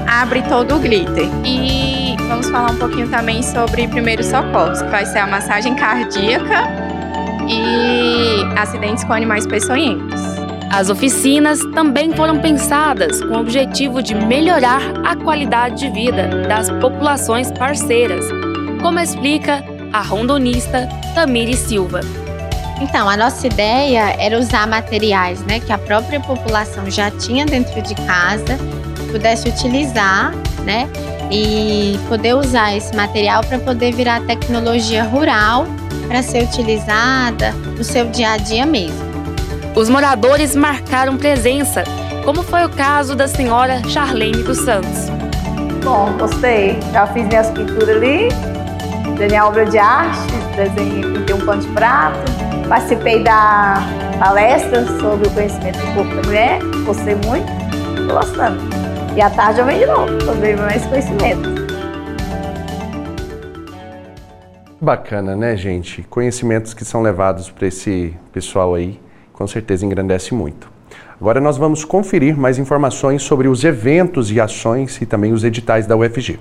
abre 0.07 0.41
todo 0.43 0.75
o 0.75 0.79
glitter. 0.79 1.27
E 1.43 2.15
vamos 2.27 2.49
falar 2.49 2.71
um 2.71 2.77
pouquinho 2.77 3.09
também 3.09 3.43
sobre 3.43 3.87
primeiros 3.87 4.27
socorros, 4.27 4.81
que 4.81 4.89
vai 4.89 5.05
ser 5.05 5.19
a 5.19 5.27
massagem 5.27 5.75
cardíaca 5.75 6.63
e 7.49 8.43
acidentes 8.57 9.03
com 9.03 9.11
animais 9.11 9.45
peçonhentos. 9.45 10.21
As 10.71 10.89
oficinas 10.89 11.59
também 11.73 12.11
foram 12.13 12.39
pensadas 12.39 13.21
com 13.21 13.35
o 13.35 13.39
objetivo 13.39 14.01
de 14.01 14.15
melhorar 14.15 14.81
a 15.05 15.15
qualidade 15.15 15.79
de 15.79 15.89
vida 15.89 16.27
das 16.47 16.69
populações 16.69 17.51
parceiras, 17.51 18.25
como 18.81 18.99
explica 18.99 19.63
a 19.95 20.01
rondonista 20.01 20.89
Tamiri 21.13 21.55
Silva. 21.55 22.01
Então, 22.81 23.09
a 23.09 23.15
nossa 23.15 23.47
ideia 23.47 24.13
era 24.19 24.37
usar 24.37 24.67
materiais 24.67 25.39
né, 25.45 25.61
que 25.61 25.71
a 25.71 25.77
própria 25.77 26.19
população 26.19 26.91
já 26.91 27.09
tinha 27.09 27.45
dentro 27.45 27.81
de 27.81 27.95
casa, 27.95 28.59
pudesse 29.09 29.47
utilizar, 29.47 30.33
né? 30.65 30.89
E 31.31 31.97
poder 32.09 32.35
usar 32.35 32.75
esse 32.75 32.93
material 32.93 33.41
para 33.45 33.57
poder 33.57 33.93
virar 33.93 34.21
tecnologia 34.25 35.05
rural 35.05 35.65
para 36.09 36.21
ser 36.21 36.43
utilizada 36.43 37.51
no 37.77 37.83
seu 37.83 38.05
dia 38.07 38.31
a 38.31 38.37
dia 38.37 38.65
mesmo. 38.65 39.15
Os 39.73 39.89
moradores 39.89 40.55
marcaram 40.55 41.15
presença, 41.15 41.85
como 42.25 42.43
foi 42.43 42.65
o 42.65 42.69
caso 42.69 43.15
da 43.15 43.29
senhora 43.29 43.81
Charlene 43.87 44.43
dos 44.43 44.57
Santos. 44.57 45.09
Bom, 45.81 46.11
gostei. 46.17 46.77
Já 46.91 47.07
fiz 47.07 47.25
minhas 47.25 47.49
pinturas 47.51 47.89
ali, 47.89 48.29
desenhei 49.15 49.41
obra 49.41 49.65
de 49.65 49.77
arte, 49.77 50.19
desenhei, 50.55 51.03
um 51.33 51.45
pano 51.45 51.61
de 51.61 51.67
prato, 51.69 52.19
participei 52.67 53.23
da 53.23 53.75
palestra 54.19 54.85
sobre 54.99 55.27
o 55.27 55.31
conhecimento 55.31 55.79
do 55.79 55.93
corpo 55.93 56.15
da 56.15 56.21
mulher, 56.23 56.59
gostei 56.85 57.15
muito, 57.15 57.49
estou 57.99 58.15
gostando. 58.15 58.61
E 59.15 59.21
à 59.21 59.29
tarde 59.29 59.59
eu 59.59 59.65
venho 59.65 59.79
de 59.79 59.85
novo, 59.85 60.33
ver 60.41 60.57
mais 60.57 60.85
conhecimento. 60.85 61.65
Bacana, 64.81 65.35
né, 65.35 65.55
gente? 65.55 66.03
Conhecimentos 66.03 66.73
que 66.73 66.83
são 66.83 67.01
levados 67.01 67.49
para 67.49 67.67
esse 67.67 68.13
pessoal 68.33 68.75
aí, 68.75 68.99
com 69.31 69.47
certeza 69.47 69.85
engrandece 69.85 70.33
muito. 70.33 70.69
Agora 71.19 71.39
nós 71.39 71.57
vamos 71.57 71.85
conferir 71.85 72.37
mais 72.37 72.59
informações 72.59 73.23
sobre 73.23 73.47
os 73.47 73.63
eventos 73.63 74.29
e 74.29 74.39
ações 74.39 75.01
e 75.01 75.05
também 75.05 75.31
os 75.31 75.45
editais 75.45 75.87
da 75.87 75.95
UFG. 75.95 76.37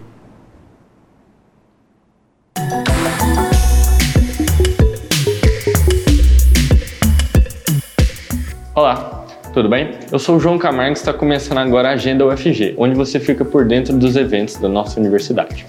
Olá, 8.76 9.24
tudo 9.52 9.68
bem? 9.68 9.90
Eu 10.10 10.18
sou 10.18 10.34
o 10.34 10.40
João 10.40 10.58
Camargo 10.58 10.90
e 10.90 10.92
está 10.94 11.12
começando 11.12 11.58
agora 11.58 11.90
a 11.90 11.92
Agenda 11.92 12.26
UFG, 12.26 12.74
onde 12.76 12.96
você 12.96 13.20
fica 13.20 13.44
por 13.44 13.64
dentro 13.64 13.96
dos 13.96 14.16
eventos 14.16 14.56
da 14.56 14.68
nossa 14.68 14.98
universidade. 14.98 15.64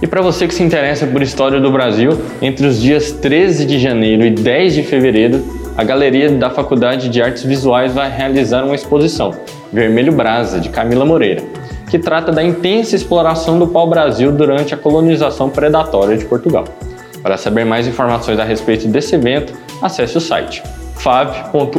E 0.00 0.06
para 0.06 0.20
você 0.20 0.46
que 0.46 0.54
se 0.54 0.62
interessa 0.62 1.06
por 1.06 1.22
história 1.22 1.60
do 1.60 1.70
Brasil, 1.70 2.20
entre 2.42 2.66
os 2.66 2.80
dias 2.80 3.12
13 3.12 3.64
de 3.64 3.78
janeiro 3.78 4.24
e 4.24 4.30
10 4.30 4.74
de 4.74 4.82
fevereiro, 4.82 5.42
a 5.76 5.84
Galeria 5.84 6.30
da 6.30 6.50
Faculdade 6.50 7.08
de 7.08 7.22
Artes 7.22 7.42
Visuais 7.44 7.94
vai 7.94 8.10
realizar 8.10 8.64
uma 8.64 8.74
exposição, 8.74 9.34
Vermelho 9.72 10.12
Brasa, 10.12 10.60
de 10.60 10.68
Camila 10.68 11.04
Moreira 11.04 11.42
que 11.88 11.98
trata 11.98 12.32
da 12.32 12.42
intensa 12.42 12.96
exploração 12.96 13.58
do 13.58 13.66
pau-brasil 13.68 14.32
durante 14.32 14.74
a 14.74 14.76
colonização 14.76 15.48
predatória 15.48 16.16
de 16.16 16.24
Portugal. 16.24 16.64
Para 17.22 17.36
saber 17.36 17.64
mais 17.64 17.86
informações 17.86 18.38
a 18.38 18.44
respeito 18.44 18.88
desse 18.88 19.14
evento, 19.14 19.54
acesse 19.80 20.16
o 20.16 20.20
site 20.20 20.62
fav.ufg.br. 20.96 21.76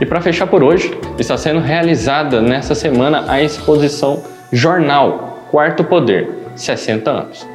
E 0.00 0.06
para 0.06 0.20
fechar 0.20 0.46
por 0.46 0.62
hoje, 0.62 0.98
está 1.18 1.36
sendo 1.38 1.60
realizada 1.60 2.40
nesta 2.42 2.74
semana 2.74 3.24
a 3.28 3.42
exposição 3.42 4.22
Jornal 4.52 5.35
Quarto 5.50 5.84
Poder 5.84 6.46
60 6.56 7.10
anos. 7.10 7.46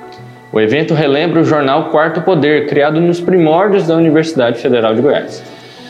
O 0.52 0.60
evento 0.60 0.94
relembra 0.94 1.42
o 1.42 1.44
jornal 1.44 1.90
Quarto 1.90 2.22
Poder, 2.22 2.68
criado 2.68 3.02
nos 3.02 3.20
primórdios 3.20 3.88
da 3.88 3.96
Universidade 3.96 4.60
Federal 4.60 4.94
de 4.94 5.02
Goiás. 5.02 5.44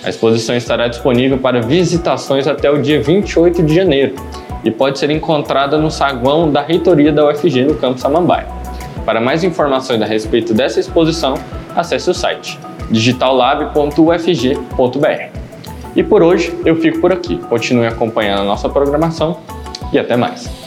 A 0.03 0.09
exposição 0.09 0.55
estará 0.55 0.87
disponível 0.87 1.37
para 1.37 1.61
visitações 1.61 2.47
até 2.47 2.71
o 2.71 2.81
dia 2.81 3.01
28 3.01 3.61
de 3.63 3.75
janeiro 3.75 4.15
e 4.63 4.71
pode 4.71 4.97
ser 4.97 5.11
encontrada 5.11 5.77
no 5.77 5.91
saguão 5.91 6.51
da 6.51 6.61
reitoria 6.61 7.11
da 7.11 7.27
UFG 7.27 7.65
no 7.65 7.75
Campo 7.75 7.99
Samambaia. 7.99 8.47
Para 9.05 9.21
mais 9.21 9.43
informações 9.43 10.01
a 10.01 10.05
respeito 10.05 10.53
dessa 10.53 10.79
exposição, 10.79 11.35
acesse 11.75 12.09
o 12.09 12.13
site 12.13 12.57
digitallab.ufg.br. 12.89 15.39
E 15.95 16.03
por 16.03 16.23
hoje 16.23 16.57
eu 16.65 16.75
fico 16.77 16.99
por 16.99 17.11
aqui. 17.11 17.37
Continue 17.37 17.87
acompanhando 17.87 18.41
a 18.41 18.45
nossa 18.45 18.69
programação 18.69 19.37
e 19.91 19.99
até 19.99 20.15
mais. 20.15 20.60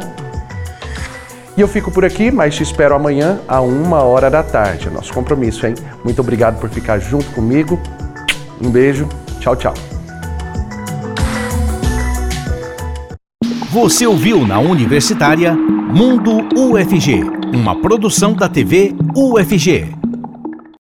E 1.60 1.62
eu 1.62 1.68
fico 1.68 1.92
por 1.92 2.06
aqui, 2.06 2.32
mas 2.32 2.56
te 2.56 2.64
espero 2.64 2.96
amanhã 2.96 3.42
a 3.46 3.60
uma 3.60 4.02
hora 4.02 4.30
da 4.30 4.42
tarde. 4.42 4.88
É 4.88 4.90
nosso 4.90 5.14
compromisso, 5.14 5.68
hein? 5.68 5.74
Muito 6.06 6.22
obrigado 6.22 6.58
por 6.58 6.70
ficar 6.70 7.00
junto 7.00 7.30
comigo. 7.32 7.78
Um 8.62 8.72
beijo. 8.72 9.10
Tchau, 9.42 9.58
tchau. 9.58 9.74
Você 13.72 14.08
ouviu 14.08 14.48
na 14.48 14.58
Universitária 14.58 15.54
Mundo 15.54 16.48
UFG, 16.58 17.24
uma 17.54 17.76
produção 17.82 18.32
da 18.32 18.48
TV 18.48 18.96
UFG. 19.14 19.99